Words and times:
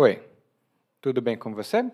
Oi, 0.00 0.20
tudo 1.02 1.20
bem 1.20 1.36
com 1.36 1.52
você? 1.52 1.90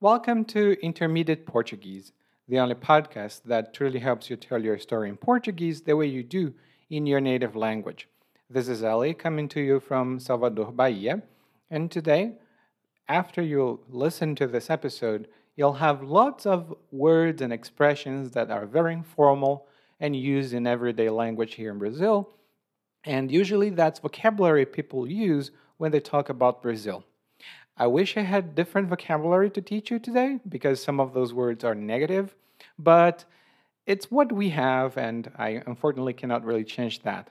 Welcome 0.00 0.44
to 0.46 0.72
Intermediate 0.84 1.44
Portuguese, 1.46 2.12
the 2.48 2.58
only 2.58 2.74
podcast 2.74 3.42
that 3.44 3.72
truly 3.72 4.00
helps 4.00 4.28
you 4.28 4.36
tell 4.36 4.60
your 4.60 4.76
story 4.76 5.08
in 5.08 5.16
Portuguese 5.16 5.82
the 5.82 5.94
way 5.94 6.06
you 6.08 6.24
do 6.24 6.52
in 6.90 7.06
your 7.06 7.20
native 7.20 7.54
language. 7.54 8.08
This 8.50 8.66
is 8.66 8.82
Ali 8.82 9.14
coming 9.14 9.48
to 9.50 9.60
you 9.60 9.78
from 9.78 10.18
Salvador, 10.18 10.72
Bahia, 10.72 11.22
and 11.70 11.92
today, 11.92 12.38
after 13.06 13.40
you 13.40 13.78
listen 13.88 14.34
to 14.34 14.48
this 14.48 14.68
episode, 14.68 15.28
you'll 15.54 15.74
have 15.74 16.02
lots 16.02 16.44
of 16.44 16.74
words 16.90 17.40
and 17.40 17.52
expressions 17.52 18.32
that 18.32 18.50
are 18.50 18.66
very 18.66 18.94
informal 18.94 19.68
and 20.00 20.16
used 20.16 20.52
in 20.52 20.66
everyday 20.66 21.08
language 21.08 21.54
here 21.54 21.70
in 21.70 21.78
Brazil. 21.78 22.30
And 23.04 23.30
usually 23.30 23.70
that's 23.70 24.00
vocabulary 24.00 24.66
people 24.66 25.08
use 25.08 25.52
when 25.76 25.92
they 25.92 26.00
talk 26.00 26.28
about 26.28 26.62
Brazil. 26.62 27.04
I 27.76 27.86
wish 27.86 28.16
I 28.16 28.22
had 28.22 28.54
different 28.54 28.88
vocabulary 28.88 29.50
to 29.50 29.62
teach 29.62 29.90
you 29.90 29.98
today 29.98 30.40
because 30.48 30.82
some 30.82 31.00
of 31.00 31.14
those 31.14 31.32
words 31.32 31.64
are 31.64 31.74
negative, 31.74 32.34
but 32.78 33.24
it's 33.86 34.10
what 34.10 34.30
we 34.30 34.50
have, 34.50 34.96
and 34.96 35.30
I 35.36 35.62
unfortunately 35.66 36.12
cannot 36.12 36.44
really 36.44 36.64
change 36.64 37.02
that. 37.02 37.30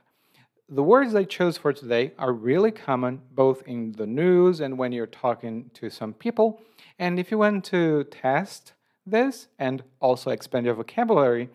The 0.67 0.83
words 0.83 1.13
I 1.15 1.25
chose 1.25 1.57
for 1.57 1.73
today 1.73 2.13
are 2.17 2.33
really 2.33 2.71
common 2.71 3.21
both 3.31 3.61
in 3.67 3.91
the 3.93 4.07
news 4.07 4.61
and 4.61 4.77
when 4.77 4.91
you're 4.91 5.05
talking 5.05 5.69
to 5.75 5.89
some 5.89 6.13
people. 6.13 6.61
And 6.97 7.19
if 7.19 7.29
you 7.29 7.37
want 7.37 7.65
to 7.65 8.05
test 8.05 8.73
this 9.05 9.47
and 9.59 9.83
also 9.99 10.31
expand 10.31 10.65
your 10.65 10.75
vocabulary, 10.75 11.49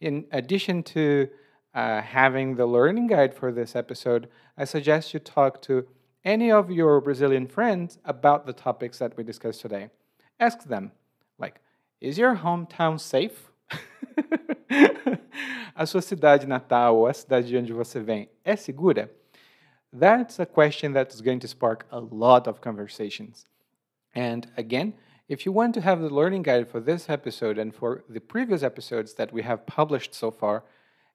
in 0.00 0.24
addition 0.32 0.82
to 0.84 1.28
uh, 1.74 2.00
having 2.00 2.56
the 2.56 2.66
learning 2.66 3.08
guide 3.08 3.34
for 3.34 3.52
this 3.52 3.76
episode, 3.76 4.28
I 4.56 4.64
suggest 4.64 5.12
you 5.12 5.20
talk 5.20 5.60
to 5.62 5.86
any 6.24 6.50
of 6.50 6.70
your 6.70 7.00
Brazilian 7.00 7.46
friends 7.46 7.98
about 8.04 8.46
the 8.46 8.52
topics 8.52 8.98
that 8.98 9.16
we 9.16 9.24
discussed 9.24 9.60
today. 9.60 9.90
Ask 10.40 10.64
them, 10.64 10.92
like, 11.38 11.60
is 12.00 12.18
your 12.18 12.36
hometown 12.36 12.98
safe? 12.98 13.50
a 15.76 15.86
sua 15.86 16.00
cidade 16.00 16.46
natal 16.46 16.96
ou 16.96 17.06
a 17.06 17.12
cidade 17.12 17.48
de 17.48 17.56
onde 17.56 17.72
você 17.72 18.00
vem 18.00 18.28
é 18.44 18.56
segura? 18.56 19.10
That's 19.92 20.40
a 20.40 20.46
question 20.46 20.92
that's 20.92 21.20
going 21.20 21.40
to 21.40 21.48
spark 21.48 21.86
a 21.90 22.00
lot 22.00 22.48
of 22.48 22.60
conversations. 22.60 23.46
And 24.14 24.48
again, 24.56 24.94
if 25.28 25.46
you 25.46 25.52
want 25.52 25.74
to 25.74 25.80
have 25.80 26.00
the 26.00 26.08
learning 26.08 26.42
guide 26.42 26.68
for 26.68 26.80
this 26.80 27.08
episode 27.08 27.58
and 27.58 27.74
for 27.74 28.04
the 28.08 28.20
previous 28.20 28.62
episodes 28.62 29.14
that 29.14 29.32
we 29.32 29.42
have 29.42 29.66
published 29.66 30.14
so 30.14 30.30
far, 30.30 30.64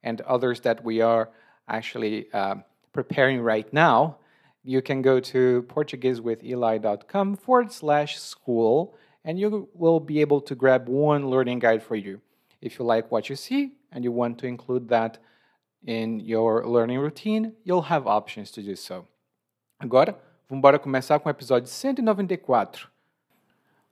and 0.03 0.21
others 0.21 0.61
that 0.61 0.83
we 0.83 1.01
are 1.01 1.29
actually 1.67 2.27
uh, 2.33 2.55
preparing 2.93 3.41
right 3.41 3.71
now, 3.73 4.17
you 4.63 4.81
can 4.81 5.01
go 5.01 5.19
to 5.19 5.63
PortugueseWithEli.com 5.67 7.35
forward 7.35 7.71
slash 7.71 8.19
school 8.19 8.95
and 9.23 9.39
you 9.39 9.69
will 9.73 9.99
be 9.99 10.21
able 10.21 10.41
to 10.41 10.55
grab 10.55 10.87
one 10.87 11.29
learning 11.29 11.59
guide 11.59 11.83
for 11.83 11.95
you. 11.95 12.21
If 12.61 12.79
you 12.79 12.85
like 12.85 13.11
what 13.11 13.29
you 13.29 13.35
see 13.35 13.73
and 13.91 14.03
you 14.03 14.11
want 14.11 14.37
to 14.39 14.47
include 14.47 14.89
that 14.89 15.19
in 15.85 16.19
your 16.19 16.65
learning 16.65 16.99
routine, 16.99 17.53
you'll 17.63 17.89
have 17.89 18.05
options 18.07 18.51
to 18.51 18.61
do 18.61 18.75
so. 18.75 19.05
Agora, 19.79 20.17
vamos 20.49 20.77
começar 20.81 21.19
com 21.19 21.29
o 21.29 21.31
episódio 21.31 21.69
194. 21.69 22.89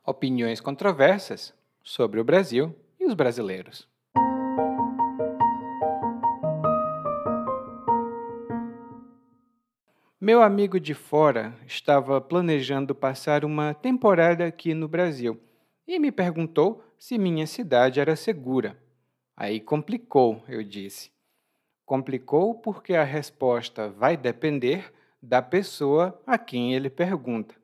Opiniões 0.06 0.60
controversas 0.60 1.54
sobre 1.84 2.20
o 2.20 2.24
Brasil 2.24 2.76
e 3.00 3.06
os 3.06 3.14
brasileiros. 3.14 3.88
Meu 10.28 10.42
amigo 10.42 10.78
de 10.78 10.94
fora 10.94 11.56
estava 11.66 12.20
planejando 12.20 12.94
passar 12.94 13.46
uma 13.46 13.74
temporada 13.74 14.46
aqui 14.46 14.74
no 14.74 14.86
Brasil 14.86 15.40
e 15.88 15.98
me 15.98 16.12
perguntou 16.12 16.84
se 17.00 17.18
minha 17.18 17.48
cidade 17.48 18.02
era 18.02 18.14
segura. 18.14 18.78
Aí 19.38 19.62
complicou, 19.62 20.44
eu 20.50 20.62
disse. 20.66 21.12
Complicou 21.86 22.56
porque 22.56 22.94
a 22.94 23.06
resposta 23.06 23.88
vai 23.88 24.18
depender 24.18 24.94
da 25.24 25.42
pessoa 25.42 26.22
a 26.28 26.38
quem 26.38 26.74
ele 26.74 26.90
pergunta. 26.90 27.56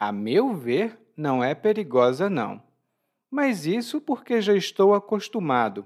A 0.00 0.10
meu 0.10 0.54
ver, 0.54 0.98
não 1.14 1.44
é 1.44 1.54
perigosa, 1.54 2.30
não. 2.30 2.62
Mas 3.30 3.66
isso 3.66 4.00
porque 4.00 4.40
já 4.40 4.54
estou 4.54 4.94
acostumado. 4.94 5.84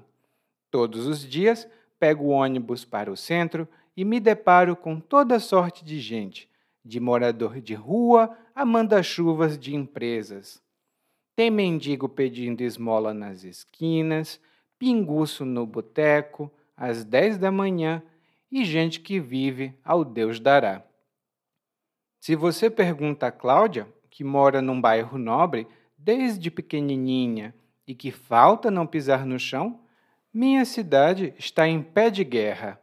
Todos 0.71 1.09
os 1.09 1.29
dias 1.29 1.69
pego 1.99 2.29
ônibus 2.29 2.85
para 2.85 3.11
o 3.11 3.17
centro 3.17 3.67
e 3.97 4.05
me 4.05 4.21
deparo 4.21 4.77
com 4.77 4.99
toda 4.99 5.39
sorte 5.39 5.85
de 5.85 6.01
gente, 6.01 6.49
de 6.85 6.99
morador 7.01 7.61
de 7.61 7.75
rua 7.75 8.37
a 8.55 8.65
manda-chuvas 8.65 9.59
de 9.59 9.75
empresas. 9.75 10.63
Tem 11.35 11.51
mendigo 11.51 12.09
pedindo 12.09 12.63
esmola 12.63 13.15
nas 13.15 13.45
esquinas, 13.45 14.41
pinguço 14.79 15.45
no 15.45 15.67
boteco, 15.67 16.51
às 16.77 17.05
dez 17.05 17.37
da 17.37 17.51
manhã, 17.51 18.03
e 18.51 18.65
gente 18.65 19.01
que 19.01 19.21
vive 19.21 19.75
ao 19.85 20.05
Deus 20.05 20.41
dará. 20.41 20.83
Se 22.19 22.35
você 22.35 22.69
pergunta 22.69 23.27
a 23.27 23.33
Cláudia, 23.33 23.87
que 24.11 24.25
mora 24.25 24.61
num 24.61 24.81
bairro 24.81 25.17
nobre 25.17 25.67
desde 25.97 26.51
pequenininha 26.51 27.55
e 27.87 27.95
que 27.95 28.11
falta 28.11 28.71
não 28.71 28.87
pisar 28.87 29.25
no 29.25 29.39
chão, 29.39 29.81
minha 30.33 30.65
cidade 30.65 31.35
está 31.39 31.67
em 31.67 31.83
pé 31.83 32.11
de 32.11 32.25
guerra. 32.25 32.81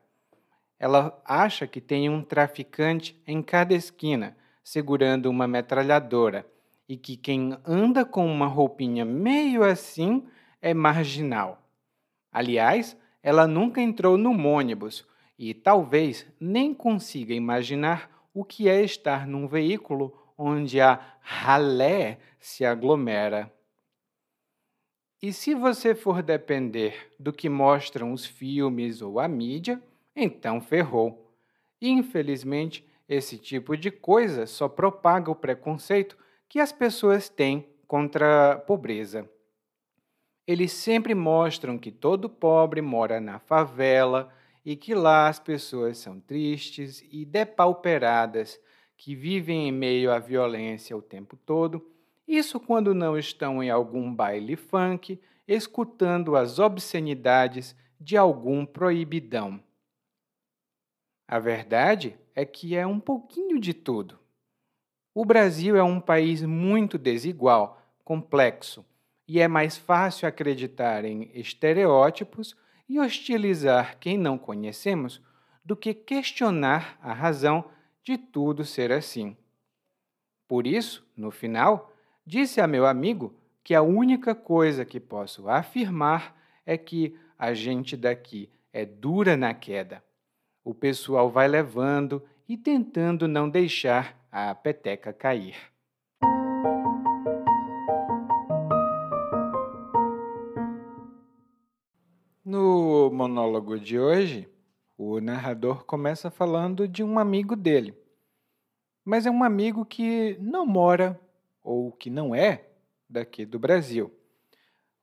Ela 0.80 1.20
acha 1.26 1.66
que 1.66 1.82
tem 1.82 2.10
um 2.10 2.22
traficante 2.22 3.20
em 3.26 3.42
cada 3.42 3.74
esquina, 3.74 4.38
segurando 4.64 5.30
uma 5.30 5.48
metralhadora, 5.48 6.46
e 6.88 6.96
que 6.96 7.18
quem 7.18 7.58
anda 7.66 8.06
com 8.06 8.26
uma 8.26 8.48
roupinha 8.48 9.04
meio 9.04 9.64
assim 9.64 10.26
é 10.62 10.74
marginal. 10.74 11.62
Aliás, 12.32 12.96
ela 13.24 13.48
nunca 13.48 13.82
entrou 13.82 14.18
no 14.18 14.32
ônibus 14.48 15.06
e 15.38 15.54
talvez 15.54 16.26
nem 16.40 16.74
consiga 16.74 17.34
imaginar 17.34 18.30
o 18.34 18.44
que 18.46 18.70
é 18.70 18.82
estar 18.84 19.28
num 19.28 19.48
veículo 19.48 20.16
onde 20.38 20.80
a 20.80 21.00
ralé 21.20 22.20
se 22.40 22.64
aglomera. 22.64 23.52
E 25.22 25.34
se 25.34 25.56
você 25.56 25.96
for 25.96 26.22
depender 26.22 27.12
do 27.20 27.34
que 27.34 27.50
mostram 27.50 28.14
os 28.14 28.26
filmes 28.26 29.02
ou 29.02 29.20
a 29.20 29.28
mídia, 29.28 29.82
então 30.18 30.60
ferrou. 30.60 31.32
Infelizmente, 31.80 32.84
esse 33.08 33.38
tipo 33.38 33.78
de 33.78 33.92
coisa 33.92 34.48
só 34.48 34.68
propaga 34.68 35.30
o 35.30 35.36
preconceito 35.36 36.18
que 36.50 36.60
as 36.60 36.72
pessoas 36.72 37.30
têm 37.30 37.68
contra 37.88 38.54
a 38.54 38.58
pobreza. 38.58 39.30
Eles 40.46 40.72
sempre 40.72 41.14
mostram 41.14 41.78
que 41.78 41.92
todo 41.92 42.30
pobre 42.30 42.82
mora 42.82 43.22
na 43.22 43.38
favela 43.38 44.34
e 44.66 44.76
que 44.76 44.96
lá 44.96 45.28
as 45.28 45.40
pessoas 45.40 45.98
são 45.98 46.20
tristes 46.20 47.06
e 47.12 47.24
depauperadas, 47.24 48.60
que 48.98 49.14
vivem 49.14 49.68
em 49.68 49.72
meio 49.72 50.12
à 50.12 50.20
violência 50.20 50.98
o 50.98 51.02
tempo 51.02 51.38
todo. 51.38 51.86
Isso 52.28 52.60
quando 52.60 52.94
não 52.96 53.18
estão 53.18 53.62
em 53.62 53.70
algum 53.70 54.14
baile 54.14 54.56
funk, 54.56 55.22
escutando 55.48 56.36
as 56.36 56.60
obscenidades 56.60 57.76
de 58.00 58.18
algum 58.18 58.66
proibidão. 58.66 59.62
A 61.30 61.40
verdade 61.40 62.18
é 62.34 62.46
que 62.46 62.74
é 62.74 62.88
um 62.88 63.02
pouquinho 63.02 63.60
de 63.60 63.74
tudo. 63.74 64.18
O 65.14 65.26
Brasil 65.26 65.76
é 65.76 65.84
um 65.84 66.00
país 66.00 66.42
muito 66.42 66.98
desigual, 66.98 67.82
complexo, 68.06 68.86
e 69.28 69.42
é 69.42 69.48
mais 69.48 69.76
fácil 69.76 70.26
acreditar 70.26 71.04
em 71.04 71.30
estereótipos 71.34 72.56
e 72.88 72.98
hostilizar 72.98 73.98
quem 74.00 74.18
não 74.18 74.38
conhecemos 74.38 75.22
do 75.66 75.76
que 75.76 75.94
questionar 75.94 76.98
a 77.02 77.12
razão 77.12 77.66
de 78.02 78.18
tudo 78.18 78.64
ser 78.64 78.94
assim. 78.94 79.36
Por 80.48 80.66
isso, 80.66 81.06
no 81.18 81.30
final, 81.30 81.92
disse 82.26 82.62
a 82.62 82.68
meu 82.68 82.86
amigo 82.86 83.36
que 83.66 83.76
a 83.76 83.82
única 83.82 84.34
coisa 84.34 84.86
que 84.86 84.98
posso 84.98 85.50
afirmar 85.50 86.34
é 86.66 86.78
que 86.78 87.20
a 87.38 87.54
gente 87.54 87.98
daqui 87.98 88.50
é 88.72 88.86
dura 88.86 89.36
na 89.36 89.54
queda 89.54 90.07
o 90.68 90.74
pessoal 90.74 91.30
vai 91.30 91.48
levando 91.48 92.22
e 92.46 92.58
tentando 92.58 93.26
não 93.26 93.50
deixar 93.50 94.28
a 94.30 94.54
peteca 94.54 95.14
cair. 95.14 95.56
No 102.44 103.10
monólogo 103.14 103.80
de 103.80 103.98
hoje, 103.98 104.50
o 104.98 105.22
narrador 105.22 105.86
começa 105.86 106.30
falando 106.30 106.86
de 106.86 107.02
um 107.02 107.18
amigo 107.18 107.56
dele. 107.56 107.98
Mas 109.06 109.26
é 109.26 109.32
um 109.32 109.46
amigo 109.46 109.86
que 109.86 110.38
não 110.42 110.66
mora 110.66 111.18
ou 111.64 111.94
que 111.94 112.10
não 112.10 112.36
é 112.36 112.68
daqui 113.10 113.46
do 113.46 113.58
Brasil. 113.58 114.12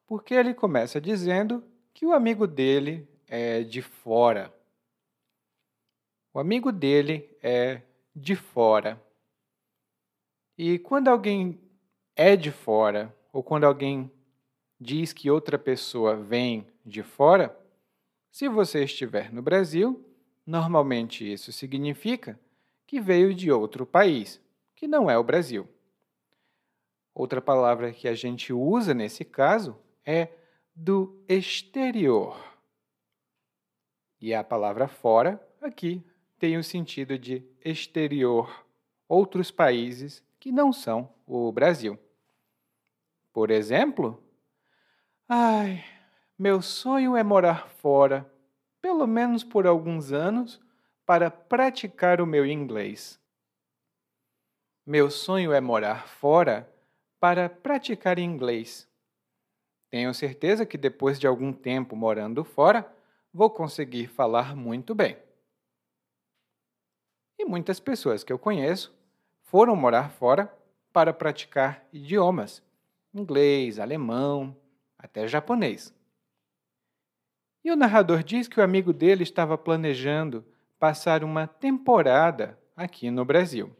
Porque 0.06 0.34
ele 0.34 0.52
começa 0.52 1.00
dizendo 1.00 1.64
que 1.94 2.04
o 2.04 2.12
amigo 2.12 2.46
dele 2.46 3.08
é 3.26 3.62
de 3.62 3.80
fora, 3.80 4.52
o 6.34 6.40
amigo 6.40 6.72
dele 6.72 7.30
é 7.40 7.80
de 8.14 8.34
fora. 8.34 9.00
E 10.58 10.80
quando 10.80 11.06
alguém 11.06 11.60
é 12.16 12.34
de 12.34 12.50
fora, 12.50 13.14
ou 13.32 13.40
quando 13.40 13.62
alguém 13.62 14.10
diz 14.80 15.12
que 15.12 15.30
outra 15.30 15.56
pessoa 15.56 16.16
vem 16.16 16.66
de 16.84 17.04
fora, 17.04 17.56
se 18.32 18.48
você 18.48 18.82
estiver 18.82 19.32
no 19.32 19.40
Brasil, 19.40 20.04
normalmente 20.44 21.32
isso 21.32 21.52
significa 21.52 22.38
que 22.84 23.00
veio 23.00 23.32
de 23.32 23.52
outro 23.52 23.86
país, 23.86 24.40
que 24.74 24.88
não 24.88 25.08
é 25.08 25.16
o 25.16 25.22
Brasil. 25.22 25.68
Outra 27.14 27.40
palavra 27.40 27.92
que 27.92 28.08
a 28.08 28.14
gente 28.14 28.52
usa 28.52 28.92
nesse 28.92 29.24
caso 29.24 29.78
é 30.04 30.30
do 30.74 31.22
exterior. 31.28 32.36
E 34.20 34.34
a 34.34 34.42
palavra 34.42 34.88
fora 34.88 35.40
aqui 35.62 36.04
tem 36.44 36.58
o 36.58 36.62
sentido 36.62 37.18
de 37.18 37.42
exterior, 37.64 38.66
outros 39.08 39.50
países 39.50 40.22
que 40.38 40.52
não 40.52 40.74
são 40.74 41.08
o 41.26 41.50
Brasil. 41.50 41.98
Por 43.32 43.50
exemplo, 43.50 44.22
ai, 45.26 45.82
meu 46.38 46.60
sonho 46.60 47.16
é 47.16 47.22
morar 47.22 47.66
fora, 47.66 48.30
pelo 48.82 49.06
menos 49.06 49.42
por 49.42 49.66
alguns 49.66 50.12
anos, 50.12 50.60
para 51.06 51.30
praticar 51.30 52.20
o 52.20 52.26
meu 52.26 52.44
inglês. 52.44 53.18
Meu 54.84 55.10
sonho 55.10 55.50
é 55.50 55.62
morar 55.62 56.06
fora 56.06 56.70
para 57.18 57.48
praticar 57.48 58.18
inglês. 58.18 58.86
Tenho 59.88 60.12
certeza 60.12 60.66
que 60.66 60.76
depois 60.76 61.18
de 61.18 61.26
algum 61.26 61.54
tempo 61.54 61.96
morando 61.96 62.44
fora, 62.44 62.86
vou 63.32 63.48
conseguir 63.48 64.08
falar 64.08 64.54
muito 64.54 64.94
bem. 64.94 65.24
E 67.38 67.44
muitas 67.44 67.80
pessoas 67.80 68.22
que 68.22 68.32
eu 68.32 68.38
conheço 68.38 68.94
foram 69.42 69.76
morar 69.76 70.10
fora 70.10 70.52
para 70.92 71.12
praticar 71.12 71.86
idiomas, 71.92 72.62
inglês, 73.12 73.78
alemão, 73.78 74.56
até 74.98 75.26
japonês. 75.26 75.94
E 77.64 77.70
o 77.70 77.76
narrador 77.76 78.22
diz 78.22 78.46
que 78.46 78.60
o 78.60 78.62
amigo 78.62 78.92
dele 78.92 79.22
estava 79.22 79.56
planejando 79.56 80.44
passar 80.78 81.24
uma 81.24 81.46
temporada 81.46 82.58
aqui 82.76 83.10
no 83.10 83.24
Brasil. 83.24 83.74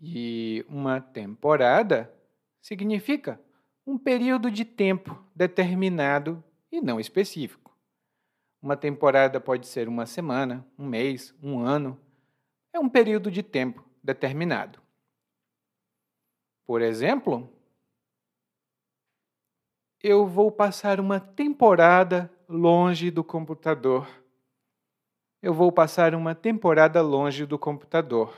E 0.00 0.64
uma 0.68 1.00
temporada 1.00 2.12
significa 2.60 3.40
um 3.86 3.98
período 3.98 4.50
de 4.50 4.64
tempo 4.64 5.20
determinado 5.34 6.42
e 6.70 6.80
não 6.80 7.00
específico. 7.00 7.67
Uma 8.60 8.76
temporada 8.76 9.40
pode 9.40 9.66
ser 9.66 9.88
uma 9.88 10.04
semana, 10.04 10.66
um 10.78 10.84
mês, 10.84 11.34
um 11.42 11.60
ano. 11.60 11.98
É 12.72 12.78
um 12.78 12.88
período 12.88 13.30
de 13.30 13.42
tempo 13.42 13.84
determinado. 14.02 14.80
Por 16.66 16.82
exemplo, 16.82 17.48
eu 20.02 20.26
vou 20.26 20.50
passar 20.50 20.98
uma 21.00 21.20
temporada 21.20 22.30
longe 22.48 23.10
do 23.10 23.22
computador. 23.22 24.08
Eu 25.40 25.54
vou 25.54 25.70
passar 25.70 26.14
uma 26.14 26.34
temporada 26.34 27.00
longe 27.00 27.46
do 27.46 27.58
computador. 27.58 28.34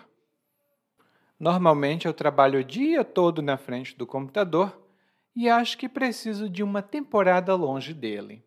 Normalmente 1.38 2.06
eu 2.06 2.12
trabalho 2.12 2.61
o 2.61 2.64
dia 2.64 3.02
todo 3.02 3.40
na 3.40 3.56
frente 3.56 3.96
do 3.96 4.06
computador 4.06 4.78
e 5.34 5.49
acho 5.49 5.78
que 5.78 5.88
preciso 5.88 6.49
de 6.49 6.62
uma 6.62 6.82
temporada 6.82 7.55
longe 7.55 7.94
dele. 7.94 8.44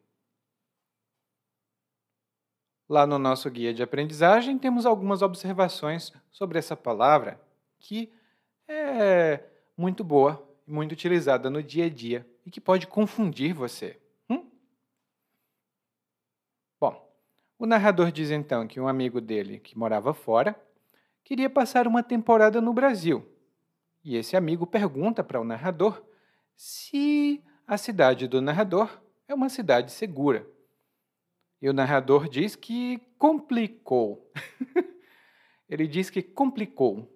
Lá 2.88 3.08
no 3.08 3.18
nosso 3.18 3.50
guia 3.50 3.74
de 3.74 3.82
aprendizagem 3.82 4.58
temos 4.60 4.86
algumas 4.86 5.22
observações 5.22 6.12
sobre 6.32 6.60
essa 6.60 6.76
palavra 6.76 7.40
que 7.80 8.12
é 8.68 9.44
muito 9.78 10.04
boa 10.04 10.54
muito 10.68 10.94
utilizada 10.94 11.50
no 11.50 11.62
dia 11.62 11.86
a 11.86 11.90
dia 11.90 12.28
e 12.46 12.52
que 12.52 12.62
pode 12.62 12.88
confundir 12.88 13.54
você. 13.54 14.00
Hum? 14.30 14.50
Bom, 16.80 17.14
o 17.60 17.66
narrador 17.66 18.12
diz 18.12 18.32
então 18.32 18.68
que 18.68 18.80
um 18.80 18.88
amigo 18.88 19.20
dele 19.22 19.60
que 19.60 19.78
morava 19.78 20.14
fora 20.14 20.56
queria 21.24 21.50
passar 21.50 21.88
uma 21.88 22.04
temporada 22.04 22.62
no 22.62 22.74
Brasil. 22.74 23.26
E 24.04 24.18
esse 24.18 24.36
amigo 24.36 24.68
pergunta 24.68 25.24
para 25.24 25.40
o 25.40 25.46
narrador 25.46 26.04
se 26.56 27.42
a 27.66 27.78
cidade 27.78 28.28
do 28.28 28.42
narrador 28.42 29.02
é 29.28 29.34
uma 29.34 29.50
cidade 29.50 29.92
segura. 29.92 30.46
E 31.64 31.70
o 31.70 31.72
narrador 31.72 32.28
diz 32.28 32.58
que 32.58 32.98
complicou. 33.18 34.30
Ele 35.70 35.88
diz 35.88 36.10
que 36.10 36.22
complicou. 36.22 37.10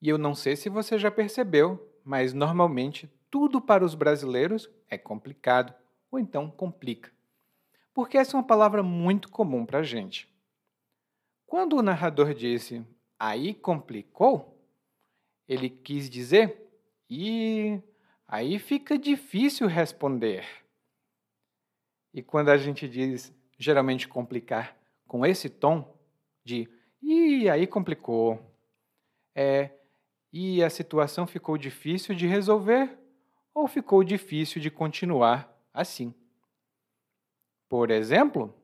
E 0.00 0.08
eu 0.08 0.16
não 0.16 0.34
sei 0.34 0.56
se 0.56 0.70
você 0.70 0.98
já 0.98 1.10
percebeu, 1.10 2.00
mas 2.02 2.32
normalmente 2.32 3.06
tudo 3.30 3.60
para 3.60 3.84
os 3.84 3.94
brasileiros 3.94 4.70
é 4.88 4.96
complicado, 4.96 5.74
ou 6.10 6.18
então 6.18 6.50
complica. 6.50 7.12
Porque 7.92 8.16
essa 8.16 8.34
é 8.34 8.38
uma 8.38 8.46
palavra 8.46 8.82
muito 8.82 9.28
comum 9.28 9.66
para 9.66 9.80
a 9.80 9.82
gente. 9.82 10.26
Quando 11.44 11.76
o 11.76 11.82
narrador 11.82 12.32
disse 12.32 12.82
aí 13.18 13.52
complicou, 13.52 14.58
ele 15.46 15.68
quis 15.68 16.08
dizer 16.08 16.66
e 17.10 17.78
aí 18.26 18.58
fica 18.58 18.96
difícil 18.96 19.66
responder. 19.66 20.63
E 22.14 22.22
quando 22.22 22.50
a 22.50 22.56
gente 22.56 22.88
diz 22.88 23.34
geralmente 23.58 24.06
complicar 24.06 24.76
com 25.06 25.26
esse 25.26 25.50
tom 25.50 25.92
de 26.44 26.68
e 27.02 27.50
aí 27.50 27.66
complicou, 27.66 28.40
é 29.34 29.70
e 30.32 30.62
a 30.62 30.70
situação 30.70 31.26
ficou 31.26 31.58
difícil 31.58 32.14
de 32.14 32.26
resolver 32.26 32.96
ou 33.52 33.66
ficou 33.66 34.02
difícil 34.02 34.60
de 34.60 34.70
continuar 34.70 35.52
assim. 35.72 36.14
Por 37.68 37.90
exemplo, 37.90 38.54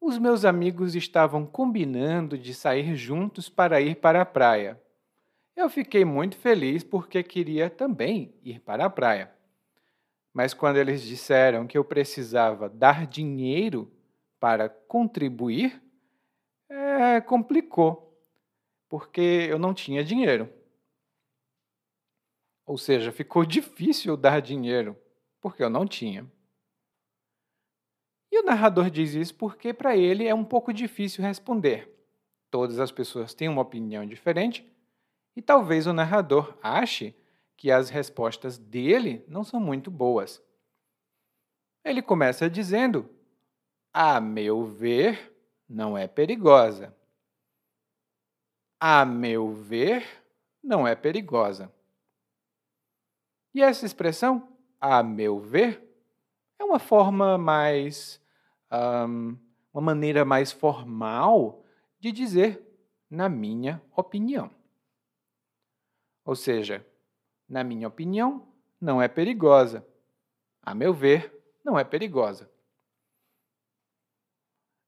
os 0.00 0.18
meus 0.18 0.44
amigos 0.44 0.94
estavam 0.94 1.44
combinando 1.46 2.38
de 2.38 2.54
sair 2.54 2.96
juntos 2.96 3.48
para 3.48 3.80
ir 3.80 3.96
para 3.96 4.22
a 4.22 4.26
praia. 4.26 4.80
Eu 5.54 5.68
fiquei 5.68 6.04
muito 6.04 6.36
feliz 6.36 6.82
porque 6.82 7.22
queria 7.22 7.68
também 7.68 8.34
ir 8.42 8.60
para 8.60 8.86
a 8.86 8.90
praia. 8.90 9.35
Mas 10.36 10.52
quando 10.52 10.76
eles 10.76 11.00
disseram 11.00 11.66
que 11.66 11.78
eu 11.78 11.82
precisava 11.82 12.68
dar 12.68 13.06
dinheiro 13.06 13.90
para 14.38 14.68
contribuir, 14.68 15.82
é, 16.68 17.22
complicou, 17.22 18.14
porque 18.86 19.48
eu 19.48 19.58
não 19.58 19.72
tinha 19.72 20.04
dinheiro. 20.04 20.52
Ou 22.66 22.76
seja, 22.76 23.10
ficou 23.10 23.46
difícil 23.46 24.14
dar 24.14 24.42
dinheiro, 24.42 24.94
porque 25.40 25.64
eu 25.64 25.70
não 25.70 25.86
tinha. 25.86 26.30
E 28.30 28.38
o 28.38 28.44
narrador 28.44 28.90
diz 28.90 29.14
isso 29.14 29.34
porque 29.36 29.72
para 29.72 29.96
ele 29.96 30.26
é 30.26 30.34
um 30.34 30.44
pouco 30.44 30.70
difícil 30.70 31.24
responder. 31.24 31.90
Todas 32.50 32.78
as 32.78 32.92
pessoas 32.92 33.32
têm 33.32 33.48
uma 33.48 33.62
opinião 33.62 34.04
diferente 34.04 34.70
e 35.34 35.40
talvez 35.40 35.86
o 35.86 35.94
narrador 35.94 36.58
ache 36.62 37.16
que 37.56 37.70
as 37.70 37.88
respostas 37.88 38.58
dele 38.58 39.24
não 39.26 39.42
são 39.42 39.58
muito 39.58 39.90
boas. 39.90 40.42
Ele 41.84 42.02
começa 42.02 42.50
dizendo: 42.50 43.08
A 43.92 44.20
meu 44.20 44.64
ver, 44.64 45.34
não 45.68 45.96
é 45.96 46.06
perigosa. 46.06 46.94
A 48.78 49.04
meu 49.04 49.52
ver, 49.52 50.04
não 50.62 50.86
é 50.86 50.94
perigosa. 50.94 51.72
E 53.54 53.62
essa 53.62 53.86
expressão, 53.86 54.52
a 54.78 55.02
meu 55.02 55.40
ver, 55.40 55.82
é 56.58 56.64
uma 56.64 56.78
forma 56.78 57.38
mais 57.38 58.20
um, 58.70 59.36
uma 59.72 59.80
maneira 59.80 60.24
mais 60.24 60.52
formal 60.52 61.64
de 61.98 62.12
dizer 62.12 62.62
na 63.08 63.28
minha 63.28 63.82
opinião. 63.96 64.50
Ou 66.24 66.34
seja, 66.34 66.84
na 67.48 67.62
minha 67.62 67.88
opinião, 67.88 68.46
não 68.80 69.00
é 69.00 69.08
perigosa. 69.08 69.86
A 70.62 70.74
meu 70.74 70.92
ver, 70.92 71.32
não 71.64 71.78
é 71.78 71.84
perigosa. 71.84 72.50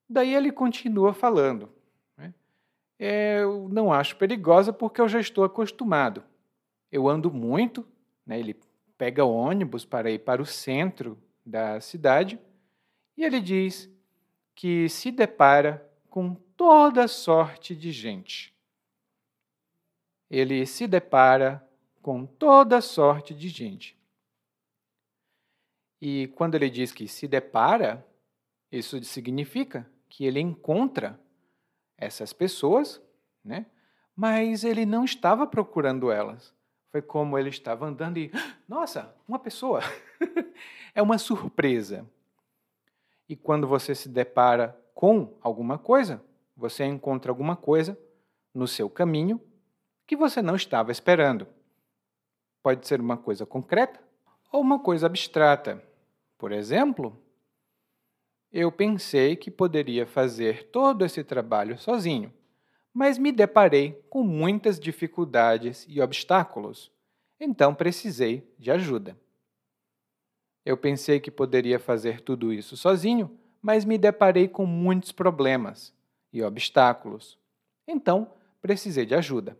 Daí 0.08 0.34
ele 0.34 0.50
continua 0.50 1.12
falando. 1.12 1.70
Né? 2.16 2.32
Eu 2.98 3.68
não 3.70 3.92
acho 3.92 4.16
perigosa 4.16 4.72
porque 4.72 5.00
eu 5.00 5.08
já 5.08 5.20
estou 5.20 5.44
acostumado. 5.44 6.24
Eu 6.90 7.08
ando 7.08 7.30
muito, 7.30 7.86
né? 8.26 8.38
ele 8.38 8.58
pega 8.96 9.24
ônibus 9.24 9.84
para 9.84 10.10
ir 10.10 10.20
para 10.20 10.42
o 10.42 10.46
centro 10.46 11.18
da 11.44 11.80
cidade 11.80 12.38
e 13.16 13.24
ele 13.24 13.40
diz 13.40 13.90
que 14.54 14.88
se 14.88 15.10
depara 15.10 15.88
com 16.08 16.34
toda 16.56 17.06
sorte 17.06 17.76
de 17.76 17.92
gente. 17.92 18.54
Ele 20.30 20.66
se 20.66 20.86
depara 20.86 21.67
com 22.08 22.24
toda 22.24 22.80
sorte 22.80 23.34
de 23.34 23.50
gente. 23.50 23.94
E 26.00 26.28
quando 26.28 26.54
ele 26.54 26.70
diz 26.70 26.90
que 26.90 27.06
se 27.06 27.28
depara, 27.28 28.02
isso 28.72 29.04
significa 29.04 29.86
que 30.08 30.24
ele 30.24 30.40
encontra 30.40 31.20
essas 31.98 32.32
pessoas, 32.32 32.98
né? 33.44 33.66
mas 34.16 34.64
ele 34.64 34.86
não 34.86 35.04
estava 35.04 35.46
procurando 35.46 36.10
elas. 36.10 36.54
Foi 36.90 37.02
como 37.02 37.36
ele 37.36 37.50
estava 37.50 37.84
andando 37.84 38.16
e, 38.16 38.32
nossa, 38.66 39.14
uma 39.28 39.38
pessoa. 39.38 39.82
é 40.94 41.02
uma 41.02 41.18
surpresa. 41.18 42.08
E 43.28 43.36
quando 43.36 43.68
você 43.68 43.94
se 43.94 44.08
depara 44.08 44.82
com 44.94 45.36
alguma 45.42 45.76
coisa, 45.76 46.24
você 46.56 46.86
encontra 46.86 47.30
alguma 47.30 47.54
coisa 47.54 47.98
no 48.54 48.66
seu 48.66 48.88
caminho 48.88 49.38
que 50.06 50.16
você 50.16 50.40
não 50.40 50.56
estava 50.56 50.90
esperando. 50.90 51.46
Pode 52.68 52.86
ser 52.86 53.00
uma 53.00 53.16
coisa 53.16 53.46
concreta 53.46 53.98
ou 54.52 54.60
uma 54.60 54.78
coisa 54.78 55.06
abstrata. 55.06 55.82
Por 56.36 56.52
exemplo, 56.52 57.18
eu 58.52 58.70
pensei 58.70 59.36
que 59.36 59.50
poderia 59.50 60.06
fazer 60.06 60.64
todo 60.64 61.02
esse 61.02 61.24
trabalho 61.24 61.78
sozinho, 61.78 62.30
mas 62.92 63.16
me 63.16 63.32
deparei 63.32 64.04
com 64.10 64.22
muitas 64.22 64.78
dificuldades 64.78 65.86
e 65.88 65.98
obstáculos, 66.02 66.92
então 67.40 67.74
precisei 67.74 68.46
de 68.58 68.70
ajuda. 68.70 69.18
Eu 70.62 70.76
pensei 70.76 71.18
que 71.20 71.30
poderia 71.30 71.78
fazer 71.78 72.20
tudo 72.20 72.52
isso 72.52 72.76
sozinho, 72.76 73.30
mas 73.62 73.86
me 73.86 73.96
deparei 73.96 74.46
com 74.46 74.66
muitos 74.66 75.10
problemas 75.10 75.94
e 76.30 76.42
obstáculos, 76.42 77.38
então 77.86 78.30
precisei 78.60 79.06
de 79.06 79.14
ajuda. 79.14 79.56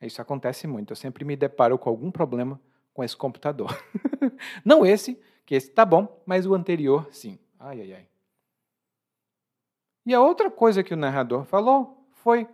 Isso 0.00 0.22
acontece 0.22 0.66
muito, 0.66 0.92
eu 0.92 0.96
sempre 0.96 1.24
me 1.24 1.36
deparo 1.36 1.78
com 1.78 1.90
algum 1.90 2.10
problema 2.10 2.60
com 2.94 3.04
esse 3.04 3.16
computador. 3.16 3.70
Não 4.64 4.84
esse, 4.84 5.20
que 5.44 5.54
esse 5.54 5.70
tá 5.70 5.84
bom, 5.84 6.22
mas 6.24 6.46
o 6.46 6.54
anterior 6.54 7.08
sim. 7.12 7.38
Ai, 7.58 7.80
ai, 7.80 7.92
ai. 7.92 8.08
E 10.06 10.14
a 10.14 10.20
outra 10.20 10.50
coisa 10.50 10.82
que 10.82 10.94
o 10.94 10.96
narrador 10.96 11.44
falou 11.44 12.08
foi 12.12 12.48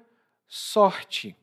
sorte. 0.46 1.36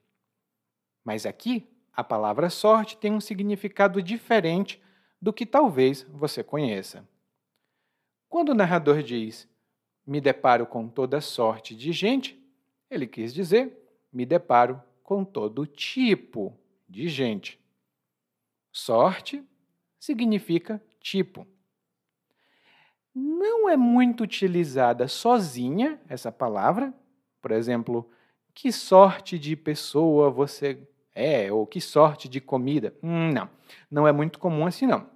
Mas 1.04 1.26
aqui, 1.26 1.68
a 1.94 2.04
palavra 2.04 2.50
sorte 2.50 2.98
tem 2.98 3.14
um 3.14 3.22
significado 3.22 4.02
diferente 4.02 4.82
do 5.22 5.32
que 5.32 5.46
talvez 5.46 6.04
você 6.10 6.44
conheça. 6.44 7.08
Quando 8.28 8.50
o 8.50 8.56
narrador 8.56 9.02
diz 9.02 9.48
me 10.06 10.20
deparo 10.20 10.66
com 10.66 10.88
toda 10.88 11.22
sorte 11.22 11.74
de 11.76 11.94
gente, 11.94 12.42
ele 12.90 13.08
quis 13.08 13.34
dizer 13.34 13.80
me 14.12 14.26
deparo 14.26 14.82
com 15.14 15.24
todo 15.24 15.68
tipo 15.68 16.58
de 16.90 17.08
gente. 17.08 17.60
Sorte 18.72 19.44
significa 20.00 20.84
tipo. 21.00 21.46
Não 23.14 23.70
é 23.70 23.78
muito 23.78 24.24
utilizada 24.24 25.08
sozinha 25.08 26.02
essa 26.10 26.32
palavra. 26.32 26.92
Por 27.40 27.52
exemplo, 27.52 28.10
que 28.56 28.72
sorte 28.72 29.38
de 29.38 29.56
pessoa 29.56 30.32
você 30.32 30.82
é, 31.14 31.52
ou 31.52 31.68
que 31.68 31.80
sorte 31.80 32.28
de 32.28 32.42
comida. 32.42 32.92
Hum, 33.04 33.32
não, 33.32 33.48
não 33.92 34.08
é 34.08 34.12
muito 34.12 34.40
comum 34.40 34.66
assim, 34.66 34.88
não. 34.88 35.08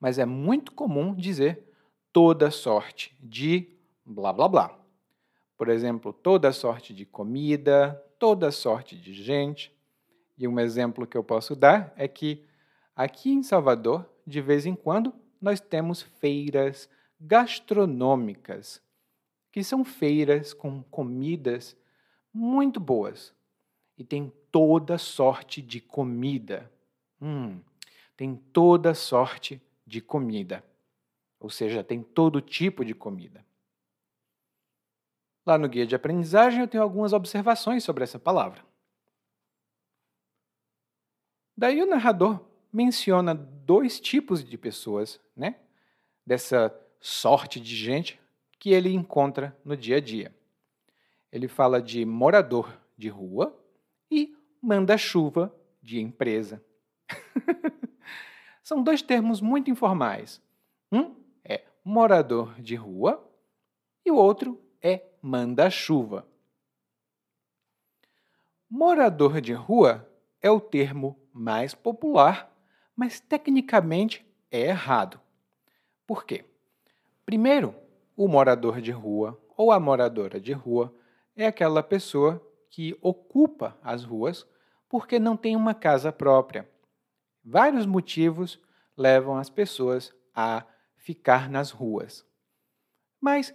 Mas 0.00 0.18
é 0.18 0.26
muito 0.26 0.72
comum 0.72 1.14
dizer 1.14 1.62
toda 2.12 2.50
sorte 2.50 3.16
de 3.20 3.78
blá 4.04 4.32
blá 4.32 4.48
blá. 4.48 4.76
Por 5.56 5.68
exemplo, 5.68 6.12
toda 6.12 6.50
sorte 6.50 6.92
de 6.92 7.06
comida, 7.06 8.03
toda 8.18 8.50
sorte 8.50 8.96
de 8.96 9.12
gente. 9.14 9.72
E 10.36 10.48
um 10.48 10.58
exemplo 10.58 11.06
que 11.06 11.16
eu 11.16 11.24
posso 11.24 11.54
dar 11.54 11.92
é 11.96 12.08
que 12.08 12.44
aqui 12.94 13.30
em 13.30 13.42
Salvador, 13.42 14.08
de 14.26 14.40
vez 14.40 14.66
em 14.66 14.74
quando, 14.74 15.12
nós 15.40 15.60
temos 15.60 16.02
feiras 16.02 16.88
gastronômicas, 17.20 18.82
que 19.52 19.62
são 19.62 19.84
feiras 19.84 20.52
com 20.52 20.82
comidas 20.84 21.76
muito 22.32 22.80
boas. 22.80 23.34
E 23.96 24.02
tem 24.02 24.32
toda 24.50 24.98
sorte 24.98 25.62
de 25.62 25.80
comida. 25.80 26.70
Hum, 27.20 27.60
tem 28.16 28.34
toda 28.34 28.94
sorte 28.94 29.62
de 29.86 30.00
comida. 30.00 30.64
Ou 31.38 31.50
seja, 31.50 31.84
tem 31.84 32.02
todo 32.02 32.40
tipo 32.40 32.84
de 32.84 32.94
comida. 32.94 33.44
Lá 35.46 35.58
no 35.58 35.68
guia 35.68 35.86
de 35.86 35.94
aprendizagem 35.94 36.60
eu 36.60 36.68
tenho 36.68 36.82
algumas 36.82 37.12
observações 37.12 37.84
sobre 37.84 38.04
essa 38.04 38.18
palavra. 38.18 38.64
Daí 41.56 41.82
o 41.82 41.86
narrador 41.86 42.40
menciona 42.72 43.34
dois 43.34 44.00
tipos 44.00 44.42
de 44.42 44.58
pessoas, 44.58 45.20
né? 45.36 45.56
Dessa 46.26 46.74
sorte 46.98 47.60
de 47.60 47.76
gente 47.76 48.20
que 48.58 48.70
ele 48.70 48.92
encontra 48.92 49.56
no 49.64 49.76
dia 49.76 49.98
a 49.98 50.00
dia. 50.00 50.34
Ele 51.30 51.46
fala 51.46 51.82
de 51.82 52.04
morador 52.04 52.76
de 52.96 53.08
rua 53.08 53.54
e 54.10 54.34
manda-chuva 54.60 55.54
de 55.82 56.00
empresa. 56.00 56.64
São 58.62 58.82
dois 58.82 59.02
termos 59.02 59.40
muito 59.40 59.70
informais. 59.70 60.40
Um 60.90 61.14
é 61.44 61.62
morador 61.84 62.58
de 62.60 62.74
rua 62.74 63.22
e 64.04 64.10
o 64.10 64.16
outro 64.16 64.58
é 64.84 65.02
manda-chuva. 65.22 66.28
Morador 68.68 69.40
de 69.40 69.54
rua 69.54 70.06
é 70.42 70.50
o 70.50 70.60
termo 70.60 71.18
mais 71.32 71.74
popular, 71.74 72.54
mas 72.94 73.18
tecnicamente 73.18 74.26
é 74.50 74.60
errado. 74.60 75.18
Por 76.06 76.26
quê? 76.26 76.44
Primeiro, 77.24 77.74
o 78.14 78.28
morador 78.28 78.82
de 78.82 78.90
rua 78.90 79.40
ou 79.56 79.72
a 79.72 79.80
moradora 79.80 80.38
de 80.38 80.52
rua 80.52 80.94
é 81.34 81.46
aquela 81.46 81.82
pessoa 81.82 82.46
que 82.68 82.94
ocupa 83.00 83.78
as 83.82 84.04
ruas 84.04 84.46
porque 84.86 85.18
não 85.18 85.34
tem 85.34 85.56
uma 85.56 85.72
casa 85.72 86.12
própria. 86.12 86.68
Vários 87.42 87.86
motivos 87.86 88.60
levam 88.94 89.38
as 89.38 89.48
pessoas 89.48 90.14
a 90.34 90.66
ficar 90.98 91.48
nas 91.48 91.70
ruas. 91.70 92.24
Mas 93.18 93.54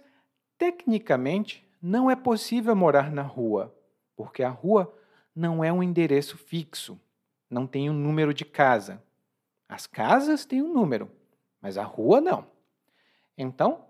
Tecnicamente, 0.60 1.66
não 1.80 2.10
é 2.10 2.14
possível 2.14 2.76
morar 2.76 3.10
na 3.10 3.22
rua, 3.22 3.74
porque 4.14 4.42
a 4.42 4.50
rua 4.50 4.94
não 5.34 5.64
é 5.64 5.72
um 5.72 5.82
endereço 5.82 6.36
fixo, 6.36 7.00
não 7.48 7.66
tem 7.66 7.88
um 7.88 7.94
número 7.94 8.34
de 8.34 8.44
casa. 8.44 9.02
As 9.66 9.86
casas 9.86 10.44
têm 10.44 10.60
um 10.60 10.70
número, 10.70 11.10
mas 11.62 11.78
a 11.78 11.82
rua 11.82 12.20
não. 12.20 12.46
Então, 13.38 13.86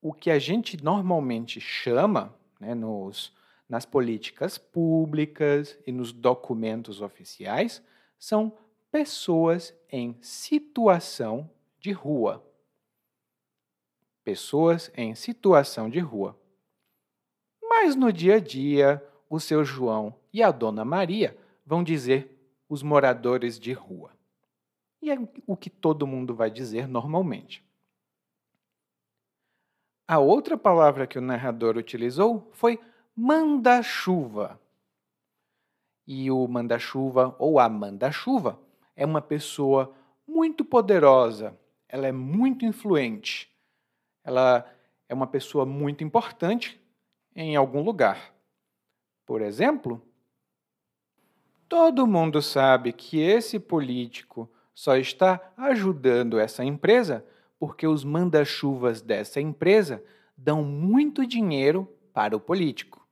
o 0.00 0.14
que 0.14 0.30
a 0.30 0.38
gente 0.38 0.82
normalmente 0.82 1.60
chama 1.60 2.34
né, 2.58 2.74
nos, 2.74 3.36
nas 3.68 3.84
políticas 3.84 4.56
públicas 4.56 5.78
e 5.86 5.92
nos 5.92 6.10
documentos 6.10 7.02
oficiais 7.02 7.82
são 8.18 8.56
pessoas 8.90 9.74
em 9.92 10.16
situação 10.22 11.50
de 11.78 11.92
rua 11.92 12.47
pessoas 14.28 14.92
em 14.94 15.14
situação 15.14 15.88
de 15.88 16.00
rua. 16.00 16.38
Mas 17.62 17.96
no 17.96 18.12
dia 18.12 18.34
a 18.34 18.38
dia, 18.38 19.02
o 19.26 19.40
seu 19.40 19.64
João 19.64 20.14
e 20.30 20.42
a 20.42 20.50
dona 20.50 20.84
Maria 20.84 21.34
vão 21.64 21.82
dizer 21.82 22.38
os 22.68 22.82
moradores 22.82 23.58
de 23.58 23.72
rua. 23.72 24.12
E 25.00 25.10
é 25.10 25.16
o 25.46 25.56
que 25.56 25.70
todo 25.70 26.06
mundo 26.06 26.34
vai 26.34 26.50
dizer 26.50 26.86
normalmente. 26.86 27.64
A 30.06 30.18
outra 30.18 30.58
palavra 30.58 31.06
que 31.06 31.18
o 31.18 31.22
narrador 31.22 31.78
utilizou 31.78 32.50
foi 32.52 32.78
manda-chuva. 33.16 34.60
E 36.06 36.30
o 36.30 36.46
manda-chuva 36.46 37.34
ou 37.38 37.58
a 37.58 37.66
manda-chuva 37.66 38.60
é 38.94 39.06
uma 39.06 39.22
pessoa 39.22 39.94
muito 40.26 40.66
poderosa, 40.66 41.58
ela 41.88 42.06
é 42.06 42.12
muito 42.12 42.66
influente, 42.66 43.50
ela 44.28 44.70
é 45.08 45.14
uma 45.14 45.26
pessoa 45.26 45.64
muito 45.64 46.04
importante 46.04 46.78
em 47.34 47.56
algum 47.56 47.80
lugar. 47.80 48.34
Por 49.24 49.40
exemplo, 49.40 50.02
todo 51.66 52.06
mundo 52.06 52.42
sabe 52.42 52.92
que 52.92 53.18
esse 53.20 53.58
político 53.58 54.46
só 54.74 54.96
está 54.96 55.52
ajudando 55.56 56.38
essa 56.38 56.62
empresa 56.62 57.24
porque 57.58 57.86
os 57.86 58.04
manda-chuvas 58.04 59.00
dessa 59.00 59.40
empresa 59.40 60.04
dão 60.36 60.62
muito 60.62 61.26
dinheiro 61.26 61.90
para 62.12 62.36
o 62.36 62.40
político. 62.40 63.08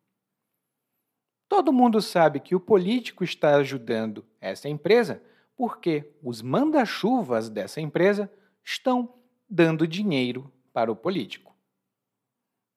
Todo 1.49 1.73
mundo 1.73 2.03
sabe 2.03 2.41
que 2.41 2.55
o 2.55 2.61
político 2.61 3.25
está 3.25 3.57
ajudando 3.57 4.23
essa 4.39 4.69
empresa 4.69 5.23
porque 5.57 6.13
os 6.23 6.43
manda-chuvas 6.43 7.49
dessa 7.49 7.81
empresa 7.81 8.31
estão 8.63 9.15
dando 9.49 9.89
dinheiro 9.89 10.53
para 10.77 10.93
o 10.93 10.95
político. 10.95 11.57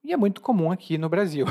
E 0.02 0.14
é 0.14 0.16
muito 0.16 0.40
comum 0.40 0.72
aqui 0.72 0.98
no 0.98 1.10
Brasil. 1.10 1.46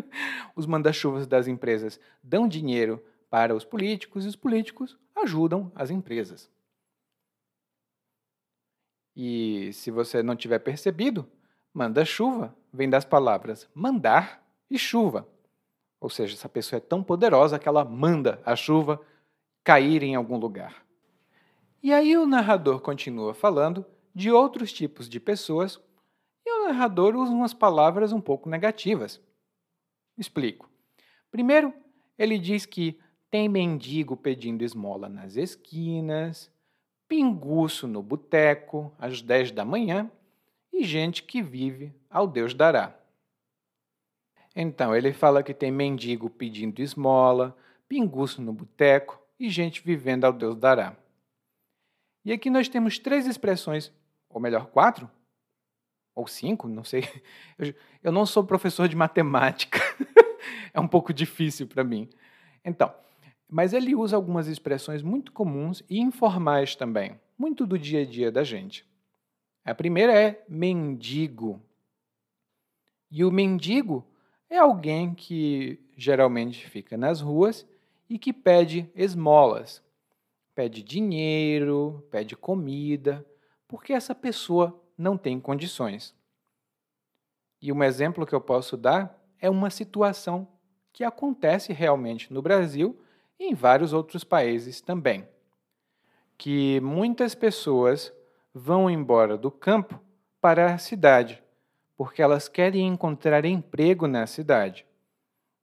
os 0.56 0.64
manda-chuvas 0.64 1.26
das 1.26 1.46
empresas 1.46 2.00
dão 2.22 2.48
dinheiro 2.48 3.04
para 3.28 3.54
os 3.54 3.62
políticos 3.62 4.24
e 4.24 4.28
os 4.28 4.34
políticos 4.34 4.98
ajudam 5.14 5.70
as 5.74 5.90
empresas. 5.90 6.50
E 9.14 9.70
se 9.74 9.90
você 9.90 10.22
não 10.22 10.34
tiver 10.34 10.60
percebido, 10.60 11.30
manda-chuva 11.74 12.56
vem 12.72 12.88
das 12.88 13.04
palavras 13.04 13.68
mandar 13.74 14.42
e 14.70 14.78
chuva. 14.78 15.28
Ou 16.00 16.08
seja, 16.08 16.32
essa 16.32 16.48
pessoa 16.48 16.78
é 16.78 16.80
tão 16.80 17.04
poderosa 17.04 17.58
que 17.58 17.68
ela 17.68 17.84
manda 17.84 18.40
a 18.46 18.56
chuva 18.56 18.98
cair 19.62 20.02
em 20.02 20.14
algum 20.14 20.38
lugar. 20.38 20.86
E 21.82 21.92
aí 21.92 22.16
o 22.16 22.24
narrador 22.24 22.80
continua 22.80 23.34
falando 23.34 23.84
de 24.14 24.30
outros 24.30 24.72
tipos 24.72 25.08
de 25.08 25.18
pessoas 25.18 25.80
e 26.44 26.50
o 26.50 26.66
narrador 26.66 27.14
usa 27.16 27.32
umas 27.32 27.54
palavras 27.54 28.12
um 28.12 28.20
pouco 28.20 28.48
negativas. 28.48 29.20
Explico. 30.16 30.68
Primeiro, 31.30 31.72
ele 32.18 32.38
diz 32.38 32.66
que 32.66 32.98
tem 33.30 33.48
mendigo 33.48 34.16
pedindo 34.16 34.62
esmola 34.62 35.08
nas 35.08 35.36
esquinas, 35.36 36.50
pinguço 37.08 37.88
no 37.88 38.02
boteco 38.02 38.92
às 38.98 39.22
10 39.22 39.52
da 39.52 39.64
manhã 39.64 40.10
e 40.72 40.84
gente 40.84 41.22
que 41.22 41.42
vive 41.42 41.94
ao 42.10 42.26
Deus 42.26 42.54
dará. 42.54 42.98
Então, 44.54 44.94
ele 44.94 45.12
fala 45.12 45.42
que 45.42 45.54
tem 45.54 45.70
mendigo 45.70 46.28
pedindo 46.28 46.80
esmola, 46.80 47.56
pinguço 47.88 48.42
no 48.42 48.52
boteco 48.52 49.18
e 49.38 49.48
gente 49.48 49.82
vivendo 49.82 50.24
ao 50.24 50.32
Deus 50.32 50.56
dará. 50.56 50.96
E 52.24 52.32
aqui 52.32 52.50
nós 52.50 52.68
temos 52.68 52.98
três 52.98 53.26
expressões, 53.26 53.92
ou 54.32 54.40
melhor, 54.40 54.66
quatro, 54.66 55.10
ou 56.14 56.26
cinco, 56.26 56.68
não 56.68 56.84
sei. 56.84 57.02
Eu, 57.58 57.74
eu 58.04 58.12
não 58.12 58.26
sou 58.26 58.44
professor 58.44 58.88
de 58.88 58.96
matemática, 58.96 59.78
é 60.74 60.80
um 60.80 60.88
pouco 60.88 61.12
difícil 61.12 61.66
para 61.66 61.84
mim. 61.84 62.08
Então, 62.64 62.92
mas 63.48 63.72
ele 63.72 63.94
usa 63.94 64.16
algumas 64.16 64.48
expressões 64.48 65.02
muito 65.02 65.30
comuns 65.30 65.84
e 65.88 66.00
informais 66.00 66.74
também, 66.74 67.20
muito 67.38 67.66
do 67.66 67.78
dia 67.78 68.00
a 68.00 68.04
dia 68.04 68.32
da 68.32 68.42
gente. 68.42 68.84
A 69.64 69.74
primeira 69.74 70.18
é 70.18 70.42
mendigo. 70.48 71.60
E 73.10 73.24
o 73.24 73.30
mendigo 73.30 74.04
é 74.48 74.58
alguém 74.58 75.14
que 75.14 75.78
geralmente 75.96 76.68
fica 76.68 76.96
nas 76.96 77.20
ruas 77.20 77.66
e 78.08 78.18
que 78.18 78.32
pede 78.32 78.90
esmolas, 78.94 79.82
pede 80.54 80.82
dinheiro, 80.82 82.06
pede 82.10 82.34
comida, 82.34 83.24
porque 83.72 83.94
essa 83.94 84.14
pessoa 84.14 84.78
não 84.98 85.16
tem 85.16 85.40
condições. 85.40 86.14
E 87.58 87.72
um 87.72 87.82
exemplo 87.82 88.26
que 88.26 88.34
eu 88.34 88.40
posso 88.40 88.76
dar 88.76 89.18
é 89.40 89.48
uma 89.48 89.70
situação 89.70 90.46
que 90.92 91.02
acontece 91.02 91.72
realmente 91.72 92.30
no 92.30 92.42
Brasil 92.42 93.00
e 93.40 93.46
em 93.46 93.54
vários 93.54 93.94
outros 93.94 94.24
países 94.24 94.82
também. 94.82 95.26
Que 96.36 96.80
muitas 96.82 97.34
pessoas 97.34 98.12
vão 98.52 98.90
embora 98.90 99.38
do 99.38 99.50
campo 99.50 99.98
para 100.38 100.74
a 100.74 100.76
cidade 100.76 101.42
porque 101.96 102.20
elas 102.20 102.48
querem 102.48 102.86
encontrar 102.86 103.46
emprego 103.46 104.06
na 104.06 104.26
cidade. 104.26 104.84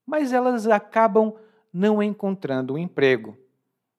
Mas 0.04 0.32
elas 0.32 0.66
acabam 0.66 1.36
não 1.72 2.02
encontrando 2.02 2.74
um 2.74 2.78
emprego. 2.78 3.38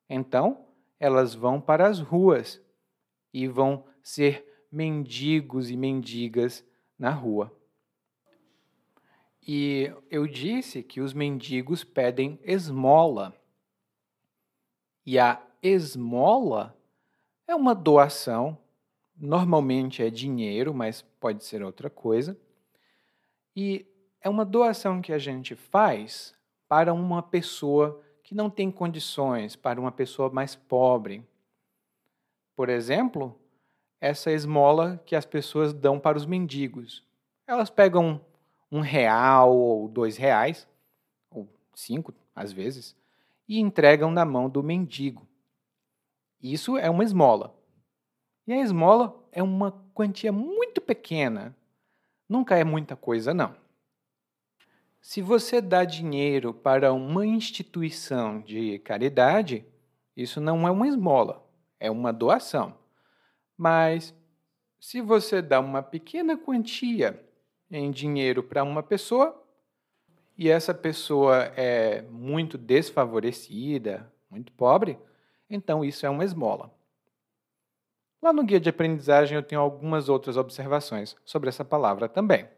Então, 0.06 0.66
elas 1.00 1.34
vão 1.34 1.58
para 1.58 1.86
as 1.88 1.98
ruas 1.98 2.60
e 3.32 3.48
vão 3.48 3.86
ser 4.02 4.66
mendigos 4.70 5.70
e 5.70 5.76
mendigas 5.76 6.64
na 6.98 7.10
rua. 7.10 7.54
E 9.46 9.92
eu 10.10 10.26
disse 10.26 10.82
que 10.82 11.00
os 11.00 11.12
mendigos 11.12 11.84
pedem 11.84 12.38
esmola. 12.44 13.34
E 15.04 15.18
a 15.18 15.42
esmola 15.62 16.76
é 17.46 17.54
uma 17.54 17.74
doação 17.74 18.58
Normalmente 19.22 20.02
é 20.02 20.10
dinheiro, 20.10 20.74
mas 20.74 21.02
pode 21.20 21.44
ser 21.44 21.62
outra 21.62 21.88
coisa. 21.88 22.36
E 23.54 23.86
é 24.20 24.28
uma 24.28 24.44
doação 24.44 25.00
que 25.00 25.12
a 25.12 25.18
gente 25.18 25.54
faz 25.54 26.34
para 26.66 26.92
uma 26.92 27.22
pessoa 27.22 28.02
que 28.24 28.34
não 28.34 28.50
tem 28.50 28.68
condições, 28.68 29.54
para 29.54 29.80
uma 29.80 29.92
pessoa 29.92 30.28
mais 30.28 30.56
pobre. 30.56 31.24
Por 32.56 32.68
exemplo, 32.68 33.38
essa 34.02 34.32
esmola 34.32 35.00
que 35.06 35.14
as 35.14 35.24
pessoas 35.24 35.72
dão 35.72 35.96
para 35.96 36.18
os 36.18 36.26
mendigos. 36.26 37.06
Elas 37.46 37.70
pegam 37.70 38.20
um 38.68 38.80
real 38.80 39.56
ou 39.56 39.88
dois 39.88 40.16
reais, 40.16 40.68
ou 41.30 41.48
cinco 41.72 42.12
às 42.34 42.50
vezes, 42.50 42.96
e 43.48 43.60
entregam 43.60 44.10
na 44.10 44.24
mão 44.24 44.50
do 44.50 44.60
mendigo. 44.60 45.24
Isso 46.42 46.76
é 46.76 46.90
uma 46.90 47.04
esmola. 47.04 47.54
E 48.44 48.52
a 48.52 48.60
esmola 48.60 49.24
é 49.30 49.40
uma 49.40 49.70
quantia 49.94 50.32
muito 50.32 50.80
pequena. 50.80 51.54
Nunca 52.28 52.58
é 52.58 52.64
muita 52.64 52.96
coisa, 52.96 53.32
não. 53.32 53.54
Se 55.00 55.22
você 55.22 55.60
dá 55.60 55.84
dinheiro 55.84 56.52
para 56.52 56.92
uma 56.92 57.24
instituição 57.24 58.40
de 58.40 58.80
caridade, 58.80 59.64
isso 60.16 60.40
não 60.40 60.66
é 60.66 60.72
uma 60.72 60.88
esmola, 60.88 61.48
é 61.78 61.88
uma 61.88 62.12
doação. 62.12 62.81
Mas 63.62 64.12
se 64.80 65.00
você 65.00 65.40
dá 65.40 65.60
uma 65.60 65.84
pequena 65.84 66.36
quantia 66.36 67.24
em 67.70 67.92
dinheiro 67.92 68.42
para 68.42 68.64
uma 68.64 68.82
pessoa 68.82 69.40
e 70.36 70.50
essa 70.50 70.74
pessoa 70.74 71.44
é 71.56 72.02
muito 72.10 72.58
desfavorecida, 72.58 74.12
muito 74.28 74.50
pobre, 74.50 74.98
então 75.48 75.84
isso 75.84 76.04
é 76.04 76.10
uma 76.10 76.24
esmola. 76.24 76.74
Lá 78.20 78.32
no 78.32 78.42
guia 78.42 78.58
de 78.58 78.68
aprendizagem 78.68 79.36
eu 79.36 79.44
tenho 79.44 79.60
algumas 79.60 80.08
outras 80.08 80.36
observações 80.36 81.14
sobre 81.24 81.48
essa 81.48 81.64
palavra 81.64 82.08
também. 82.08 82.48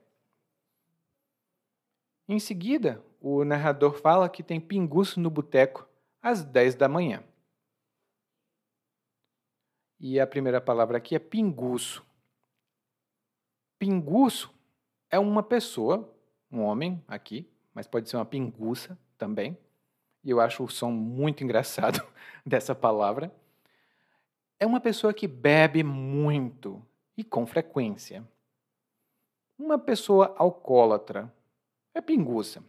Em 2.27 2.39
seguida, 2.39 3.05
o 3.21 3.45
narrador 3.45 3.93
fala 3.93 4.27
que 4.27 4.43
tem 4.43 4.59
pinguço 4.59 5.21
no 5.21 5.29
boteco 5.29 5.87
às 6.23 6.43
10 6.43 6.77
da 6.77 6.89
manhã. 6.89 7.23
E 9.99 10.19
a 10.21 10.27
primeira 10.27 10.61
palavra 10.61 10.99
aqui 10.99 11.15
é 11.15 11.19
pinguço. 11.19 12.05
Pinguço 13.79 14.53
é 15.11 15.19
uma 15.19 15.43
pessoa, 15.43 16.13
um 16.51 16.63
homem 16.63 17.03
aqui, 17.09 17.49
mas 17.73 17.87
pode 17.87 18.09
ser 18.09 18.17
uma 18.17 18.25
pinguça 18.25 18.99
também. 19.17 19.57
E 20.23 20.31
eu 20.31 20.41
acho 20.41 20.65
o 20.65 20.69
som 20.69 20.91
muito 20.91 21.45
engraçado 21.45 22.03
dessa 22.45 22.75
palavra 22.75 23.33
é 24.59 24.67
uma 24.67 24.81
pessoa 24.81 25.13
que 25.13 25.27
bebe 25.27 25.83
muito 25.83 26.83
e 27.17 27.23
com 27.23 27.47
frequência. 27.47 28.27
Uma 29.59 29.79
pessoa 29.79 30.35
alcoólatra 30.39 31.33
é 31.93 32.01
pinguça. 32.01 32.65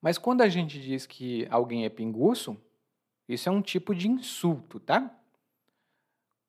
Mas 0.00 0.18
quando 0.18 0.42
a 0.42 0.48
gente 0.48 0.80
diz 0.80 1.06
que 1.06 1.46
alguém 1.50 1.84
é 1.84 1.88
pinguço, 1.88 2.56
isso 3.28 3.48
é 3.48 3.52
um 3.52 3.62
tipo 3.62 3.94
de 3.94 4.08
insulto, 4.08 4.78
tá? 4.78 5.14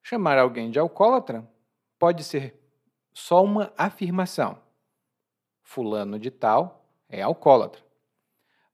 Chamar 0.01 0.37
alguém 0.37 0.71
de 0.71 0.79
alcoólatra 0.79 1.47
pode 1.97 2.23
ser 2.23 2.59
só 3.13 3.43
uma 3.43 3.73
afirmação. 3.77 4.57
Fulano 5.61 6.17
de 6.17 6.31
tal 6.31 6.85
é 7.07 7.21
alcoólatra. 7.21 7.83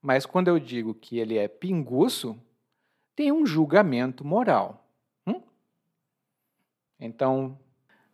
Mas 0.02 0.26
quando 0.26 0.48
eu 0.48 0.60
digo 0.60 0.94
que 0.94 1.18
ele 1.18 1.38
é 1.38 1.48
pinguço, 1.48 2.40
tem 3.16 3.32
um 3.32 3.46
julgamento 3.46 4.26
moral. 4.26 4.86
Então, 7.00 7.58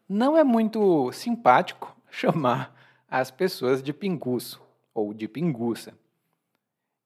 não 0.07 0.35
é 0.35 0.43
muito 0.43 1.11
simpático 1.11 1.95
chamar 2.09 2.75
as 3.07 3.29
pessoas 3.29 3.81
de 3.83 3.93
pinguço 3.93 4.61
ou 4.93 5.13
de 5.13 5.27
pinguça. 5.27 5.93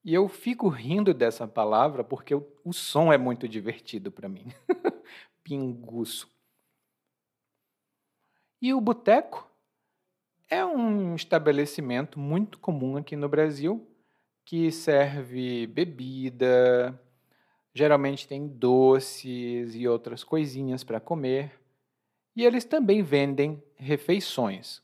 E 0.04 0.14
eu 0.14 0.28
fico 0.28 0.68
rindo 0.68 1.14
dessa 1.14 1.48
palavra 1.48 2.04
porque 2.04 2.36
o 2.36 2.72
som 2.72 3.12
é 3.12 3.18
muito 3.18 3.48
divertido 3.48 4.12
para 4.12 4.30
mim. 4.30 4.46
pinguço. 5.46 6.28
E 8.60 8.74
o 8.74 8.82
boteco 8.82 9.48
é 10.50 10.66
um 10.66 11.16
estabelecimento 11.16 12.20
muito 12.20 12.58
comum 12.58 12.98
aqui 12.98 13.16
no 13.16 13.30
Brasil 13.30 13.88
que 14.44 14.72
serve 14.72 15.68
bebida, 15.68 17.00
geralmente 17.74 18.28
tem 18.28 18.48
doces 18.48 19.76
e 19.76 19.88
outras 19.88 20.24
coisinhas 20.24 20.84
para 20.84 21.00
comer. 21.00 21.60
E 22.36 22.44
eles 22.44 22.66
também 22.66 23.04
vendem 23.04 23.64
refeições. 23.76 24.82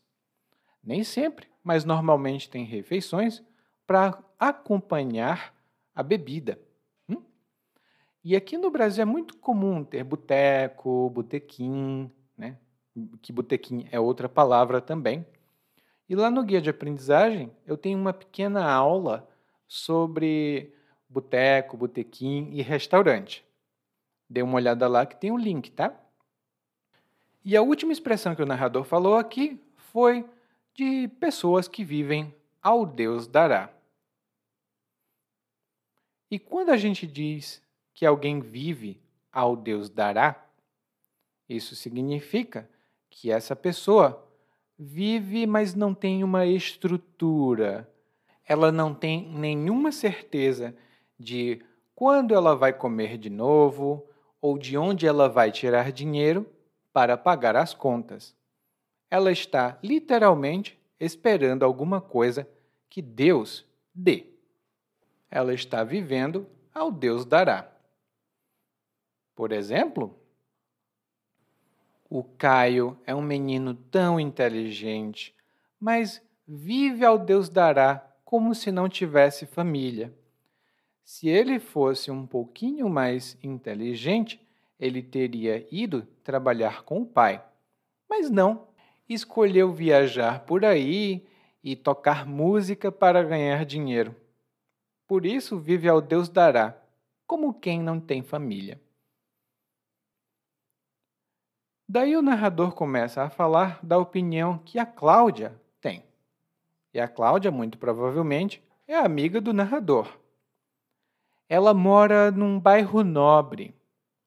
Nem 0.82 1.02
sempre, 1.02 1.48
mas 1.62 1.84
normalmente 1.84 2.48
tem 2.48 2.64
refeições 2.64 3.42
para 3.86 4.22
acompanhar 4.38 5.54
a 5.94 6.02
bebida. 6.02 6.58
E 8.24 8.36
aqui 8.36 8.56
no 8.56 8.70
Brasil 8.70 9.02
é 9.02 9.04
muito 9.04 9.36
comum 9.36 9.82
ter 9.82 10.04
boteco, 10.04 11.10
botequim, 11.10 12.10
né? 12.36 12.56
que 13.20 13.32
botequim 13.32 13.88
é 13.90 13.98
outra 13.98 14.28
palavra 14.28 14.80
também. 14.80 15.26
E 16.08 16.14
lá 16.14 16.30
no 16.30 16.44
guia 16.44 16.60
de 16.60 16.70
aprendizagem 16.70 17.50
eu 17.66 17.76
tenho 17.76 17.98
uma 17.98 18.12
pequena 18.12 18.70
aula 18.70 19.28
sobre 19.66 20.72
boteco, 21.08 21.76
botequim 21.76 22.50
e 22.52 22.62
restaurante. 22.62 23.44
Dê 24.30 24.40
uma 24.40 24.54
olhada 24.54 24.86
lá 24.86 25.04
que 25.04 25.16
tem 25.16 25.30
o 25.30 25.34
um 25.34 25.38
link, 25.38 25.70
tá? 25.72 25.98
E 27.44 27.56
a 27.56 27.62
última 27.62 27.92
expressão 27.92 28.36
que 28.36 28.42
o 28.42 28.46
narrador 28.46 28.84
falou 28.84 29.16
aqui 29.16 29.60
foi 29.76 30.24
de 30.74 31.08
pessoas 31.20 31.66
que 31.66 31.82
vivem 31.82 32.32
ao 32.62 32.86
Deus 32.86 33.26
dará. 33.26 33.70
E 36.30 36.38
quando 36.38 36.70
a 36.70 36.76
gente 36.76 37.06
diz 37.06 37.60
que 37.94 38.06
alguém 38.06 38.40
vive 38.40 39.00
ao 39.32 39.56
Deus 39.56 39.88
dará, 39.88 40.46
isso 41.48 41.76
significa 41.76 42.68
que 43.10 43.30
essa 43.30 43.54
pessoa 43.54 44.26
vive, 44.78 45.46
mas 45.46 45.74
não 45.74 45.94
tem 45.94 46.24
uma 46.24 46.46
estrutura. 46.46 47.88
Ela 48.46 48.72
não 48.72 48.94
tem 48.94 49.28
nenhuma 49.28 49.92
certeza 49.92 50.74
de 51.18 51.62
quando 51.94 52.34
ela 52.34 52.56
vai 52.56 52.72
comer 52.72 53.18
de 53.18 53.30
novo 53.30 54.06
ou 54.40 54.58
de 54.58 54.76
onde 54.76 55.06
ela 55.06 55.28
vai 55.28 55.52
tirar 55.52 55.92
dinheiro 55.92 56.46
para 56.92 57.16
pagar 57.16 57.54
as 57.54 57.74
contas. 57.74 58.34
Ela 59.10 59.30
está 59.30 59.78
literalmente 59.82 60.78
esperando 60.98 61.64
alguma 61.64 62.00
coisa 62.00 62.48
que 62.88 63.00
Deus 63.00 63.64
dê. 63.94 64.26
Ela 65.30 65.54
está 65.54 65.84
vivendo 65.84 66.46
ao 66.74 66.90
Deus 66.90 67.24
dará. 67.24 67.71
Por 69.34 69.52
exemplo, 69.52 70.18
o 72.08 72.22
Caio 72.22 72.98
é 73.06 73.14
um 73.14 73.22
menino 73.22 73.74
tão 73.74 74.20
inteligente, 74.20 75.34
mas 75.80 76.20
vive 76.46 77.04
ao 77.04 77.18
Deus 77.18 77.48
dará 77.48 78.06
como 78.22 78.54
se 78.54 78.70
não 78.70 78.88
tivesse 78.88 79.46
família. 79.46 80.12
Se 81.02 81.28
ele 81.28 81.58
fosse 81.58 82.10
um 82.10 82.26
pouquinho 82.26 82.88
mais 82.88 83.38
inteligente, 83.42 84.46
ele 84.78 85.02
teria 85.02 85.66
ido 85.70 86.02
trabalhar 86.22 86.82
com 86.82 87.00
o 87.00 87.06
pai. 87.06 87.42
Mas 88.10 88.28
não, 88.28 88.68
escolheu 89.08 89.72
viajar 89.72 90.44
por 90.44 90.66
aí 90.66 91.26
e 91.64 91.74
tocar 91.74 92.26
música 92.26 92.92
para 92.92 93.22
ganhar 93.22 93.64
dinheiro. 93.64 94.14
Por 95.06 95.24
isso 95.24 95.58
vive 95.58 95.88
ao 95.88 96.00
Deus 96.02 96.28
dará, 96.28 96.76
como 97.26 97.54
quem 97.54 97.80
não 97.80 98.00
tem 98.00 98.22
família. 98.22 98.80
Daí 101.92 102.16
o 102.16 102.22
narrador 102.22 102.72
começa 102.72 103.22
a 103.22 103.28
falar 103.28 103.78
da 103.84 103.98
opinião 103.98 104.56
que 104.56 104.78
a 104.78 104.86
Cláudia 104.86 105.60
tem. 105.78 106.02
E 106.94 106.98
a 106.98 107.06
Cláudia, 107.06 107.50
muito 107.50 107.76
provavelmente, 107.76 108.64
é 108.88 108.96
amiga 108.96 109.42
do 109.42 109.52
narrador. 109.52 110.18
Ela 111.50 111.74
mora 111.74 112.30
num 112.30 112.58
bairro 112.58 113.04
nobre, 113.04 113.74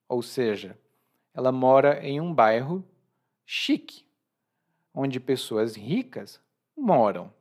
ou 0.07 0.21
seja, 0.21 0.77
ela 1.33 1.51
mora 1.51 2.05
em 2.05 2.21
um 2.21 2.31
bairro 2.31 2.85
chique, 3.47 4.05
onde 4.93 5.19
pessoas 5.19 5.75
ricas 5.75 6.39
moram. 6.77 7.33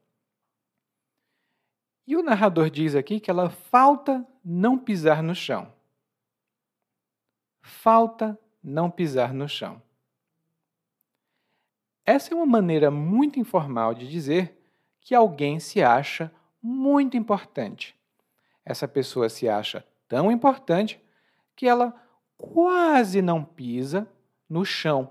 E 2.06 2.16
o 2.16 2.22
narrador 2.22 2.70
diz 2.70 2.94
aqui 2.94 3.20
que 3.20 3.30
ela 3.30 3.50
falta 3.50 4.26
não 4.42 4.78
pisar 4.78 5.22
no 5.22 5.34
chão. 5.34 5.70
Falta 7.60 8.40
não 8.62 8.90
pisar 8.90 9.34
no 9.34 9.46
chão. 9.46 9.82
Essa 12.06 12.34
é 12.34 12.36
uma 12.36 12.46
maneira 12.46 12.90
muito 12.90 13.40
informal 13.40 13.94
de 13.94 14.08
dizer 14.08 14.60
que 15.00 15.14
alguém 15.14 15.58
se 15.58 15.82
acha 15.82 16.30
muito 16.62 17.16
importante. 17.16 17.98
Essa 18.64 18.86
pessoa 18.88 19.28
se 19.28 19.48
acha 19.48 19.86
tão 20.08 20.30
importante 20.30 21.02
que 21.56 21.66
ela 21.66 21.94
quase 22.36 23.22
não 23.22 23.44
pisa 23.44 24.08
no 24.48 24.64
chão, 24.64 25.10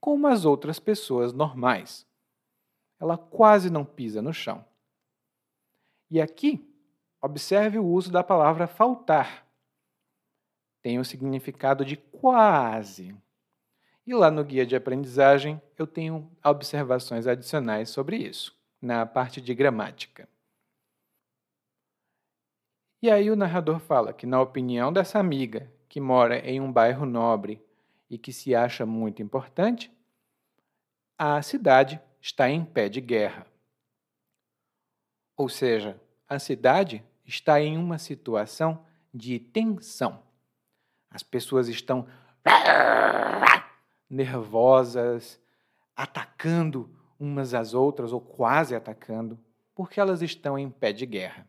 como 0.00 0.26
as 0.26 0.44
outras 0.44 0.78
pessoas 0.78 1.32
normais. 1.32 2.06
Ela 3.00 3.16
quase 3.16 3.70
não 3.70 3.84
pisa 3.84 4.20
no 4.22 4.32
chão. 4.32 4.64
E 6.10 6.20
aqui, 6.20 6.64
observe 7.20 7.78
o 7.78 7.86
uso 7.86 8.10
da 8.10 8.22
palavra 8.24 8.66
faltar. 8.66 9.46
Tem 10.82 10.98
o 10.98 11.04
significado 11.04 11.84
de 11.84 11.96
quase. 11.96 13.14
E 14.08 14.14
lá 14.14 14.30
no 14.30 14.42
guia 14.42 14.64
de 14.64 14.74
aprendizagem 14.74 15.60
eu 15.76 15.86
tenho 15.86 16.32
observações 16.42 17.26
adicionais 17.26 17.90
sobre 17.90 18.16
isso, 18.16 18.56
na 18.80 19.04
parte 19.04 19.38
de 19.38 19.54
gramática. 19.54 20.26
E 23.02 23.10
aí 23.10 23.30
o 23.30 23.36
narrador 23.36 23.78
fala 23.78 24.14
que, 24.14 24.24
na 24.24 24.40
opinião 24.40 24.90
dessa 24.90 25.18
amiga, 25.18 25.70
que 25.90 26.00
mora 26.00 26.38
em 26.38 26.58
um 26.58 26.72
bairro 26.72 27.04
nobre 27.04 27.62
e 28.08 28.16
que 28.16 28.32
se 28.32 28.54
acha 28.54 28.86
muito 28.86 29.20
importante, 29.20 29.92
a 31.18 31.42
cidade 31.42 32.00
está 32.18 32.48
em 32.48 32.64
pé 32.64 32.88
de 32.88 33.02
guerra. 33.02 33.46
Ou 35.36 35.50
seja, 35.50 36.00
a 36.26 36.38
cidade 36.38 37.04
está 37.26 37.60
em 37.60 37.76
uma 37.76 37.98
situação 37.98 38.86
de 39.12 39.38
tensão. 39.38 40.22
As 41.10 41.22
pessoas 41.22 41.68
estão 41.68 42.08
nervosas, 44.08 45.40
atacando 45.96 46.90
umas 47.18 47.54
às 47.54 47.74
outras, 47.74 48.12
ou 48.12 48.20
quase 48.20 48.74
atacando, 48.74 49.38
porque 49.74 50.00
elas 50.00 50.22
estão 50.22 50.58
em 50.58 50.70
pé 50.70 50.92
de 50.92 51.06
guerra. 51.06 51.46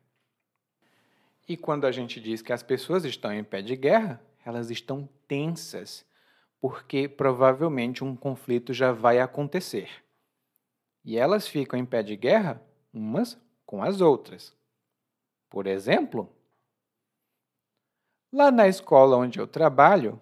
E 1.47 1.57
quando 1.57 1.85
a 1.85 1.91
gente 1.91 2.19
diz 2.19 2.41
que 2.41 2.53
as 2.53 2.61
pessoas 2.61 3.05
estão 3.05 3.33
em 3.33 3.43
pé 3.43 3.61
de 3.61 3.75
guerra, 3.75 4.21
elas 4.45 4.69
estão 4.69 5.09
tensas, 5.27 6.05
porque 6.59 7.07
provavelmente 7.07 8.03
um 8.03 8.15
conflito 8.15 8.73
já 8.73 8.91
vai 8.91 9.19
acontecer. 9.19 9.89
E 11.03 11.17
elas 11.17 11.47
ficam 11.47 11.79
em 11.79 11.85
pé 11.85 12.03
de 12.03 12.15
guerra 12.15 12.61
umas 12.93 13.39
com 13.65 13.81
as 13.81 14.01
outras. 14.01 14.55
Por 15.49 15.65
exemplo, 15.65 16.31
lá 18.31 18.51
na 18.51 18.67
escola 18.67 19.17
onde 19.17 19.39
eu 19.39 19.47
trabalho, 19.47 20.21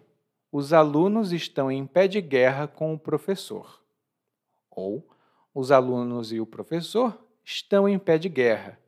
os 0.58 0.74
alunos 0.74 1.32
estão 1.32 1.72
em 1.72 1.86
pé 1.86 2.08
de 2.08 2.20
guerra 2.20 2.67
com 2.67 2.91
o 2.91 2.98
professor. 2.98 3.80
Ou 4.72 5.08
os 5.54 5.72
alunos 5.72 6.32
e 6.32 6.39
o 6.39 6.48
professor 6.48 7.15
estão 7.46 7.88
em 7.88 8.00
pé 8.00 8.17
de 8.17 8.28
guerra. 8.28 8.80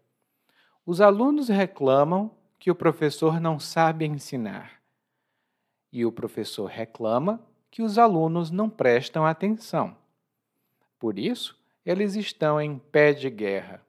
Os 0.84 1.00
alunos 1.00 1.48
reclamam 1.48 2.36
que 2.58 2.72
o 2.72 2.76
professor 2.76 3.40
não 3.40 3.60
sabe 3.60 4.06
ensinar. 4.06 4.82
E 5.92 6.04
o 6.04 6.12
professor 6.12 6.66
reclama 6.66 7.40
que 7.70 7.84
os 7.84 8.00
alunos 8.00 8.50
não 8.50 8.68
prestam 8.68 9.24
atenção. 9.24 9.96
Por 10.98 11.20
isso, 11.20 11.56
eles 11.86 12.16
estão 12.16 12.60
em 12.60 12.80
pé 12.80 13.14
de 13.14 13.30
guerra. 13.30 13.86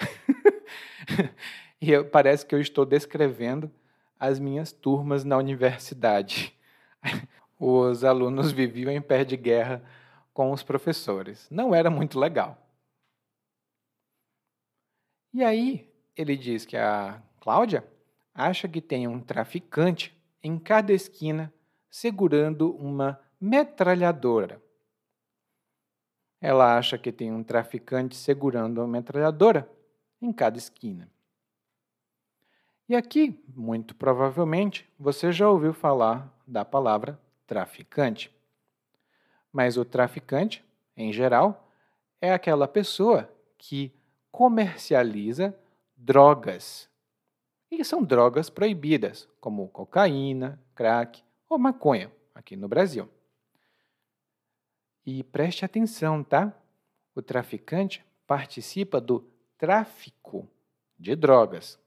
e 1.78 2.02
parece 2.04 2.46
que 2.46 2.54
eu 2.54 2.60
estou 2.60 2.86
descrevendo 2.86 3.70
as 4.18 4.38
minhas 4.38 4.72
turmas 4.72 5.24
na 5.24 5.36
universidade. 5.36 6.58
os 7.58 8.04
alunos 8.04 8.52
viviam 8.52 8.90
em 8.90 9.00
pé 9.00 9.24
de 9.24 9.36
guerra 9.36 9.82
com 10.32 10.50
os 10.52 10.62
professores. 10.62 11.48
Não 11.50 11.74
era 11.74 11.90
muito 11.90 12.18
legal. 12.18 12.58
E 15.32 15.42
aí, 15.42 15.90
ele 16.16 16.36
diz 16.36 16.64
que 16.64 16.76
a 16.76 17.22
Cláudia 17.40 17.84
acha 18.34 18.68
que 18.68 18.80
tem 18.80 19.06
um 19.06 19.20
traficante 19.20 20.16
em 20.42 20.58
cada 20.58 20.92
esquina 20.92 21.52
segurando 21.90 22.74
uma 22.76 23.20
metralhadora. 23.40 24.62
Ela 26.40 26.76
acha 26.76 26.98
que 26.98 27.12
tem 27.12 27.32
um 27.32 27.44
traficante 27.44 28.16
segurando 28.16 28.78
uma 28.78 28.88
metralhadora 28.88 29.70
em 30.20 30.32
cada 30.32 30.58
esquina. 30.58 31.08
E 32.88 32.96
aqui, 32.96 33.40
muito 33.54 33.94
provavelmente, 33.94 34.88
você 34.98 35.30
já 35.32 35.48
ouviu 35.48 35.72
falar 35.72 36.31
da 36.52 36.64
palavra 36.64 37.18
traficante. 37.46 38.30
Mas 39.50 39.76
o 39.76 39.84
traficante, 39.84 40.62
em 40.94 41.12
geral, 41.12 41.68
é 42.20 42.32
aquela 42.32 42.68
pessoa 42.68 43.32
que 43.56 43.92
comercializa 44.30 45.58
drogas. 45.96 46.88
E 47.70 47.82
são 47.84 48.04
drogas 48.04 48.50
proibidas, 48.50 49.28
como 49.40 49.68
cocaína, 49.68 50.62
crack 50.74 51.22
ou 51.48 51.58
maconha, 51.58 52.12
aqui 52.34 52.54
no 52.54 52.68
Brasil. 52.68 53.08
E 55.04 55.22
preste 55.24 55.64
atenção, 55.64 56.22
tá? 56.22 56.52
O 57.14 57.22
traficante 57.22 58.04
participa 58.26 59.00
do 59.00 59.20
tráfico 59.56 60.48
de 60.98 61.16
drogas. 61.16 61.78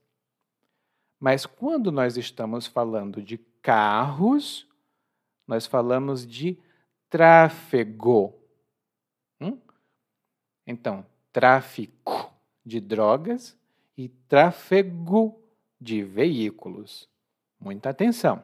Mas 1.18 1.46
quando 1.46 1.90
nós 1.90 2.16
estamos 2.16 2.66
falando 2.66 3.22
de 3.22 3.38
carros, 3.66 4.64
nós 5.44 5.66
falamos 5.66 6.24
de 6.24 6.56
tráfego. 7.10 8.32
Hum? 9.40 9.58
Então, 10.64 11.04
tráfico 11.32 12.32
de 12.64 12.78
drogas 12.78 13.58
e 13.96 14.08
tráfego 14.08 15.42
de 15.80 16.04
veículos. 16.04 17.08
Muita 17.58 17.90
atenção. 17.90 18.40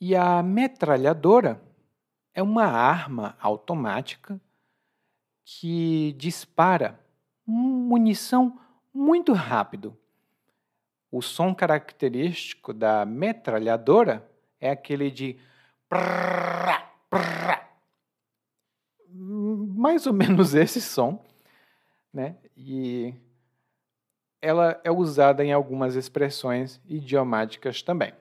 E 0.00 0.14
a 0.14 0.40
metralhadora 0.40 1.60
é 2.32 2.40
uma 2.40 2.66
arma 2.66 3.36
automática 3.40 4.40
que 5.44 6.12
dispara 6.12 7.00
munição 7.44 8.60
muito 8.94 9.32
rápido 9.32 9.98
o 11.16 11.22
som 11.22 11.54
característico 11.54 12.74
da 12.74 13.06
metralhadora 13.06 14.28
é 14.60 14.70
aquele 14.70 15.10
de 15.10 15.38
prrr, 15.88 16.82
prrr. 17.08 17.66
mais 19.08 20.06
ou 20.06 20.12
menos 20.12 20.52
esse 20.54 20.80
som, 20.80 21.24
né? 22.12 22.36
E 22.54 23.14
ela 24.42 24.78
é 24.84 24.90
usada 24.90 25.42
em 25.42 25.52
algumas 25.52 25.94
expressões 25.94 26.80
idiomáticas 26.86 27.80
também. 27.80 28.12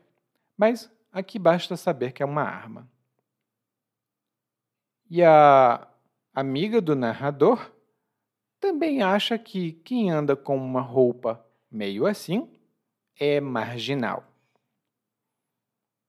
Mas 0.57 0.89
aqui 1.11 1.37
basta 1.37 1.75
saber 1.75 2.13
que 2.13 2.23
é 2.23 2.25
uma 2.25 2.43
arma. 2.43 2.89
E 5.09 5.21
a 5.21 5.85
amiga 6.33 6.79
do 6.79 6.95
narrador 6.95 7.71
também 8.57 9.03
acha 9.03 9.37
que 9.37 9.73
quem 9.73 10.09
anda 10.09 10.33
com 10.33 10.55
uma 10.55 10.81
roupa 10.81 11.45
meio 11.69 12.05
assim 12.05 12.54
é 13.19 13.39
marginal. 13.39 14.23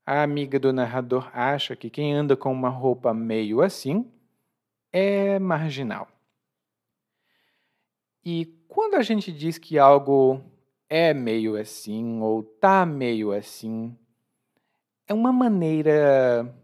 A 0.04 0.22
amiga 0.22 0.58
do 0.58 0.72
narrador 0.72 1.30
acha 1.32 1.74
que 1.74 1.90
quem 1.90 2.14
anda 2.14 2.36
com 2.36 2.52
uma 2.52 2.68
roupa 2.68 3.12
meio 3.12 3.60
assim 3.60 4.10
é 4.92 5.38
marginal. 5.38 6.08
E 8.24 8.46
quando 8.68 8.94
a 8.94 9.02
gente 9.02 9.32
diz 9.32 9.58
que 9.58 9.78
algo 9.78 10.40
é 10.88 11.12
meio 11.12 11.56
assim 11.56 12.20
ou 12.20 12.42
tá 12.42 12.86
meio 12.86 13.32
assim, 13.32 13.96
é 15.06 15.14
uma 15.14 15.32
maneira 15.32 16.54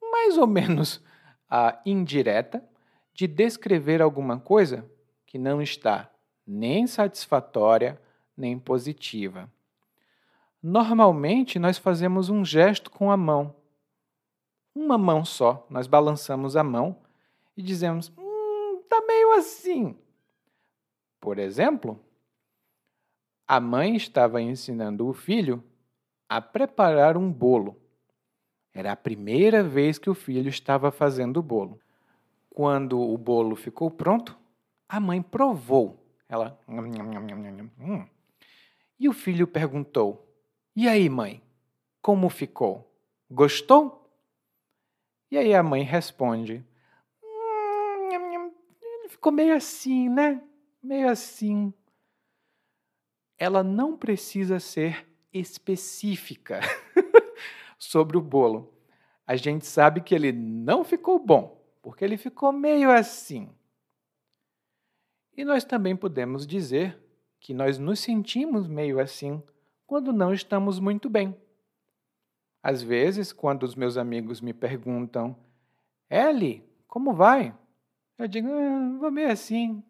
mais 0.00 0.36
ou 0.38 0.46
menos 0.46 0.96
uh, 0.96 1.76
indireta 1.84 2.62
de 3.14 3.26
descrever 3.26 4.00
alguma 4.00 4.38
coisa 4.38 4.88
que 5.26 5.38
não 5.38 5.60
está 5.60 6.10
nem 6.46 6.86
satisfatória 6.86 8.00
nem 8.36 8.58
positiva. 8.58 9.50
Normalmente, 10.62 11.58
nós 11.58 11.78
fazemos 11.78 12.28
um 12.28 12.44
gesto 12.44 12.90
com 12.90 13.10
a 13.10 13.16
mão. 13.16 13.54
Uma 14.74 14.98
mão 14.98 15.24
só. 15.24 15.66
Nós 15.70 15.86
balançamos 15.86 16.56
a 16.56 16.62
mão 16.62 16.96
e 17.56 17.62
dizemos: 17.62 18.12
Hum, 18.18 18.82
tá 18.88 19.00
meio 19.06 19.32
assim. 19.32 19.96
Por 21.20 21.38
exemplo, 21.38 21.98
a 23.46 23.58
mãe 23.58 23.96
estava 23.96 24.40
ensinando 24.40 25.08
o 25.08 25.12
filho 25.12 25.62
a 26.28 26.40
preparar 26.40 27.16
um 27.16 27.30
bolo. 27.32 27.76
Era 28.72 28.92
a 28.92 28.96
primeira 28.96 29.62
vez 29.62 29.98
que 29.98 30.08
o 30.08 30.14
filho 30.14 30.48
estava 30.48 30.92
fazendo 30.92 31.38
o 31.38 31.42
bolo. 31.42 31.80
Quando 32.48 33.00
o 33.00 33.18
bolo 33.18 33.56
ficou 33.56 33.90
pronto, 33.90 34.38
a 34.88 35.00
mãe 35.00 35.20
provou. 35.20 36.00
Ela. 36.28 36.58
Hum. 36.68 38.06
E 38.98 39.08
o 39.08 39.12
filho 39.12 39.46
perguntou: 39.46 40.29
E 40.74 40.88
aí, 40.88 41.08
mãe? 41.08 41.42
Como 42.00 42.28
ficou? 42.28 42.90
Gostou? 43.30 44.00
E 45.30 45.36
aí 45.36 45.54
a 45.54 45.62
mãe 45.62 45.82
responde: 45.82 46.64
hum, 47.22 48.52
Ele 48.80 49.08
ficou 49.08 49.32
meio 49.32 49.54
assim, 49.54 50.08
né? 50.08 50.42
Meio 50.82 51.08
assim. 51.08 51.72
Ela 53.38 53.62
não 53.62 53.96
precisa 53.96 54.60
ser 54.60 55.06
específica 55.32 56.60
sobre 57.78 58.16
o 58.16 58.20
bolo. 58.20 58.74
A 59.26 59.36
gente 59.36 59.66
sabe 59.66 60.00
que 60.00 60.14
ele 60.14 60.32
não 60.32 60.84
ficou 60.84 61.18
bom, 61.18 61.64
porque 61.80 62.04
ele 62.04 62.16
ficou 62.16 62.52
meio 62.52 62.90
assim. 62.90 63.48
E 65.36 65.44
nós 65.44 65.64
também 65.64 65.96
podemos 65.96 66.46
dizer 66.46 66.98
que 67.38 67.54
nós 67.54 67.78
nos 67.78 68.00
sentimos 68.00 68.66
meio 68.66 68.98
assim 69.00 69.42
quando 69.90 70.12
não 70.12 70.32
estamos 70.32 70.78
muito 70.78 71.10
bem. 71.10 71.36
Às 72.62 72.80
vezes, 72.80 73.32
quando 73.32 73.64
os 73.64 73.74
meus 73.74 73.96
amigos 73.96 74.40
me 74.40 74.54
perguntam, 74.54 75.36
Ellie, 76.08 76.64
como 76.86 77.12
vai? 77.12 77.52
Eu 78.16 78.28
digo, 78.28 78.46
ah, 78.52 78.98
vou 79.00 79.10
meio 79.10 79.32
assim. 79.32 79.82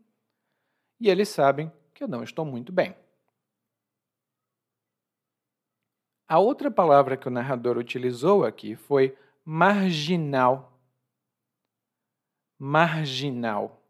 E 0.98 1.10
eles 1.10 1.28
sabem 1.28 1.70
que 1.92 2.02
eu 2.02 2.08
não 2.08 2.22
estou 2.22 2.46
muito 2.46 2.72
bem. 2.72 2.96
A 6.26 6.38
outra 6.38 6.70
palavra 6.70 7.14
que 7.14 7.28
o 7.28 7.30
narrador 7.30 7.76
utilizou 7.76 8.46
aqui 8.46 8.76
foi 8.76 9.14
marginal. 9.44 10.80
Marginal 12.58 13.82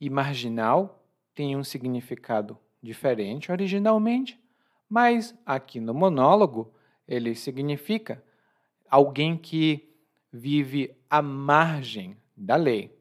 e 0.00 0.08
marginal 0.08 1.04
tem 1.34 1.54
um 1.54 1.62
significado 1.62 2.58
diferente 2.82 3.52
originalmente, 3.52 4.40
mas 4.88 5.34
aqui 5.44 5.80
no 5.80 5.94
monólogo 5.94 6.72
ele 7.06 7.34
significa 7.34 8.22
alguém 8.88 9.36
que 9.36 9.88
vive 10.32 10.96
à 11.08 11.20
margem 11.20 12.16
da 12.36 12.56
lei, 12.56 12.96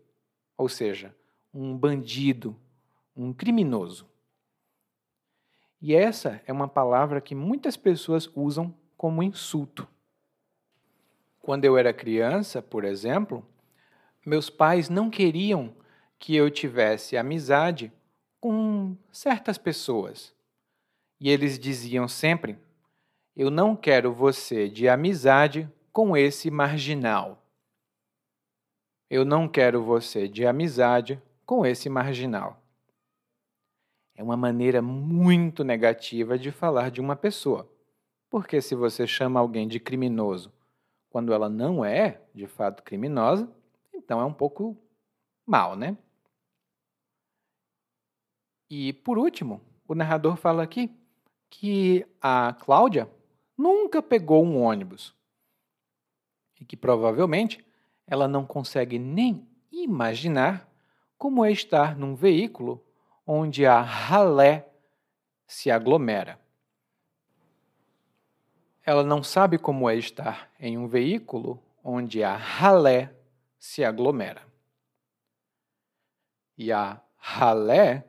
ou 0.57 0.67
seja, 0.67 1.15
um 1.53 1.77
bandido, 1.77 2.55
um 3.15 3.33
criminoso. 3.33 4.07
E 5.81 5.95
essa 5.95 6.41
é 6.45 6.51
uma 6.51 6.67
palavra 6.67 7.21
que 7.21 7.33
muitas 7.33 7.77
pessoas 7.77 8.29
usam 8.35 8.73
como 8.97 9.23
insulto. 9.23 9.87
Quando 11.39 11.65
eu 11.65 11.77
era 11.77 11.93
criança, 11.93 12.61
por 12.61 12.83
exemplo, 12.83 13.47
meus 14.25 14.49
pais 14.49 14.89
não 14.89 15.09
queriam 15.09 15.73
que 16.19 16.35
eu 16.35 16.51
tivesse 16.51 17.15
amizade 17.15 17.91
com 18.39 18.95
certas 19.11 19.57
pessoas. 19.57 20.33
E 21.19 21.29
eles 21.29 21.59
diziam 21.59 22.07
sempre: 22.07 22.57
Eu 23.35 23.49
não 23.49 23.75
quero 23.75 24.13
você 24.13 24.69
de 24.69 24.87
amizade 24.87 25.69
com 25.91 26.15
esse 26.15 26.49
marginal. 26.49 27.43
Eu 29.09 29.25
não 29.25 29.47
quero 29.47 29.83
você 29.83 30.27
de 30.27 30.45
amizade 30.45 31.21
com 31.45 31.65
esse 31.65 31.89
marginal. 31.89 32.61
É 34.15 34.23
uma 34.23 34.37
maneira 34.37 34.81
muito 34.81 35.63
negativa 35.63 36.37
de 36.37 36.51
falar 36.51 36.91
de 36.91 37.01
uma 37.01 37.15
pessoa. 37.15 37.67
Porque 38.29 38.61
se 38.61 38.75
você 38.75 39.07
chama 39.07 39.39
alguém 39.39 39.67
de 39.67 39.79
criminoso 39.79 40.53
quando 41.09 41.33
ela 41.33 41.49
não 41.49 41.83
é, 41.83 42.21
de 42.35 42.45
fato, 42.45 42.83
criminosa, 42.83 43.49
então 43.95 44.21
é 44.21 44.25
um 44.25 44.33
pouco 44.33 44.77
mal, 45.45 45.75
né? 45.75 45.97
E 48.69 48.93
por 48.93 49.17
último, 49.17 49.61
o 49.87 49.95
narrador 49.95 50.35
fala 50.35 50.61
aqui 50.61 50.95
que 51.49 52.05
a 52.21 52.53
Cláudia 52.59 53.09
nunca 53.57 54.01
pegou 54.01 54.45
um 54.45 54.61
ônibus 54.61 55.15
e 56.59 56.65
que 56.65 56.77
provavelmente 56.77 57.65
ela 58.05 58.27
não 58.27 58.45
consegue 58.45 58.99
nem 58.99 59.47
imaginar 59.71 60.69
como 61.17 61.43
é 61.43 61.51
estar 61.51 61.97
num 61.97 62.15
veículo 62.15 62.83
onde 63.25 63.65
a 63.65 63.81
ralé 63.81 64.69
se 65.45 65.69
aglomera. 65.71 66.39
Ela 68.85 69.03
não 69.03 69.21
sabe 69.21 69.57
como 69.57 69.89
é 69.89 69.95
estar 69.95 70.49
em 70.59 70.77
um 70.77 70.87
veículo 70.87 71.61
onde 71.83 72.23
a 72.23 72.35
ralé 72.35 73.13
se 73.59 73.83
aglomera. 73.83 74.41
E 76.57 76.71
a 76.71 77.01
ralé 77.17 78.08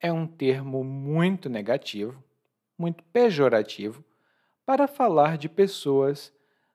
é 0.00 0.12
um 0.12 0.26
termo 0.26 0.84
muito 0.84 1.48
negativo, 1.48 2.22
muito 2.78 3.02
pejorativo, 3.04 4.04
para 4.64 4.86
falar 4.86 5.38
de 5.38 5.48
pessoas 5.48 6.32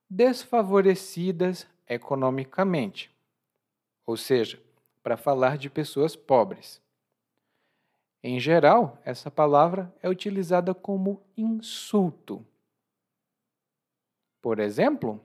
desfavorecidas 0.10 1.68
economicamente, 1.88 3.12
ou 4.06 4.18
seja, 4.18 4.62
para 5.04 5.18
falar 5.18 5.58
de 5.58 5.70
pessoas 5.70 6.16
pobres. 6.16 6.82
Em 8.24 8.40
geral, 8.40 9.00
essa 9.04 9.32
palavra 9.32 9.94
é 10.02 10.08
utilizada 10.08 10.74
como 10.74 11.24
insulto. 11.36 12.46
Por 14.42 14.60
exemplo, 14.60 15.20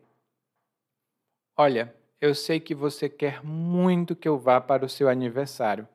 olha, 1.57 1.95
eu 2.21 2.35
sei 2.35 2.59
que 2.59 2.75
você 2.75 3.09
quer 3.09 3.45
muito 3.45 4.17
que 4.17 4.29
eu 4.29 4.39
vá 4.39 4.61
para 4.61 4.85
o 4.85 4.89
seu 4.89 5.09
aniversário, 5.09 5.87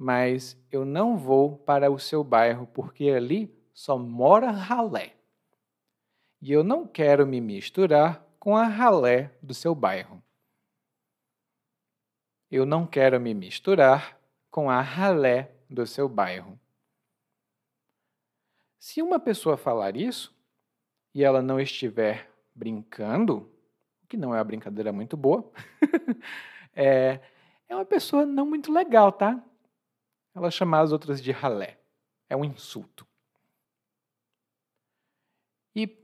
mas 0.00 0.56
eu 0.72 0.86
não 0.86 1.14
vou 1.14 1.58
para 1.58 1.90
o 1.90 1.98
seu 1.98 2.24
bairro 2.24 2.66
porque 2.68 3.10
ali 3.10 3.54
só 3.74 3.98
mora 3.98 4.50
ralé. 4.50 5.12
E 6.40 6.50
eu 6.50 6.64
não 6.64 6.86
quero 6.86 7.26
me 7.26 7.38
misturar 7.38 8.26
com 8.38 8.56
a 8.56 8.64
ralé 8.64 9.30
do 9.42 9.52
seu 9.52 9.74
bairro. 9.74 10.22
Eu 12.50 12.64
não 12.64 12.86
quero 12.86 13.20
me 13.20 13.34
misturar 13.34 14.18
com 14.50 14.70
a 14.70 14.80
ralé 14.80 15.52
do 15.68 15.86
seu 15.86 16.08
bairro. 16.08 16.58
Se 18.78 19.02
uma 19.02 19.20
pessoa 19.20 19.58
falar 19.58 19.96
isso 19.96 20.34
e 21.12 21.22
ela 21.22 21.42
não 21.42 21.60
estiver 21.60 22.32
brincando, 22.54 23.52
que 24.08 24.16
não 24.16 24.34
é 24.34 24.38
uma 24.38 24.44
brincadeira 24.44 24.94
muito 24.94 25.14
boa, 25.14 25.52
é, 26.74 27.20
é 27.68 27.74
uma 27.74 27.84
pessoa 27.84 28.24
não 28.24 28.46
muito 28.46 28.72
legal, 28.72 29.12
tá? 29.12 29.44
Ela 30.34 30.50
chamar 30.50 30.80
as 30.80 30.92
outras 30.92 31.22
de 31.22 31.32
ralé. 31.32 31.78
É 32.28 32.36
um 32.36 32.44
insulto. 32.44 33.06
E 35.74 35.98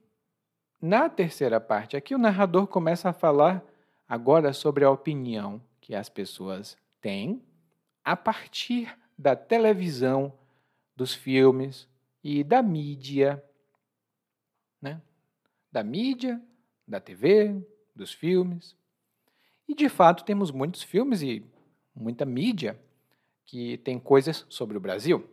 na 0.81 1.09
terceira 1.09 1.61
parte 1.61 1.97
aqui, 1.97 2.15
o 2.15 2.19
narrador 2.19 2.67
começa 2.67 3.11
a 3.11 3.13
falar 3.13 3.65
agora 4.09 4.53
sobre 4.53 4.85
a 4.85 4.91
opinião 4.91 5.63
que 5.81 5.95
as 5.95 6.09
pessoas 6.09 6.77
têm 7.01 7.43
a 8.05 8.17
partir 8.17 8.97
da 9.19 9.35
televisão, 9.35 10.33
dos 10.95 11.15
filmes 11.15 11.89
e 12.23 12.43
da 12.43 12.63
mídia. 12.63 13.43
Né? 14.81 15.01
Da 15.71 15.83
mídia, 15.83 16.41
da 16.87 17.01
TV, 17.01 17.65
dos 17.95 18.13
filmes. 18.13 18.77
E 19.69 19.75
de 19.75 19.89
fato 19.89 20.25
temos 20.25 20.51
muitos 20.51 20.83
filmes 20.83 21.23
e 21.23 21.45
muita 21.95 22.25
mídia 22.25 22.81
que 23.47 23.79
tem 23.79 23.99
coisas 23.99 24.45
sobre 24.51 24.77
o 24.77 24.81
Brasil. 24.81 25.27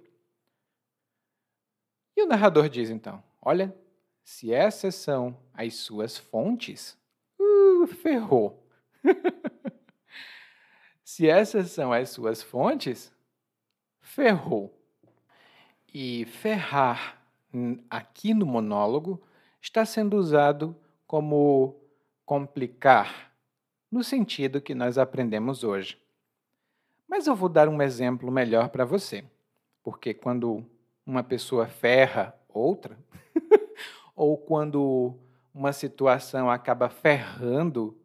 E 2.16 2.22
o 2.22 2.28
narrador 2.28 2.70
diz 2.70 2.90
então: 2.90 3.22
Olha, 3.42 3.76
se 4.24 4.54
essas 4.54 4.96
são 4.96 5.38
as 5.54 5.74
suas 5.74 6.18
fontes, 6.18 6.98
uh, 7.40 7.88
ferrou. 7.88 8.66
Se 11.04 11.28
essas 11.28 11.70
são 11.70 11.94
as 11.94 12.10
suas 12.10 12.42
fontes, 12.42 13.14
ferrou. 14.00 14.74
E 15.94 16.26
ferrar 16.26 17.22
aqui 17.88 18.34
no 18.34 18.48
monólogo 18.48 19.22
está 19.62 19.86
sendo 19.86 20.18
usado 20.18 20.76
como 21.06 21.80
complicar, 22.26 23.32
no 23.92 24.04
sentido 24.04 24.60
que 24.60 24.74
nós 24.74 24.98
aprendemos 24.98 25.64
hoje. 25.64 26.03
Mas 27.08 27.28
eu 27.28 27.36
vou 27.36 27.50
dar 27.50 27.68
um 27.68 27.82
exemplo 27.82 28.32
melhor 28.32 28.70
para 28.70 28.86
você, 28.86 29.24
porque 29.84 30.14
quando 30.14 30.66
uma 31.06 31.24
pessoa 31.24 31.68
ferra 31.68 32.34
outra, 32.48 32.98
ou 34.16 34.38
quando 34.38 35.18
uma 35.54 35.74
situação 35.74 36.50
acaba 36.50 36.90
ferrando 36.90 37.98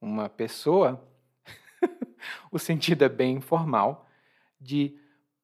uma 0.00 0.28
pessoa, 0.28 1.06
o 2.50 2.58
sentido 2.58 3.04
é 3.04 3.08
bem 3.08 3.36
informal, 3.36 4.08
de 4.60 4.98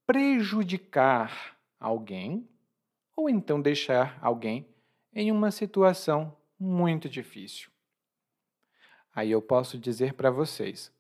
prejudicar 0.07 1.57
alguém 1.79 2.49
ou 3.17 3.29
então 3.29 3.61
deixar 3.61 4.19
alguém 4.23 4.67
em 5.13 5.31
uma 5.31 5.51
situação 5.51 6.37
muito 6.59 7.09
difícil. 7.09 7.71
Aí 9.15 9.31
eu 9.31 9.43
posso 9.43 9.79
dizer 9.79 10.15
para 10.15 10.31
vocês, 10.31 10.93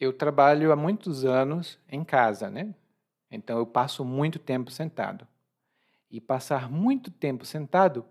eu 0.00 0.12
trabalho 0.12 0.72
há 0.72 0.76
muitos 0.76 1.24
anos 1.24 1.78
em 1.88 2.02
casa, 2.02 2.50
né? 2.50 2.74
Então 3.30 3.58
eu 3.58 3.66
passo 3.66 4.04
muito 4.04 4.38
tempo 4.38 4.70
sentado. 4.70 5.28
E 6.10 6.20
passar 6.20 6.68
muito 6.68 7.10
tempo 7.10 7.44
sentado 7.44 8.04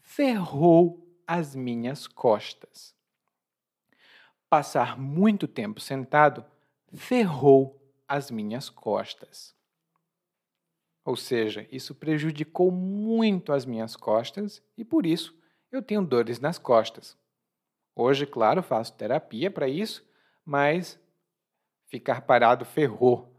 ferrou 0.00 1.06
as 1.26 1.54
minhas 1.54 2.06
costas 2.06 2.96
passar 4.48 4.98
muito 4.98 5.46
tempo 5.48 5.80
sentado 5.80 6.44
ferrou 6.94 7.78
as 8.08 8.30
minhas 8.30 8.70
costas. 8.70 9.54
Ou 11.04 11.16
seja, 11.16 11.66
isso 11.70 11.94
prejudicou 11.94 12.70
muito 12.70 13.52
as 13.52 13.64
minhas 13.64 13.94
costas 13.94 14.62
e 14.76 14.84
por 14.84 15.06
isso 15.06 15.36
eu 15.70 15.82
tenho 15.82 16.04
dores 16.04 16.40
nas 16.40 16.58
costas. 16.58 17.16
Hoje, 17.94 18.26
claro, 18.26 18.62
faço 18.62 18.94
terapia 18.94 19.50
para 19.50 19.68
isso, 19.68 20.04
mas 20.44 20.98
ficar 21.86 22.22
parado 22.22 22.64
ferrou 22.64 23.32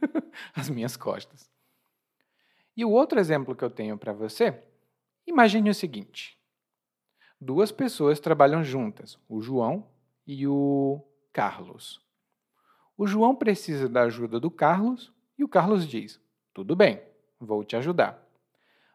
as 0.54 0.68
minhas 0.68 0.96
costas. 0.96 1.50
E 2.76 2.84
o 2.84 2.90
outro 2.90 3.18
exemplo 3.18 3.54
que 3.54 3.64
eu 3.64 3.70
tenho 3.70 3.98
para 3.98 4.12
você, 4.12 4.62
imagine 5.26 5.70
o 5.70 5.74
seguinte: 5.74 6.38
duas 7.40 7.72
pessoas 7.72 8.20
trabalham 8.20 8.62
juntas, 8.62 9.18
o 9.28 9.40
João 9.40 9.86
e 10.26 10.46
o 10.46 11.02
Carlos. 11.32 12.00
O 12.96 13.06
João 13.06 13.34
precisa 13.34 13.88
da 13.88 14.02
ajuda 14.02 14.38
do 14.38 14.50
Carlos 14.50 15.12
e 15.38 15.44
o 15.44 15.48
Carlos 15.48 15.86
diz: 15.86 16.20
Tudo 16.52 16.76
bem, 16.76 17.02
vou 17.38 17.64
te 17.64 17.76
ajudar. 17.76 18.22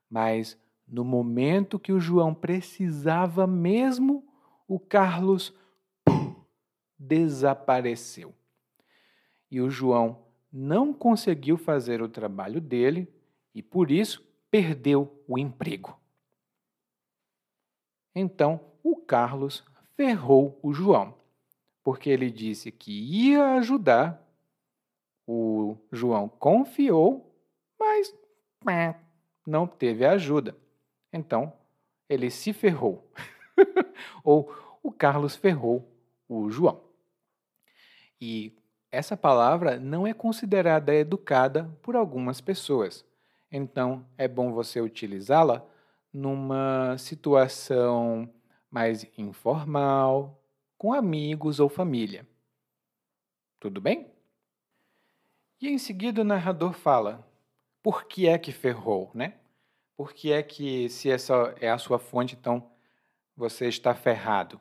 Mas 0.10 0.58
no 0.88 1.04
momento 1.04 1.80
que 1.80 1.92
o 1.92 2.00
João 2.00 2.34
precisava 2.34 3.48
mesmo, 3.48 4.24
o 4.68 4.80
Carlos 4.80 5.54
desapareceu. 6.98 8.34
E 9.56 9.62
o 9.62 9.70
João 9.70 10.22
não 10.52 10.94
conseguiu 10.94 11.58
fazer 11.58 12.02
o 12.02 12.10
trabalho 12.10 12.60
dele 12.60 13.08
e 13.54 13.64
por 13.64 13.90
isso 13.90 14.22
perdeu 14.52 15.24
o 15.26 15.40
emprego. 15.40 15.98
Então 18.14 18.60
o 18.84 18.98
Carlos 18.98 19.64
ferrou 19.96 20.60
o 20.62 20.74
João 20.74 21.18
porque 21.82 22.10
ele 22.10 22.30
disse 22.30 22.70
que 22.70 22.92
ia 22.92 23.54
ajudar. 23.54 24.22
O 25.26 25.78
João 25.90 26.28
confiou, 26.28 27.34
mas 27.80 28.14
não 29.48 29.66
teve 29.66 30.06
ajuda. 30.06 30.54
Então, 31.14 31.54
ele 32.10 32.30
se 32.30 32.52
ferrou. 32.52 33.10
Ou 34.22 34.54
o 34.84 34.92
Carlos 34.92 35.34
ferrou 35.34 35.90
o 36.28 36.50
João. 36.50 36.84
E 38.20 38.54
essa 38.96 39.18
palavra 39.18 39.78
não 39.78 40.08
é 40.08 40.14
considerada 40.14 40.94
educada 40.96 41.70
por 41.82 41.98
algumas 41.98 42.40
pessoas. 42.40 43.06
Então, 43.52 44.06
é 44.18 44.26
bom 44.26 44.54
você 44.54 44.80
utilizá-la 44.80 45.66
numa 46.14 46.98
situação 46.98 48.30
mais 48.72 49.06
informal, 49.18 50.42
com 50.78 50.94
amigos 50.94 51.60
ou 51.60 51.68
família. 51.68 52.26
Tudo 53.60 53.82
bem? 53.82 54.12
E 55.62 55.68
em 55.68 55.78
seguida 55.78 56.22
o 56.22 56.26
narrador 56.26 56.72
fala: 56.72 57.28
por 57.84 58.06
que 58.06 58.28
é 58.28 58.38
que 58.38 58.54
ferrou, 58.54 59.12
né? 59.14 59.34
Por 59.98 60.14
que 60.14 60.32
é 60.32 60.42
que, 60.42 60.90
se 60.90 61.10
essa 61.10 61.54
é 61.60 61.70
a 61.70 61.78
sua 61.78 62.00
fonte, 62.00 62.36
então 62.40 62.72
você 63.36 63.68
está 63.68 63.94
ferrado? 63.94 64.60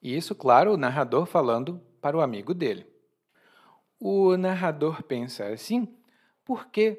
E 0.00 0.16
isso, 0.16 0.34
claro, 0.34 0.72
o 0.72 0.76
narrador 0.78 1.26
falando 1.26 1.80
para 2.00 2.16
o 2.16 2.20
amigo 2.20 2.54
dele. 2.54 2.86
O 4.02 4.34
narrador 4.38 5.02
pensa 5.02 5.46
assim 5.48 5.94
porque 6.42 6.98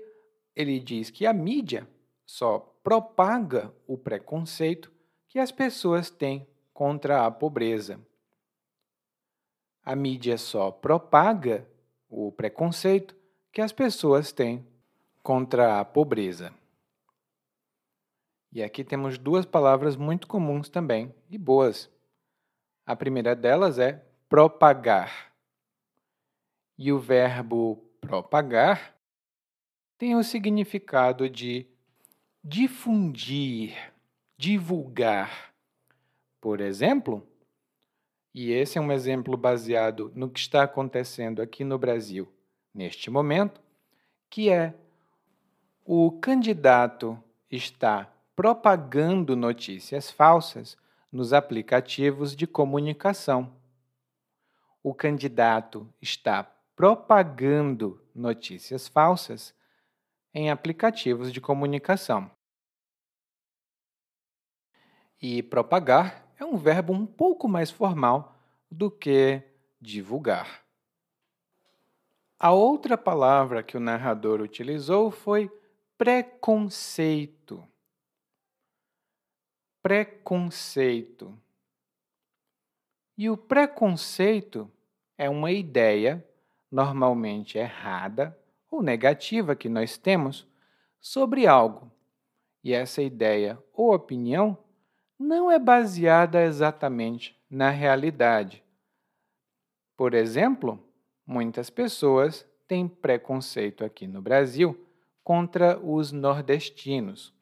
ele 0.55 0.79
diz 0.79 1.09
que 1.09 1.25
a 1.25 1.33
mídia 1.33 1.87
só 2.23 2.59
propaga 2.83 3.73
o 3.87 3.97
preconceito 3.97 4.91
que 5.27 5.39
as 5.39 5.51
pessoas 5.51 6.11
têm 6.11 6.47
contra 6.71 7.25
a 7.25 7.31
pobreza. 7.31 7.99
A 9.83 9.95
mídia 9.95 10.37
só 10.37 10.69
propaga 10.69 11.67
o 12.07 12.31
preconceito 12.31 13.15
que 13.51 13.61
as 13.61 13.71
pessoas 13.71 14.31
têm 14.31 14.65
contra 15.23 15.79
a 15.79 15.85
pobreza. 15.85 16.53
E 18.51 18.61
aqui 18.61 18.83
temos 18.83 19.17
duas 19.17 19.45
palavras 19.45 19.95
muito 19.95 20.27
comuns 20.27 20.69
também 20.69 21.15
e 21.29 21.37
boas. 21.37 21.89
A 22.85 22.95
primeira 22.95 23.35
delas 23.35 23.79
é 23.79 24.05
propagar. 24.29 25.30
E 26.77 26.91
o 26.91 26.99
verbo 26.99 27.77
propagar 27.99 28.95
tem 29.97 30.15
o 30.15 30.23
significado 30.23 31.29
de 31.29 31.67
difundir, 32.43 33.93
divulgar. 34.37 35.53
Por 36.39 36.59
exemplo, 36.59 37.27
e 38.33 38.51
esse 38.51 38.77
é 38.77 38.81
um 38.81 38.91
exemplo 38.91 39.37
baseado 39.37 40.11
no 40.15 40.29
que 40.29 40.39
está 40.39 40.63
acontecendo 40.63 41.41
aqui 41.41 41.63
no 41.63 41.77
Brasil 41.77 42.27
neste 42.73 43.09
momento, 43.09 43.61
que 44.29 44.49
é 44.49 44.73
o 45.85 46.11
candidato 46.11 47.21
está 47.49 48.11
propagando 48.35 49.35
notícias 49.35 50.09
falsas 50.09 50.77
nos 51.11 51.33
aplicativos 51.33 52.35
de 52.35 52.47
comunicação. 52.47 53.53
O 54.81 54.93
candidato 54.93 55.87
está 56.01 56.49
propagando 56.81 58.01
notícias 58.11 58.87
falsas 58.87 59.53
em 60.33 60.49
aplicativos 60.49 61.31
de 61.31 61.39
comunicação. 61.39 62.31
E 65.21 65.43
propagar 65.43 66.33
é 66.39 66.43
um 66.43 66.57
verbo 66.57 66.91
um 66.91 67.05
pouco 67.05 67.47
mais 67.47 67.69
formal 67.69 68.35
do 68.67 68.89
que 68.89 69.43
divulgar. 69.79 70.63
A 72.39 72.51
outra 72.51 72.97
palavra 72.97 73.61
que 73.61 73.77
o 73.77 73.79
narrador 73.79 74.41
utilizou 74.41 75.11
foi 75.11 75.51
preconceito. 75.95 77.63
Preconceito. 79.83 81.39
E 83.15 83.29
o 83.29 83.37
preconceito 83.37 84.67
é 85.15 85.29
uma 85.29 85.51
ideia, 85.51 86.27
normalmente 86.71 87.57
errada 87.57 88.37
ou 88.69 88.81
negativa, 88.81 89.55
que 89.55 89.67
nós 89.67 89.97
temos 89.97 90.47
sobre 90.99 91.45
algo. 91.45 91.91
E 92.63 92.73
essa 92.73 93.01
ideia 93.01 93.61
ou 93.73 93.93
opinião 93.93 94.57
não 95.19 95.51
é 95.51 95.59
baseada 95.59 96.41
exatamente 96.43 97.37
na 97.49 97.69
realidade. 97.69 98.63
Por 99.97 100.13
exemplo, 100.13 100.83
muitas 101.25 101.69
pessoas 101.69 102.45
têm 102.67 102.87
preconceito 102.87 103.83
aqui 103.83 104.07
no 104.07 104.21
Brasil 104.21 104.87
contra 105.23 105.79
os 105.79 106.11
nordestinos. 106.11 107.33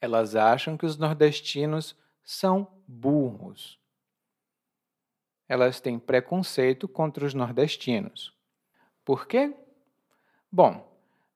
Elas 0.00 0.36
acham 0.36 0.76
que 0.76 0.84
os 0.84 0.98
nordestinos 0.98 1.96
são 2.22 2.70
burros. 2.86 3.80
Elas 5.48 5.80
têm 5.80 5.98
preconceito 5.98 6.86
contra 6.86 7.24
os 7.24 7.34
nordestinos. 7.34 8.33
Por 9.04 9.26
quê? 9.26 9.54
Bom, 10.50 10.88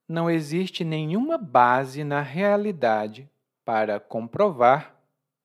não 0.07 0.29
existe 0.29 0.83
nenhuma 0.83 1.37
base 1.37 2.03
na 2.03 2.21
realidade 2.21 3.29
para 3.63 3.99
comprovar 3.99 4.99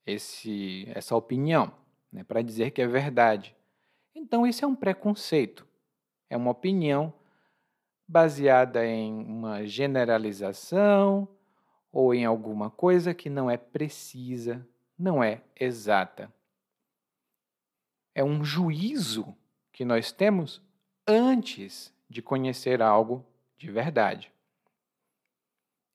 esse, 0.06 0.86
essa 0.94 1.14
opinião, 1.14 1.72
né, 2.10 2.24
para 2.24 2.40
dizer 2.40 2.70
que 2.70 2.80
é 2.80 2.86
verdade. 2.86 3.54
Então, 4.14 4.46
isso 4.46 4.64
é 4.64 4.68
um 4.68 4.74
preconceito, 4.74 5.66
é 6.30 6.36
uma 6.36 6.50
opinião 6.50 7.12
baseada 8.06 8.86
em 8.86 9.12
uma 9.12 9.66
generalização 9.66 11.28
ou 11.92 12.14
em 12.14 12.24
alguma 12.24 12.70
coisa 12.70 13.14
que 13.14 13.28
não 13.28 13.50
é 13.50 13.56
precisa, 13.56 14.66
não 14.98 15.22
é 15.22 15.42
exata. 15.58 16.32
É 18.14 18.24
um 18.24 18.44
juízo 18.44 19.36
que 19.72 19.84
nós 19.84 20.12
temos 20.12 20.62
antes 21.06 21.93
de 22.14 22.22
conhecer 22.22 22.80
algo 22.80 23.26
de 23.58 23.68
verdade. 23.72 24.32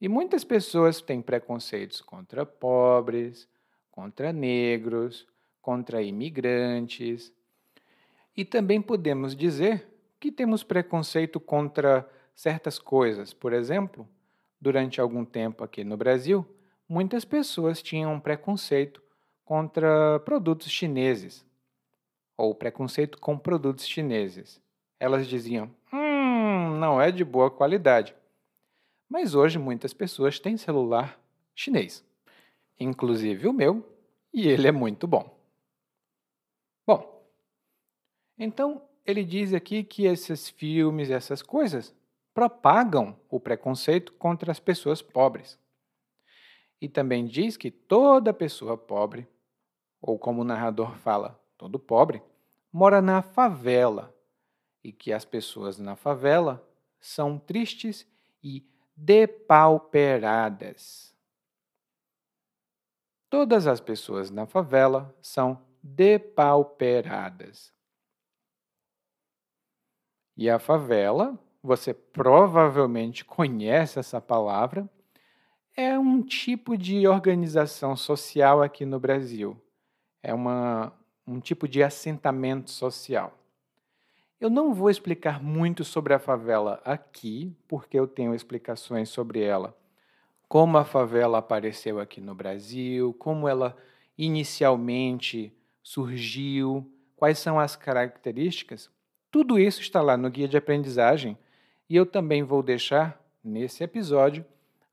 E 0.01 0.09
muitas 0.09 0.43
pessoas 0.43 1.01
têm 1.01 1.21
preconceitos 1.21 2.01
contra 2.01 2.45
pobres, 2.45 3.47
contra 3.89 4.33
negros, 4.33 5.25
contra 5.61 6.01
imigrantes. 6.01 7.33
E 8.35 8.43
também 8.43 8.81
podemos 8.81 9.33
dizer 9.33 9.87
que 10.19 10.29
temos 10.29 10.61
preconceito 10.61 11.39
contra 11.39 12.05
certas 12.35 12.77
coisas. 12.77 13.33
Por 13.33 13.53
exemplo, 13.53 14.05
durante 14.59 14.99
algum 14.99 15.23
tempo 15.23 15.63
aqui 15.63 15.85
no 15.85 15.95
Brasil, 15.95 16.45
muitas 16.85 17.23
pessoas 17.23 17.81
tinham 17.81 18.19
preconceito 18.19 19.01
contra 19.45 20.19
produtos 20.25 20.69
chineses, 20.69 21.45
ou 22.35 22.53
preconceito 22.53 23.17
com 23.19 23.37
produtos 23.37 23.87
chineses. 23.87 24.61
Elas 24.99 25.25
diziam: 25.25 25.73
não 26.79 26.99
é 27.01 27.11
de 27.11 27.23
boa 27.23 27.51
qualidade. 27.51 28.15
Mas 29.07 29.35
hoje 29.35 29.59
muitas 29.59 29.93
pessoas 29.93 30.39
têm 30.39 30.57
celular 30.57 31.19
chinês, 31.53 32.03
inclusive 32.79 33.47
o 33.47 33.53
meu, 33.53 33.85
e 34.33 34.47
ele 34.47 34.67
é 34.67 34.71
muito 34.71 35.05
bom. 35.05 35.37
Bom, 36.87 37.23
então 38.37 38.81
ele 39.05 39.23
diz 39.23 39.53
aqui 39.53 39.83
que 39.83 40.05
esses 40.05 40.49
filmes, 40.49 41.09
essas 41.09 41.41
coisas, 41.41 41.93
propagam 42.33 43.19
o 43.29 43.39
preconceito 43.39 44.13
contra 44.13 44.51
as 44.51 44.59
pessoas 44.59 45.01
pobres. 45.01 45.59
E 46.79 46.87
também 46.87 47.25
diz 47.25 47.57
que 47.57 47.69
toda 47.69 48.33
pessoa 48.33 48.77
pobre, 48.77 49.27
ou 50.01 50.17
como 50.17 50.41
o 50.41 50.45
narrador 50.45 50.95
fala, 50.95 51.37
todo 51.57 51.77
pobre, 51.77 52.21
mora 52.71 53.01
na 53.01 53.21
favela 53.21 54.15
e 54.83 54.91
que 54.91 55.11
as 55.11 55.25
pessoas 55.25 55.77
na 55.77 55.95
favela 55.95 56.65
são 56.99 57.39
tristes 57.39 58.05
e 58.43 58.67
depauperadas. 58.95 61.15
Todas 63.29 63.67
as 63.67 63.79
pessoas 63.79 64.31
na 64.31 64.45
favela 64.45 65.15
são 65.21 65.61
depauperadas. 65.83 67.71
E 70.35 70.49
a 70.49 70.57
favela, 70.57 71.37
você 71.61 71.93
provavelmente 71.93 73.25
conhece 73.25 73.99
essa 73.99 74.19
palavra, 74.19 74.89
é 75.75 75.99
um 75.99 76.21
tipo 76.21 76.77
de 76.77 77.07
organização 77.07 77.95
social 77.95 78.61
aqui 78.61 78.85
no 78.85 78.99
Brasil. 78.99 79.61
É 80.23 80.33
uma, 80.33 80.93
um 81.25 81.39
tipo 81.39 81.67
de 81.67 81.83
assentamento 81.83 82.71
social. 82.71 83.37
Eu 84.39 84.49
não 84.49 84.73
vou 84.73 84.89
explicar 84.89 85.43
muito 85.43 85.83
sobre 85.83 86.13
a 86.13 86.19
favela 86.19 86.81
aqui, 86.85 87.53
porque 87.67 87.99
eu 87.99 88.07
tenho 88.07 88.33
explicações 88.33 89.09
sobre 89.09 89.41
ela. 89.41 89.77
Como 90.47 90.77
a 90.77 90.85
favela 90.85 91.39
apareceu 91.39 91.99
aqui 91.99 92.21
no 92.21 92.33
Brasil, 92.33 93.13
como 93.19 93.49
ela 93.49 93.75
inicialmente 94.17 95.53
surgiu, 95.83 96.89
quais 97.17 97.37
são 97.37 97.59
as 97.59 97.75
características. 97.75 98.89
Tudo 99.29 99.59
isso 99.59 99.81
está 99.81 100.01
lá 100.01 100.15
no 100.15 100.29
guia 100.29 100.47
de 100.47 100.55
aprendizagem 100.55 101.37
e 101.89 101.97
eu 101.97 102.05
também 102.05 102.41
vou 102.41 102.63
deixar 102.63 103.21
nesse 103.43 103.83
episódio 103.83 104.45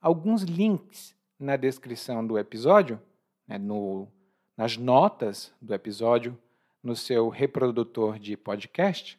alguns 0.02 0.42
links 0.42 1.14
na 1.38 1.54
descrição 1.54 2.26
do 2.26 2.36
episódio, 2.36 3.00
né, 3.46 3.58
no, 3.58 4.08
nas 4.56 4.76
notas 4.76 5.54
do 5.62 5.72
episódio, 5.72 6.36
no 6.82 6.96
seu 6.96 7.28
reprodutor 7.28 8.18
de 8.18 8.36
podcast 8.36 9.16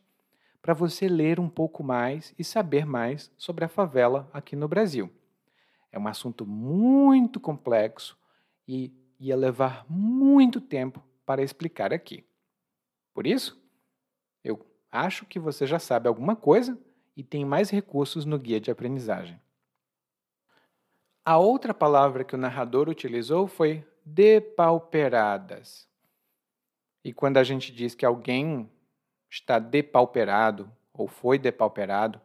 para 0.68 0.74
você 0.74 1.08
ler 1.08 1.40
um 1.40 1.48
pouco 1.48 1.82
mais 1.82 2.36
e 2.38 2.44
saber 2.44 2.86
mais 2.86 3.32
sobre 3.38 3.64
a 3.64 3.70
favela 3.70 4.30
aqui 4.34 4.54
no 4.54 4.68
Brasil. 4.68 5.10
É 5.90 5.98
um 5.98 6.10
assunto 6.10 6.46
muito 6.46 7.40
complexo 7.40 8.18
e 8.68 8.92
ia 9.18 9.38
levar 9.38 9.86
muito 9.90 10.60
tempo 10.60 11.02
para 11.26 11.42
explicar 11.42 11.94
aqui. 11.94 12.26
Por 13.14 13.26
isso, 13.26 13.58
eu 14.44 14.60
acho 14.92 15.26
que 15.26 15.40
você 15.40 15.66
já 15.66 15.80
sabe 15.80 16.10
alguma 16.10 16.36
coisa 16.36 16.78
e 17.16 17.24
tem 17.24 17.46
mais 17.46 17.70
recursos 17.70 18.26
no 18.26 18.38
guia 18.38 18.60
de 18.60 18.70
aprendizagem. 18.70 19.40
A 21.24 21.38
outra 21.38 21.74
palavra 21.74 22.26
que 22.26 22.36
o 22.36 22.38
narrador 22.38 22.90
utilizou 22.90 23.48
foi 23.48 23.88
depauperadas. 24.04 25.88
E 27.06 27.14
quando 27.14 27.38
a 27.38 27.44
gente 27.46 27.72
diz 27.72 27.96
que 27.96 28.06
alguém 28.06 28.70
está 29.30 29.60
depauperado 29.60 30.72
ou 30.94 31.08
foi 31.08 31.38
depauperado, 31.38 32.20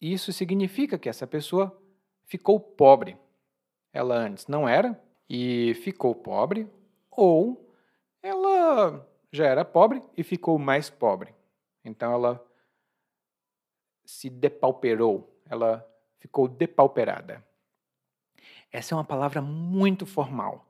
isso 0.00 0.32
significa 0.32 0.98
que 0.98 1.08
essa 1.08 1.26
pessoa 1.26 1.80
ficou 2.24 2.58
pobre. 2.58 3.16
Ela 3.92 4.16
antes 4.16 4.46
não 4.48 4.68
era 4.68 5.00
e 5.28 5.74
ficou 5.74 6.14
pobre, 6.14 6.68
ou 7.10 7.72
ela 8.22 9.08
já 9.30 9.46
era 9.46 9.64
pobre 9.64 10.02
e 10.16 10.22
ficou 10.22 10.58
mais 10.58 10.90
pobre. 10.90 11.34
Então 11.84 12.12
ela 12.12 12.44
se 14.04 14.28
depauperou, 14.28 15.40
ela 15.48 15.88
ficou 16.18 16.48
depauperada. 16.48 17.44
Essa 18.70 18.94
é 18.94 18.96
uma 18.96 19.04
palavra 19.04 19.40
muito 19.40 20.06
formal 20.06 20.66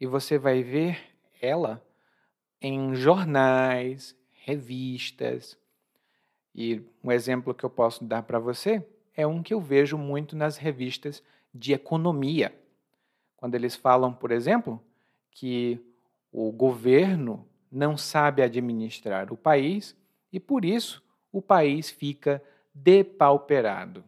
e 0.00 0.06
você 0.06 0.38
vai 0.38 0.62
ver 0.62 0.98
ela 1.40 1.84
em 2.60 2.94
jornais, 2.94 4.16
revistas. 4.44 5.58
E 6.54 6.82
um 7.02 7.10
exemplo 7.10 7.54
que 7.54 7.64
eu 7.64 7.70
posso 7.70 8.04
dar 8.04 8.22
para 8.22 8.38
você 8.38 8.86
é 9.16 9.26
um 9.26 9.42
que 9.42 9.54
eu 9.54 9.60
vejo 9.60 9.96
muito 9.96 10.36
nas 10.36 10.56
revistas 10.56 11.22
de 11.52 11.72
economia. 11.72 12.54
Quando 13.36 13.54
eles 13.54 13.74
falam, 13.74 14.12
por 14.12 14.30
exemplo, 14.30 14.80
que 15.30 15.80
o 16.30 16.52
governo 16.52 17.46
não 17.72 17.96
sabe 17.96 18.42
administrar 18.42 19.32
o 19.32 19.36
país 19.36 19.96
e 20.32 20.38
por 20.38 20.64
isso 20.64 21.02
o 21.32 21.40
país 21.40 21.90
fica 21.90 22.42
depauperado. 22.72 24.04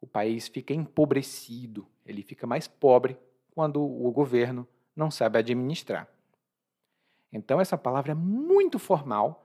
O 0.00 0.06
país 0.06 0.48
fica 0.48 0.72
empobrecido, 0.72 1.86
ele 2.06 2.22
fica 2.22 2.46
mais 2.46 2.66
pobre 2.66 3.16
quando 3.50 3.82
o 3.82 4.10
governo 4.10 4.66
não 4.96 5.10
sabe 5.10 5.38
administrar. 5.38 6.08
Então, 7.32 7.60
essa 7.60 7.78
palavra 7.78 8.12
é 8.12 8.14
muito 8.14 8.78
formal 8.78 9.44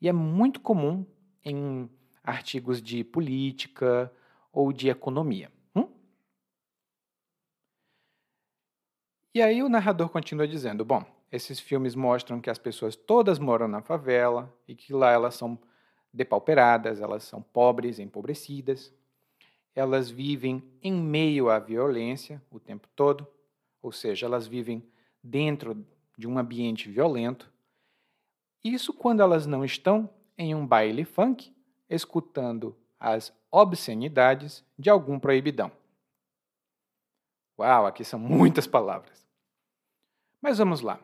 e 0.00 0.08
é 0.08 0.12
muito 0.12 0.60
comum 0.60 1.06
em 1.44 1.88
artigos 2.22 2.80
de 2.82 3.02
política 3.02 4.12
ou 4.52 4.72
de 4.72 4.88
economia. 4.88 5.50
Hum? 5.74 5.88
E 9.34 9.40
aí 9.40 9.62
o 9.62 9.68
narrador 9.68 10.08
continua 10.08 10.46
dizendo: 10.46 10.84
bom, 10.84 11.04
esses 11.30 11.58
filmes 11.58 11.94
mostram 11.94 12.40
que 12.40 12.50
as 12.50 12.58
pessoas 12.58 12.94
todas 12.94 13.38
moram 13.38 13.66
na 13.66 13.80
favela 13.80 14.54
e 14.68 14.74
que 14.74 14.92
lá 14.92 15.10
elas 15.10 15.34
são 15.34 15.58
depauperadas, 16.12 17.00
elas 17.00 17.24
são 17.24 17.40
pobres, 17.40 17.98
empobrecidas, 17.98 18.92
elas 19.74 20.10
vivem 20.10 20.62
em 20.82 20.92
meio 20.92 21.48
à 21.48 21.58
violência 21.58 22.42
o 22.50 22.60
tempo 22.60 22.86
todo, 22.94 23.26
ou 23.80 23.90
seja, 23.90 24.26
elas 24.26 24.46
vivem 24.46 24.84
dentro 25.22 25.86
de 26.16 26.26
um 26.26 26.38
ambiente 26.38 26.88
violento. 26.90 27.50
Isso 28.62 28.92
quando 28.92 29.20
elas 29.20 29.46
não 29.46 29.64
estão 29.64 30.08
em 30.36 30.54
um 30.54 30.66
baile 30.66 31.04
funk 31.04 31.54
escutando 31.88 32.76
as 32.98 33.32
obscenidades 33.50 34.64
de 34.78 34.88
algum 34.88 35.18
proibidão. 35.18 35.70
Uau, 37.58 37.86
aqui 37.86 38.04
são 38.04 38.18
muitas 38.18 38.66
palavras. 38.66 39.26
Mas 40.40 40.58
vamos 40.58 40.80
lá. 40.80 41.00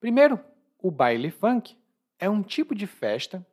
Primeiro, 0.00 0.38
o 0.78 0.90
baile 0.90 1.30
funk 1.30 1.76
é 2.18 2.28
um 2.28 2.42
tipo 2.42 2.74
de 2.74 2.86
festa 2.86 3.46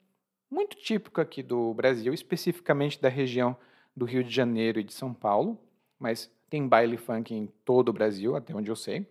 muito 0.50 0.78
típico 0.78 1.20
aqui 1.20 1.42
do 1.42 1.74
Brasil, 1.74 2.14
especificamente 2.14 3.02
da 3.02 3.10
região 3.10 3.58
do 3.96 4.06
Rio 4.06 4.24
de 4.24 4.34
Janeiro 4.34 4.80
e 4.80 4.84
de 4.84 4.94
São 4.94 5.14
Paulo, 5.14 5.60
mas 5.98 6.32
tem 6.50 6.68
baile 6.68 6.98
funk 6.98 7.34
em 7.34 7.48
todo 7.66 7.90
o 7.90 7.94
Brasil, 7.94 8.36
até 8.36 8.54
onde 8.54 8.70
eu 8.70 8.76
sei. 8.76 9.08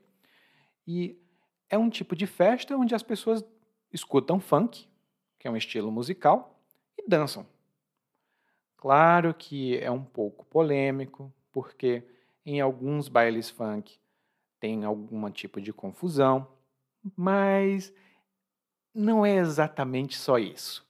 E 0.87 1.19
é 1.73 1.79
um 1.79 1.89
tipo 1.89 2.15
de 2.15 2.27
festa 2.27 2.77
onde 2.77 2.95
as 2.95 3.03
pessoas 3.03 3.43
escutam 3.91 4.39
funk, 4.39 4.87
que 5.39 5.49
é 5.49 5.51
um 5.51 5.57
estilo 5.57 5.91
musical, 5.91 6.63
e 6.99 7.09
dançam. 7.09 7.47
Claro 8.77 9.33
que 9.33 9.79
é 9.79 9.91
um 9.91 10.05
pouco 10.05 10.45
polêmico, 10.45 11.33
porque 11.51 12.05
em 12.45 12.61
alguns 12.61 13.09
bailes 13.09 13.49
funk 13.49 13.99
tem 14.61 14.85
algum 14.85 15.31
tipo 15.31 15.63
de 15.63 15.73
confusão, 15.73 16.47
mas 17.17 17.91
não 18.95 19.25
é 19.25 19.37
exatamente 19.37 20.19
só 20.19 20.39
isso. 20.39 20.87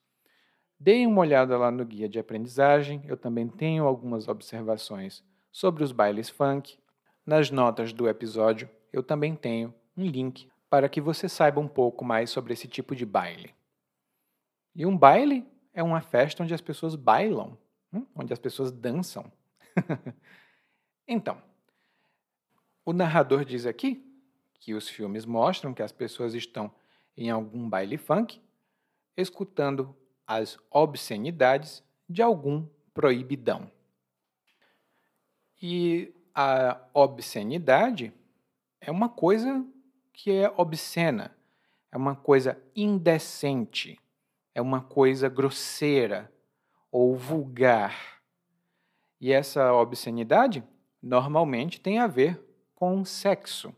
Deem 0.80 1.06
uma 1.06 1.20
olhada 1.20 1.56
lá 1.56 1.70
no 1.70 1.84
guia 1.84 2.08
de 2.08 2.18
aprendizagem, 2.18 3.02
eu 3.06 3.16
também 3.16 3.46
tenho 3.46 3.84
algumas 3.84 4.26
observações 4.26 5.22
sobre 5.52 5.84
os 5.84 5.92
bailes 5.92 6.28
funk. 6.28 6.76
Nas 7.24 7.52
notas 7.52 7.92
do 7.92 8.08
episódio, 8.08 8.68
eu 8.92 9.00
também 9.00 9.36
tenho 9.36 9.72
um 9.96 10.04
link 10.04 10.50
para 10.72 10.88
que 10.88 11.02
você 11.02 11.28
saiba 11.28 11.60
um 11.60 11.68
pouco 11.68 12.02
mais 12.02 12.30
sobre 12.30 12.54
esse 12.54 12.66
tipo 12.66 12.96
de 12.96 13.04
baile. 13.04 13.54
E 14.74 14.86
um 14.86 14.96
baile 14.96 15.46
é 15.74 15.82
uma 15.82 16.00
festa 16.00 16.42
onde 16.42 16.54
as 16.54 16.62
pessoas 16.62 16.96
bailam, 16.96 17.58
hum, 17.92 18.06
onde 18.14 18.32
as 18.32 18.38
pessoas 18.38 18.72
dançam. 18.72 19.30
então, 21.06 21.42
o 22.86 22.94
narrador 22.94 23.44
diz 23.44 23.66
aqui 23.66 24.02
que 24.54 24.72
os 24.72 24.88
filmes 24.88 25.26
mostram 25.26 25.74
que 25.74 25.82
as 25.82 25.92
pessoas 25.92 26.32
estão 26.32 26.72
em 27.18 27.28
algum 27.28 27.68
baile 27.68 27.98
funk, 27.98 28.40
escutando 29.14 29.94
as 30.26 30.56
obscenidades 30.70 31.84
de 32.08 32.22
algum 32.22 32.66
proibidão. 32.94 33.70
E 35.60 36.14
a 36.34 36.80
obscenidade 36.94 38.10
é 38.80 38.90
uma 38.90 39.10
coisa 39.10 39.62
que 40.22 40.30
é 40.30 40.54
obscena, 40.56 41.36
é 41.90 41.96
uma 41.96 42.14
coisa 42.14 42.56
indecente, 42.76 43.98
é 44.54 44.62
uma 44.62 44.80
coisa 44.80 45.28
grosseira 45.28 46.32
ou 46.92 47.16
vulgar. 47.16 48.22
E 49.20 49.32
essa 49.32 49.72
obscenidade 49.74 50.62
normalmente 51.02 51.80
tem 51.80 51.98
a 51.98 52.06
ver 52.06 52.40
com 52.72 53.04
sexo. 53.04 53.74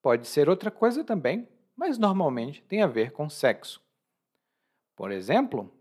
Pode 0.00 0.28
ser 0.28 0.48
outra 0.48 0.70
coisa 0.70 1.02
também, 1.02 1.48
mas 1.74 1.98
normalmente 1.98 2.62
tem 2.62 2.82
a 2.82 2.86
ver 2.86 3.10
com 3.10 3.28
sexo. 3.28 3.82
Por 4.94 5.10
exemplo, 5.10 5.74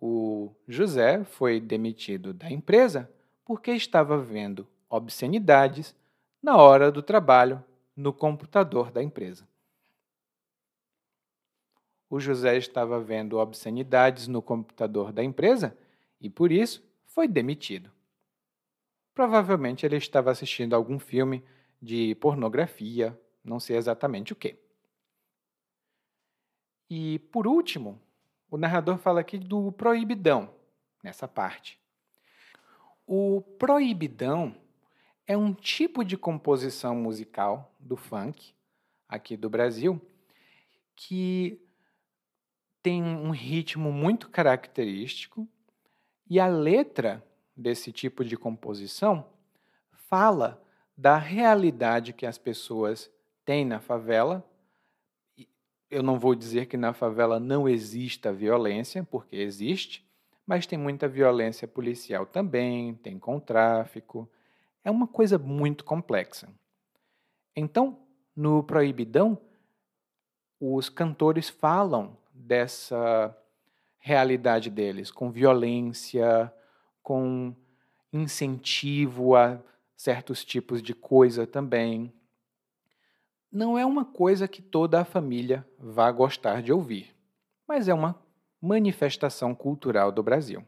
o 0.00 0.50
José 0.66 1.24
foi 1.24 1.60
demitido 1.60 2.32
da 2.32 2.50
empresa 2.50 3.12
porque 3.44 3.72
estava 3.72 4.16
vendo 4.16 4.66
obscenidades 4.88 5.94
na 6.42 6.56
hora 6.56 6.90
do 6.90 7.02
trabalho 7.02 7.62
no 7.96 8.12
computador 8.12 8.90
da 8.90 9.02
empresa. 9.02 9.48
O 12.08 12.18
José 12.18 12.56
estava 12.56 13.00
vendo 13.00 13.38
obscenidades 13.38 14.26
no 14.26 14.42
computador 14.42 15.12
da 15.12 15.22
empresa 15.22 15.76
e, 16.20 16.28
por 16.28 16.50
isso, 16.50 16.82
foi 17.04 17.28
demitido. 17.28 17.90
Provavelmente 19.14 19.86
ele 19.86 19.96
estava 19.96 20.30
assistindo 20.30 20.74
algum 20.74 20.98
filme 20.98 21.44
de 21.80 22.14
pornografia, 22.16 23.18
não 23.44 23.60
sei 23.60 23.76
exatamente 23.76 24.32
o 24.32 24.36
que. 24.36 24.58
E, 26.88 27.20
por 27.30 27.46
último, 27.46 28.00
o 28.50 28.56
narrador 28.56 28.98
fala 28.98 29.20
aqui 29.20 29.38
do 29.38 29.70
proibidão, 29.72 30.52
nessa 31.04 31.28
parte. 31.28 31.78
O 33.06 33.40
proibidão 33.58 34.56
é 35.30 35.36
um 35.36 35.54
tipo 35.54 36.04
de 36.04 36.16
composição 36.16 36.96
musical 36.96 37.72
do 37.78 37.96
funk, 37.96 38.52
aqui 39.08 39.36
do 39.36 39.48
Brasil, 39.48 40.02
que 40.96 41.64
tem 42.82 43.00
um 43.00 43.30
ritmo 43.30 43.92
muito 43.92 44.28
característico 44.28 45.46
e 46.28 46.40
a 46.40 46.48
letra 46.48 47.24
desse 47.56 47.92
tipo 47.92 48.24
de 48.24 48.36
composição 48.36 49.24
fala 50.08 50.60
da 50.96 51.16
realidade 51.16 52.12
que 52.12 52.26
as 52.26 52.36
pessoas 52.36 53.08
têm 53.44 53.64
na 53.64 53.78
favela 53.78 54.44
eu 55.88 56.02
não 56.02 56.18
vou 56.18 56.34
dizer 56.34 56.66
que 56.66 56.76
na 56.76 56.92
favela 56.92 57.38
não 57.38 57.68
exista 57.68 58.32
violência, 58.32 59.04
porque 59.04 59.36
existe, 59.36 60.04
mas 60.44 60.66
tem 60.66 60.78
muita 60.78 61.06
violência 61.08 61.68
policial 61.68 62.26
também, 62.26 62.94
tem 62.94 63.18
com 63.18 63.40
tráfico. 63.40 64.28
É 64.84 64.90
uma 64.90 65.06
coisa 65.06 65.38
muito 65.38 65.84
complexa. 65.84 66.48
Então, 67.54 67.98
no 68.34 68.62
Proibidão, 68.62 69.38
os 70.60 70.88
cantores 70.88 71.48
falam 71.48 72.16
dessa 72.32 73.36
realidade 73.98 74.70
deles, 74.70 75.10
com 75.10 75.30
violência, 75.30 76.52
com 77.02 77.54
incentivo 78.12 79.36
a 79.36 79.60
certos 79.96 80.44
tipos 80.44 80.82
de 80.82 80.94
coisa 80.94 81.46
também 81.46 82.12
não 83.52 83.76
é 83.76 83.84
uma 83.84 84.04
coisa 84.04 84.46
que 84.46 84.62
toda 84.62 85.00
a 85.00 85.04
família 85.04 85.66
vá 85.76 86.10
gostar 86.12 86.62
de 86.62 86.72
ouvir, 86.72 87.14
mas 87.66 87.88
é 87.88 87.94
uma 87.94 88.14
manifestação 88.60 89.54
cultural 89.54 90.12
do 90.12 90.22
Brasil. 90.22 90.64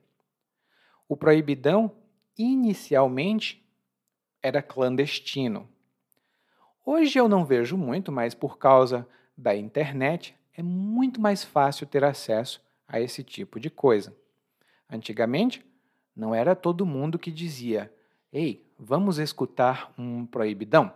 O 1.08 1.16
proibidão, 1.16 1.92
inicialmente, 2.36 3.61
era 4.42 4.62
clandestino. 4.62 5.68
Hoje 6.84 7.18
eu 7.18 7.28
não 7.28 7.44
vejo 7.44 7.76
muito, 7.76 8.10
mas 8.10 8.34
por 8.34 8.58
causa 8.58 9.06
da 9.36 9.54
internet 9.54 10.34
é 10.54 10.62
muito 10.62 11.20
mais 11.20 11.44
fácil 11.44 11.86
ter 11.86 12.04
acesso 12.04 12.62
a 12.86 13.00
esse 13.00 13.22
tipo 13.22 13.60
de 13.60 13.70
coisa. 13.70 14.14
Antigamente, 14.90 15.64
não 16.14 16.34
era 16.34 16.54
todo 16.56 16.84
mundo 16.84 17.18
que 17.18 17.30
dizia: 17.30 17.92
Ei, 18.32 18.66
vamos 18.78 19.18
escutar 19.18 19.92
um 19.96 20.26
proibidão? 20.26 20.92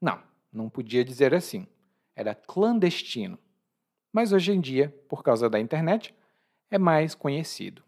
Não 0.00 0.26
não 0.56 0.68
podia 0.70 1.04
dizer 1.04 1.34
assim. 1.34 1.66
Era 2.14 2.34
clandestino. 2.34 3.38
Mas 4.12 4.32
hoje 4.32 4.52
em 4.52 4.60
dia, 4.60 4.94
por 5.08 5.22
causa 5.22 5.50
da 5.50 5.60
internet, 5.60 6.14
é 6.70 6.78
mais 6.78 7.14
conhecido. 7.14 7.82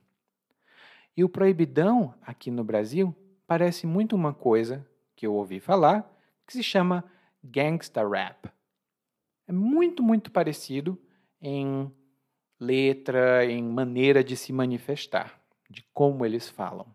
E 1.17 1.25
o 1.25 1.29
proibidão 1.29 2.15
aqui 2.23 2.51
no 2.51 2.63
Brasil 2.63 3.15
parece 3.47 3.87
muito 3.87 4.15
uma 4.15 4.35
coisa 4.35 4.87
que 5.19 5.27
eu 5.27 5.35
ouvi 5.35 5.59
falar 5.59 6.09
que 6.47 6.53
se 6.53 6.63
chama 6.63 7.05
gangsta 7.43 8.09
rap. 8.09 8.49
É 9.49 9.53
muito, 9.53 10.01
muito 10.01 10.31
parecido 10.31 10.97
em 11.43 11.93
letra, 12.61 13.45
em 13.45 13.61
maneira 13.63 14.23
de 14.23 14.37
se 14.37 14.53
manifestar, 14.53 15.41
de 15.69 15.85
como 15.93 16.25
eles 16.25 16.49
falam. 16.49 16.87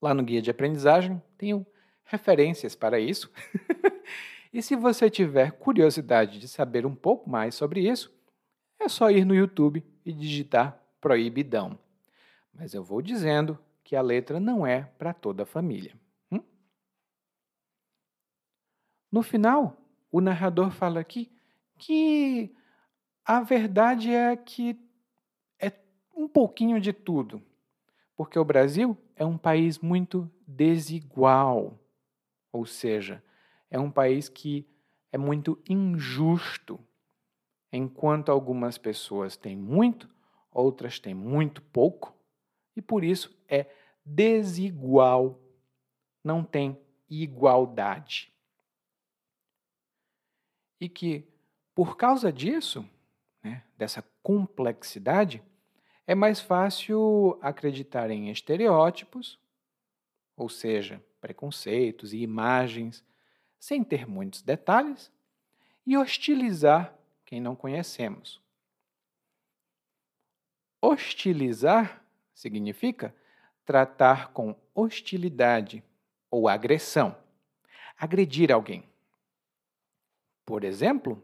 Lá 0.00 0.14
no 0.14 0.22
guia 0.22 0.40
de 0.40 0.50
aprendizagem 0.50 1.22
tenho 1.36 1.66
referências 2.02 2.74
para 2.74 2.98
isso. 2.98 3.30
E 4.54 4.60
se 4.60 4.76
você 4.76 5.08
tiver 5.08 5.52
curiosidade 5.52 6.38
de 6.38 6.46
saber 6.46 6.84
um 6.84 6.94
pouco 6.94 7.30
mais 7.30 7.54
sobre 7.54 7.88
isso, 7.88 8.14
é 8.78 8.86
só 8.86 9.10
ir 9.10 9.24
no 9.24 9.34
YouTube 9.34 9.82
e 10.04 10.12
digitar 10.12 10.78
proibidão. 11.00 11.78
Mas 12.52 12.74
eu 12.74 12.84
vou 12.84 13.00
dizendo 13.00 13.58
que 13.82 13.96
a 13.96 14.02
letra 14.02 14.38
não 14.38 14.66
é 14.66 14.82
para 14.98 15.14
toda 15.14 15.44
a 15.44 15.46
família. 15.46 15.94
Hum? 16.30 16.42
No 19.12 19.22
final, 19.22 19.76
o 20.10 20.22
narrador 20.22 20.70
fala 20.70 20.98
aqui 20.98 21.30
que 21.76 22.56
a 23.22 23.42
verdade 23.42 24.10
é 24.10 24.34
que 24.34 24.80
é 25.60 25.70
um 26.16 26.26
pouquinho 26.26 26.80
de 26.80 26.94
tudo, 26.94 27.42
porque 28.16 28.38
o 28.38 28.44
Brasil 28.44 28.96
é 29.14 29.22
um 29.22 29.36
país 29.36 29.78
muito 29.78 30.32
desigual, 30.46 31.78
ou 32.50 32.64
seja, 32.64 33.22
é 33.70 33.78
um 33.78 33.90
país 33.90 34.30
que 34.30 34.66
é 35.12 35.18
muito 35.18 35.62
injusto. 35.68 36.80
Enquanto 37.70 38.32
algumas 38.32 38.78
pessoas 38.78 39.36
têm 39.36 39.56
muito, 39.56 40.08
outras 40.50 40.98
têm 40.98 41.12
muito 41.12 41.60
pouco, 41.60 42.16
e 42.74 42.80
por 42.80 43.04
isso 43.04 43.30
é 43.46 43.66
desigual. 44.04 45.38
Não 46.24 46.42
tem 46.42 46.80
igualdade. 47.10 48.31
E 50.82 50.88
que, 50.88 51.24
por 51.74 51.96
causa 51.96 52.32
disso, 52.32 52.84
né, 53.42 53.62
dessa 53.78 54.04
complexidade, 54.22 55.42
é 56.06 56.14
mais 56.14 56.40
fácil 56.40 57.38
acreditar 57.40 58.10
em 58.10 58.30
estereótipos 58.30 59.38
ou 60.36 60.48
seja, 60.48 61.02
preconceitos 61.20 62.12
e 62.12 62.18
imagens, 62.18 63.04
sem 63.58 63.84
ter 63.84 64.06
muitos 64.06 64.42
detalhes, 64.42 65.10
e 65.86 65.96
hostilizar 65.96 66.96
quem 67.24 67.40
não 67.40 67.54
conhecemos. 67.54 68.40
Hostilizar 70.80 72.04
significa 72.34 73.14
tratar 73.64 74.32
com 74.32 74.56
hostilidade 74.74 75.84
ou 76.28 76.48
agressão, 76.48 77.16
agredir 77.96 78.50
alguém. 78.50 78.91
Por 80.44 80.64
exemplo, 80.64 81.22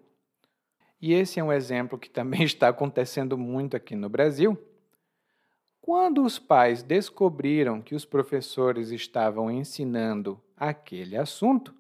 e 1.01 1.13
esse 1.13 1.39
é 1.39 1.45
um 1.45 1.53
exemplo 1.53 1.99
que 1.99 2.11
também 2.11 2.43
está 2.45 2.69
acontecendo 2.69 3.37
muito 3.37 3.77
aqui 3.77 3.95
no 3.95 4.09
Brasil, 4.09 4.59
quando 5.81 6.23
os 6.23 6.39
pais 6.39 6.83
descobriram 6.83 7.81
que 7.81 7.95
os 7.95 8.05
professores 8.05 8.91
estavam 8.91 9.51
ensinando 9.51 10.39
aquele 10.57 11.17
assunto, 11.17 11.75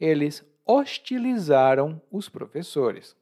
eles 0.00 0.44
hostilizaram 0.66 2.02
os 2.10 2.28
professores. 2.28 3.14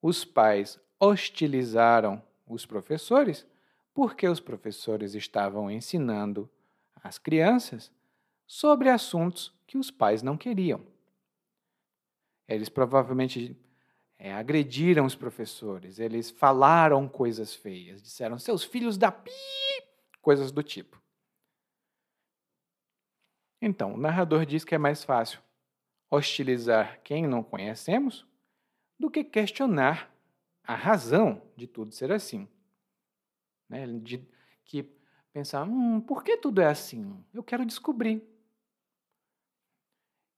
Os 0.00 0.24
pais 0.24 0.78
hostilizaram 0.98 2.22
os 2.46 2.64
professores 2.64 3.46
porque 3.92 4.28
os 4.28 4.38
professores 4.38 5.14
estavam 5.14 5.70
ensinando 5.70 6.48
as 7.02 7.18
crianças 7.18 7.90
sobre 8.46 8.88
assuntos 8.88 9.52
que 9.66 9.76
os 9.76 9.90
pais 9.90 10.22
não 10.22 10.36
queriam. 10.36 10.80
Eles 12.54 12.68
provavelmente 12.68 13.56
é, 14.18 14.32
agrediram 14.32 15.06
os 15.06 15.14
professores, 15.14 15.98
eles 15.98 16.30
falaram 16.30 17.08
coisas 17.08 17.54
feias, 17.54 18.02
disseram 18.02 18.38
seus 18.38 18.64
filhos 18.64 18.98
da 18.98 19.10
pi, 19.10 19.30
coisas 20.20 20.50
do 20.50 20.62
tipo. 20.62 21.00
Então, 23.62 23.94
o 23.94 23.96
narrador 23.96 24.44
diz 24.44 24.64
que 24.64 24.74
é 24.74 24.78
mais 24.78 25.04
fácil 25.04 25.40
hostilizar 26.10 27.00
quem 27.02 27.26
não 27.26 27.42
conhecemos 27.42 28.26
do 28.98 29.10
que 29.10 29.22
questionar 29.22 30.12
a 30.64 30.74
razão 30.74 31.42
de 31.56 31.66
tudo 31.66 31.92
ser 31.92 32.10
assim. 32.10 32.48
Né? 33.68 33.86
De, 33.86 34.26
que 34.64 34.84
pensar, 35.32 35.64
hum, 35.64 36.00
por 36.00 36.22
que 36.22 36.36
tudo 36.36 36.60
é 36.60 36.66
assim? 36.66 37.24
Eu 37.34 37.42
quero 37.42 37.66
descobrir. 37.66 38.22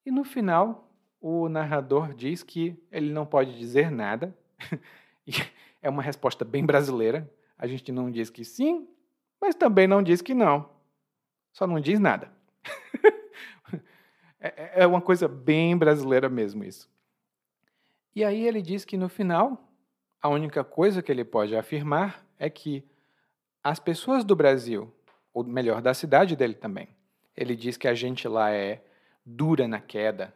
E 0.05 0.11
no 0.11 0.25
final, 0.25 0.92
o 1.23 1.49
narrador 1.49 2.13
diz 2.13 2.43
que 2.43 2.77
ele 2.91 3.13
não 3.13 3.25
pode 3.25 3.57
dizer 3.57 3.93
nada. 3.93 4.37
é 5.81 5.89
uma 5.89 6.03
resposta 6.03 6.45
bem 6.45 6.67
brasileira. 6.67 7.33
A 7.57 7.69
gente 7.69 7.93
não 7.93 8.11
diz 8.11 8.29
que 8.29 8.45
sim, 8.45 8.89
mas 9.41 9.55
também 9.55 9.87
não 9.87 10.03
diz 10.03 10.21
que 10.21 10.35
não. 10.35 10.69
Só 11.53 11.65
não 11.67 11.81
diz 11.81 12.01
nada. 12.01 12.31
É, 14.45 14.81
é, 14.81 14.83
é 14.83 14.87
uma 14.89 15.01
coisa 15.01 15.29
bem 15.29 15.77
brasileira 15.77 16.29
mesmo 16.29 16.65
isso. 16.65 16.91
E 18.13 18.25
aí 18.25 18.45
ele 18.45 18.61
diz 18.61 18.85
que 18.85 18.97
no 18.97 19.09
final, 19.09 19.73
a 20.21 20.29
única 20.29 20.65
coisa 20.65 21.01
que 21.01 21.13
ele 21.13 21.25
pode 21.25 21.55
afirmar 21.55 22.27
é 22.41 22.51
que 22.51 22.85
as 23.63 23.79
pessoas 23.79 24.25
do 24.25 24.35
Brasil, 24.35 24.93
ou 25.33 25.45
melhor, 25.45 25.81
da 25.81 25.95
cidade 25.95 26.35
dele 26.35 26.55
também, 26.55 26.89
ele 27.37 27.55
diz 27.55 27.77
que 27.77 27.87
a 27.87 27.95
gente 27.95 28.27
lá 28.27 28.51
é 28.51 28.83
dura 29.25 29.69
na 29.69 29.81
queda. 29.81 30.35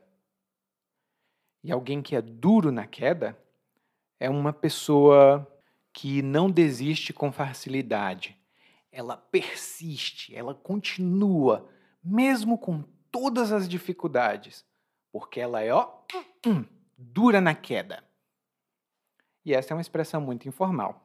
E 1.67 1.73
alguém 1.73 2.01
que 2.01 2.15
é 2.15 2.23
duro 2.23 2.71
na 2.71 2.87
queda 2.87 3.37
é 4.21 4.31
uma 4.31 4.53
pessoa 4.53 5.45
que 5.93 6.23
não 6.23 6.49
desiste 6.49 7.13
com 7.13 7.33
facilidade. 7.33 8.41
Ela 8.93 9.17
persiste, 9.17 10.33
ela 10.33 10.55
continua, 10.55 11.69
mesmo 12.05 12.57
com 12.57 12.85
todas 13.11 13.51
as 13.51 13.69
dificuldades, 13.69 14.65
porque 15.11 15.41
ela 15.41 15.61
é, 15.61 15.75
ó, 15.75 15.93
hum, 16.47 16.65
dura 16.97 17.41
na 17.41 17.53
queda. 17.53 18.05
E 19.45 19.53
essa 19.53 19.73
é 19.73 19.75
uma 19.75 19.81
expressão 19.81 20.21
muito 20.21 20.47
informal. 20.47 21.05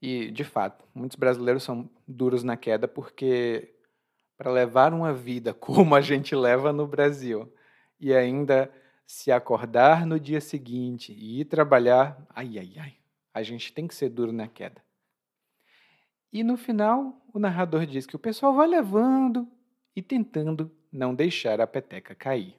E, 0.00 0.30
de 0.30 0.44
fato, 0.44 0.86
muitos 0.94 1.16
brasileiros 1.16 1.64
são 1.64 1.90
duros 2.06 2.44
na 2.44 2.56
queda 2.56 2.86
porque, 2.86 3.74
para 4.36 4.50
levar 4.50 4.92
uma 4.92 5.12
vida 5.12 5.52
como 5.54 5.94
a 5.94 6.00
gente 6.00 6.34
leva 6.34 6.72
no 6.72 6.86
Brasil 6.86 7.52
e 7.98 8.14
ainda 8.14 8.72
se 9.06 9.30
acordar 9.30 10.06
no 10.06 10.18
dia 10.18 10.40
seguinte 10.40 11.12
e 11.12 11.40
ir 11.40 11.44
trabalhar, 11.44 12.26
ai, 12.30 12.58
ai, 12.58 12.72
ai, 12.78 12.94
a 13.32 13.42
gente 13.42 13.72
tem 13.72 13.86
que 13.86 13.94
ser 13.94 14.08
duro 14.08 14.32
na 14.32 14.48
queda. 14.48 14.82
E 16.32 16.42
no 16.42 16.56
final, 16.56 17.22
o 17.32 17.38
narrador 17.38 17.86
diz 17.86 18.06
que 18.06 18.16
o 18.16 18.18
pessoal 18.18 18.54
vai 18.54 18.66
levando 18.66 19.46
e 19.94 20.02
tentando 20.02 20.70
não 20.90 21.14
deixar 21.14 21.60
a 21.60 21.66
peteca 21.66 22.14
cair. 22.14 22.56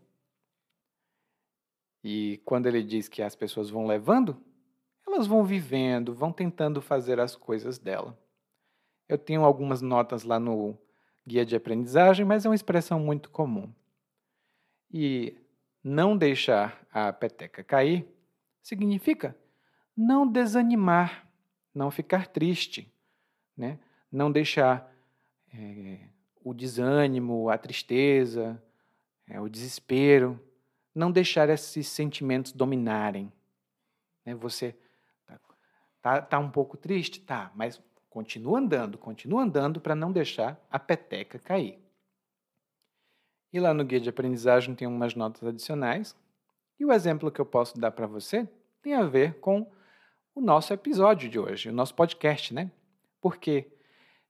E 2.04 2.40
quando 2.46 2.68
ele 2.68 2.84
diz 2.84 3.10
que 3.10 3.22
as 3.22 3.36
pessoas 3.36 3.70
vão 3.70 3.86
levando, 3.86 4.40
elas 5.06 5.28
vão 5.28 5.44
vivendo, 5.44 6.14
vão 6.14 6.32
tentando 6.32 6.82
fazer 6.82 7.20
as 7.20 7.36
coisas 7.36 7.78
dela. 7.78 8.18
Eu 9.10 9.18
tenho 9.18 9.44
algumas 9.44 9.82
notas 9.82 10.24
lá 10.24 10.40
no 10.40 10.78
guia 11.26 11.46
de 11.46 11.56
aprendizagem, 11.56 12.26
mas 12.26 12.46
é 12.46 12.50
uma 12.50 12.56
expressão 12.56 13.00
muito 13.00 13.30
comum. 13.30 13.72
E 14.92 15.36
não 15.84 16.18
deixar 16.18 16.86
a 16.92 17.12
peteca 17.12 17.64
cair 17.64 18.08
significa 18.62 19.36
não 19.96 20.28
desanimar, 20.28 21.28
não 21.74 21.90
ficar 21.90 22.28
triste, 22.28 22.92
né? 23.56 23.80
não 24.12 24.32
deixar 24.32 24.92
é, 25.54 26.00
o 26.44 26.54
desânimo, 26.54 27.50
a 27.50 27.58
tristeza, 27.58 28.62
é, 29.28 29.40
o 29.40 29.50
desespero, 29.50 30.40
não 30.94 31.12
deixar 31.12 31.50
esses 31.50 31.88
sentimentos 31.88 32.52
dominarem. 32.52 33.32
Né? 34.26 34.36
Você 34.36 34.76
tá, 35.26 35.40
tá, 36.02 36.22
tá 36.22 36.40
um 36.40 36.50
pouco 36.50 36.78
triste? 36.78 37.22
Tá, 37.22 37.52
mas 37.56 37.82
continua 38.16 38.59
andando, 38.59 38.97
continua 38.97 39.43
andando 39.43 39.82
para 39.82 39.93
não 39.93 40.09
deixar 40.09 40.57
a 40.72 40.80
peteca 40.80 41.38
cair. 41.38 41.78
E 43.51 43.59
lá 43.59 43.74
no 43.74 43.84
guia 43.84 43.99
de 43.99 44.07
aprendizagem 44.07 44.74
tem 44.74 44.88
umas 44.88 45.13
notas 45.16 45.43
adicionais. 45.43 46.16
E 46.80 46.86
o 46.86 46.93
exemplo 46.93 47.30
que 47.30 47.41
eu 47.41 47.45
posso 47.45 47.78
dar 47.78 47.91
para 47.91 48.07
você 48.07 48.47
tem 48.82 48.93
a 48.93 49.03
ver 49.03 49.34
com 49.41 49.70
o 50.34 50.39
nosso 50.39 50.72
episódio 50.72 51.30
de 51.30 51.38
hoje, 51.38 51.68
o 51.68 51.74
nosso 51.74 51.93
podcast, 51.93 52.53
né? 52.53 52.72
Porque 53.20 53.70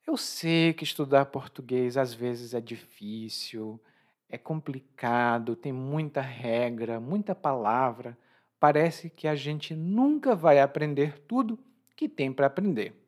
eu 0.07 0.17
sei 0.17 0.73
que 0.73 0.83
estudar 0.83 1.27
português 1.27 1.95
às 1.95 2.11
vezes 2.11 2.55
é 2.55 2.59
difícil, 2.59 3.79
é 4.27 4.37
complicado, 4.39 5.55
tem 5.55 5.71
muita 5.71 6.21
regra, 6.21 6.99
muita 6.99 7.35
palavra. 7.35 8.17
Parece 8.59 9.11
que 9.11 9.27
a 9.27 9.35
gente 9.35 9.75
nunca 9.75 10.35
vai 10.35 10.59
aprender 10.59 11.19
tudo 11.27 11.59
que 11.95 12.09
tem 12.09 12.33
para 12.33 12.47
aprender. 12.47 13.04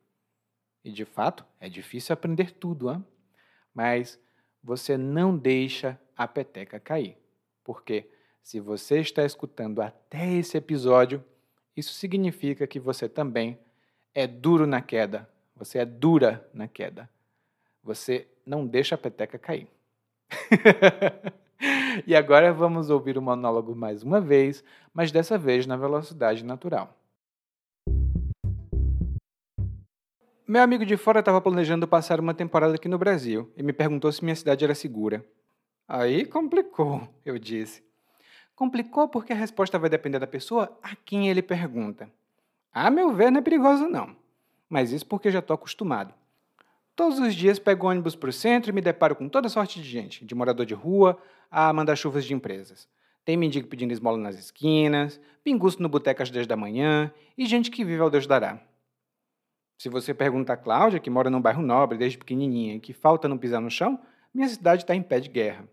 E 0.87 0.91
de 0.91 1.03
fato, 1.03 1.45
é 1.59 1.67
difícil 1.67 2.13
aprender 2.13 2.49
tudo, 2.49 2.89
hein? 2.89 3.05
mas 3.75 4.17
você 4.63 4.97
não 4.97 5.37
deixa 5.37 5.99
a 6.15 6.25
peteca 6.25 6.79
cair. 6.79 7.17
Porque 7.61 8.09
se 8.41 8.61
você 8.61 9.01
está 9.01 9.25
escutando 9.25 9.81
até 9.81 10.31
esse 10.35 10.55
episódio, 10.55 11.21
isso 11.75 11.93
significa 11.93 12.65
que 12.65 12.79
você 12.79 13.09
também 13.09 13.59
é 14.15 14.25
duro 14.25 14.65
na 14.65 14.81
queda, 14.81 15.29
você 15.53 15.79
é 15.79 15.85
dura 15.85 16.49
na 16.53 16.69
queda. 16.69 17.09
Você 17.83 18.25
não 18.45 18.65
deixa 18.65 18.95
a 18.95 18.97
peteca 18.97 19.37
cair. 19.37 19.67
e 22.07 22.15
agora 22.15 22.53
vamos 22.53 22.89
ouvir 22.89 23.17
o 23.17 23.21
monólogo 23.21 23.75
mais 23.75 24.03
uma 24.03 24.21
vez, 24.21 24.63
mas 24.93 25.11
dessa 25.11 25.37
vez 25.37 25.67
na 25.67 25.75
velocidade 25.75 26.45
natural. 26.45 26.96
Meu 30.47 30.61
amigo 30.61 30.85
de 30.85 30.95
fora 30.95 31.19
estava 31.19 31.41
planejando 31.41 31.87
passar 31.87 32.19
uma 32.19 32.33
temporada 32.33 32.75
aqui 32.75 32.87
no 32.87 32.97
Brasil 32.97 33.51
e 33.57 33.61
me 33.61 33.73
perguntou 33.73 34.11
se 34.11 34.23
minha 34.23 34.35
cidade 34.35 34.63
era 34.63 34.73
segura. 34.73 35.25
Aí 35.87 36.25
complicou, 36.25 37.07
eu 37.25 37.37
disse. 37.37 37.83
Complicou 38.55 39.09
porque 39.09 39.33
a 39.33 39.35
resposta 39.35 39.77
vai 39.77 39.89
depender 39.89 40.19
da 40.19 40.27
pessoa 40.27 40.77
a 40.81 40.95
quem 40.95 41.29
ele 41.29 41.41
pergunta. 41.41 42.09
A 42.71 42.89
meu 42.89 43.13
ver, 43.13 43.31
não 43.31 43.39
é 43.39 43.43
perigoso, 43.43 43.87
não 43.87 44.15
mas 44.69 44.91
isso 44.91 45.05
porque 45.05 45.31
já 45.31 45.39
estou 45.39 45.55
acostumado. 45.55 46.13
Todos 46.95 47.19
os 47.19 47.35
dias 47.35 47.59
pego 47.59 47.87
ônibus 47.87 48.15
para 48.15 48.29
o 48.29 48.33
centro 48.33 48.71
e 48.71 48.73
me 48.73 48.81
deparo 48.81 49.15
com 49.15 49.29
toda 49.29 49.49
sorte 49.49 49.81
de 49.81 49.87
gente, 49.87 50.25
de 50.25 50.35
morador 50.35 50.65
de 50.65 50.73
rua 50.73 51.17
a 51.49 51.71
manda-chuvas 51.71 52.25
de 52.25 52.33
empresas. 52.33 52.87
Tem 53.23 53.37
mendigo 53.37 53.67
pedindo 53.67 53.91
esmola 53.91 54.17
nas 54.17 54.37
esquinas, 54.37 55.19
pinguço 55.43 55.81
no 55.81 55.89
boteco 55.89 56.23
às 56.23 56.31
10 56.31 56.47
da 56.47 56.55
manhã 56.55 57.11
e 57.37 57.45
gente 57.45 57.69
que 57.69 57.83
vive 57.83 58.01
ao 58.01 58.09
Deus 58.09 58.25
dará. 58.25 58.59
Se 59.77 59.89
você 59.89 60.11
pergunta 60.11 60.53
a 60.53 60.57
Cláudia, 60.57 60.99
que 60.99 61.09
mora 61.09 61.29
num 61.29 61.39
bairro 61.39 61.61
nobre 61.61 61.99
desde 61.99 62.17
pequenininha 62.17 62.75
e 62.75 62.79
que 62.79 62.93
falta 62.93 63.27
não 63.27 63.37
pisar 63.37 63.61
no 63.61 63.69
chão, 63.69 63.99
minha 64.33 64.47
cidade 64.47 64.81
está 64.83 64.95
em 64.95 65.03
pé 65.03 65.19
de 65.19 65.29
guerra. 65.29 65.67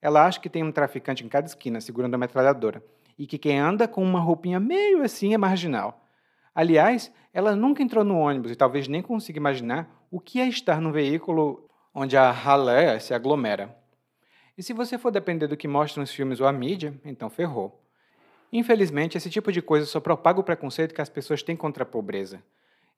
Ela 0.00 0.24
acha 0.24 0.40
que 0.40 0.48
tem 0.48 0.64
um 0.64 0.72
traficante 0.72 1.24
em 1.24 1.28
cada 1.28 1.46
esquina 1.46 1.78
segurando 1.78 2.14
a 2.14 2.18
metralhadora 2.18 2.82
e 3.18 3.26
que 3.26 3.36
quem 3.36 3.58
anda 3.58 3.86
com 3.86 4.02
uma 4.02 4.18
roupinha 4.18 4.58
meio 4.58 5.02
assim 5.02 5.34
é 5.34 5.38
marginal. 5.38 6.02
Aliás, 6.54 7.12
ela 7.34 7.54
nunca 7.54 7.82
entrou 7.82 8.02
no 8.02 8.16
ônibus 8.16 8.50
e 8.50 8.56
talvez 8.56 8.88
nem 8.88 9.02
consiga 9.02 9.38
imaginar 9.38 10.06
o 10.10 10.18
que 10.18 10.40
é 10.40 10.48
estar 10.48 10.80
num 10.80 10.90
veículo 10.90 11.68
onde 11.94 12.16
a 12.16 12.30
ralé 12.30 12.98
se 12.98 13.12
aglomera. 13.12 13.76
E 14.56 14.62
se 14.62 14.72
você 14.72 14.96
for 14.96 15.10
depender 15.10 15.46
do 15.46 15.56
que 15.56 15.68
mostram 15.68 16.02
os 16.02 16.10
filmes 16.10 16.40
ou 16.40 16.46
a 16.46 16.52
mídia, 16.52 16.98
então 17.04 17.28
ferrou. 17.28 17.78
Infelizmente, 18.50 19.18
esse 19.18 19.28
tipo 19.28 19.52
de 19.52 19.60
coisa 19.60 19.84
só 19.84 20.00
propaga 20.00 20.40
o 20.40 20.44
preconceito 20.44 20.94
que 20.94 21.00
as 21.02 21.10
pessoas 21.10 21.42
têm 21.42 21.54
contra 21.54 21.82
a 21.82 21.86
pobreza. 21.86 22.42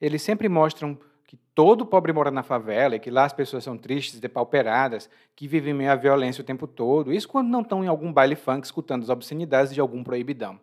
Eles 0.02 0.20
sempre 0.20 0.48
mostram 0.48 0.98
que 1.28 1.36
todo 1.54 1.86
pobre 1.86 2.12
mora 2.12 2.28
na 2.28 2.42
favela 2.42 2.96
e 2.96 2.98
que 2.98 3.08
lá 3.08 3.24
as 3.24 3.32
pessoas 3.32 3.62
são 3.62 3.78
tristes, 3.78 4.18
depauperadas, 4.18 5.08
que 5.36 5.46
vivem 5.46 5.72
meio 5.72 5.92
à 5.92 5.94
violência 5.94 6.42
o 6.42 6.44
tempo 6.44 6.66
todo, 6.66 7.12
isso 7.12 7.28
quando 7.28 7.48
não 7.48 7.60
estão 7.60 7.84
em 7.84 7.86
algum 7.86 8.12
baile 8.12 8.34
funk 8.34 8.66
escutando 8.66 9.04
as 9.04 9.08
obscenidades 9.08 9.72
de 9.72 9.80
algum 9.80 10.02
proibidão. 10.02 10.58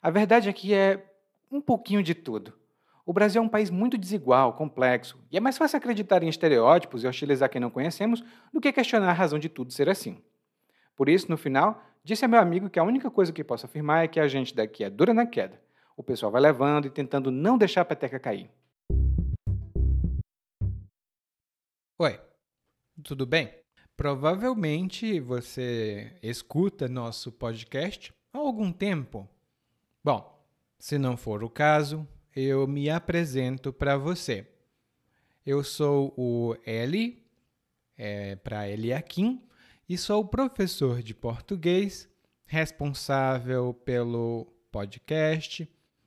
A 0.00 0.10
verdade 0.10 0.48
é 0.48 0.52
que 0.52 0.72
é 0.72 1.04
um 1.50 1.60
pouquinho 1.60 2.04
de 2.04 2.14
tudo. 2.14 2.52
O 3.04 3.12
Brasil 3.12 3.42
é 3.42 3.44
um 3.44 3.48
país 3.48 3.68
muito 3.68 3.98
desigual, 3.98 4.52
complexo, 4.52 5.18
e 5.28 5.36
é 5.36 5.40
mais 5.40 5.58
fácil 5.58 5.78
acreditar 5.78 6.22
em 6.22 6.28
estereótipos 6.28 7.02
e 7.02 7.08
hostilizar 7.08 7.50
quem 7.50 7.60
não 7.60 7.68
conhecemos 7.68 8.22
do 8.52 8.60
que 8.60 8.72
questionar 8.72 9.10
a 9.10 9.12
razão 9.12 9.40
de 9.40 9.48
tudo 9.48 9.72
ser 9.72 9.88
assim. 9.88 10.22
Por 10.94 11.08
isso, 11.08 11.28
no 11.28 11.36
final, 11.36 11.82
disse 12.04 12.24
a 12.24 12.28
meu 12.28 12.38
amigo 12.38 12.70
que 12.70 12.78
a 12.78 12.84
única 12.84 13.10
coisa 13.10 13.32
que 13.32 13.42
posso 13.42 13.66
afirmar 13.66 14.04
é 14.04 14.08
que 14.08 14.20
a 14.20 14.28
gente 14.28 14.54
daqui 14.54 14.84
é 14.84 14.88
dura 14.88 15.12
na 15.12 15.26
queda. 15.26 15.60
O 15.96 16.02
pessoal 16.02 16.32
vai 16.32 16.40
levando 16.40 16.86
e 16.86 16.90
tentando 16.90 17.30
não 17.30 17.58
deixar 17.58 17.82
a 17.82 17.84
peteca 17.84 18.18
cair. 18.18 18.50
Oi, 21.98 22.18
tudo 23.04 23.26
bem? 23.26 23.52
Provavelmente 23.96 25.20
você 25.20 26.16
escuta 26.22 26.88
nosso 26.88 27.30
podcast 27.30 28.12
há 28.32 28.38
algum 28.38 28.72
tempo. 28.72 29.28
Bom, 30.02 30.42
se 30.78 30.98
não 30.98 31.16
for 31.16 31.44
o 31.44 31.50
caso, 31.50 32.08
eu 32.34 32.66
me 32.66 32.88
apresento 32.88 33.72
para 33.72 33.96
você. 33.96 34.48
Eu 35.44 35.62
sou 35.62 36.14
o 36.16 36.56
Eli, 36.64 37.22
é, 37.96 38.34
para 38.36 38.68
Eliakim, 38.68 39.42
e 39.88 39.98
sou 39.98 40.24
professor 40.24 41.02
de 41.02 41.14
português, 41.14 42.08
responsável 42.46 43.74
pelo 43.74 44.46
podcast, 44.72 45.68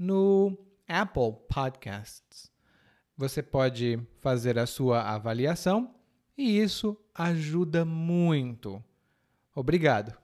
no 0.00 0.56
Apple 0.88 1.34
Podcasts. 1.46 2.50
Você 3.18 3.42
pode 3.42 4.00
fazer 4.22 4.58
a 4.58 4.64
sua 4.64 5.02
avaliação 5.02 5.94
e 6.38 6.58
isso 6.58 6.96
ajuda 7.14 7.84
muito. 7.84 8.82
Obrigado. 9.54 10.19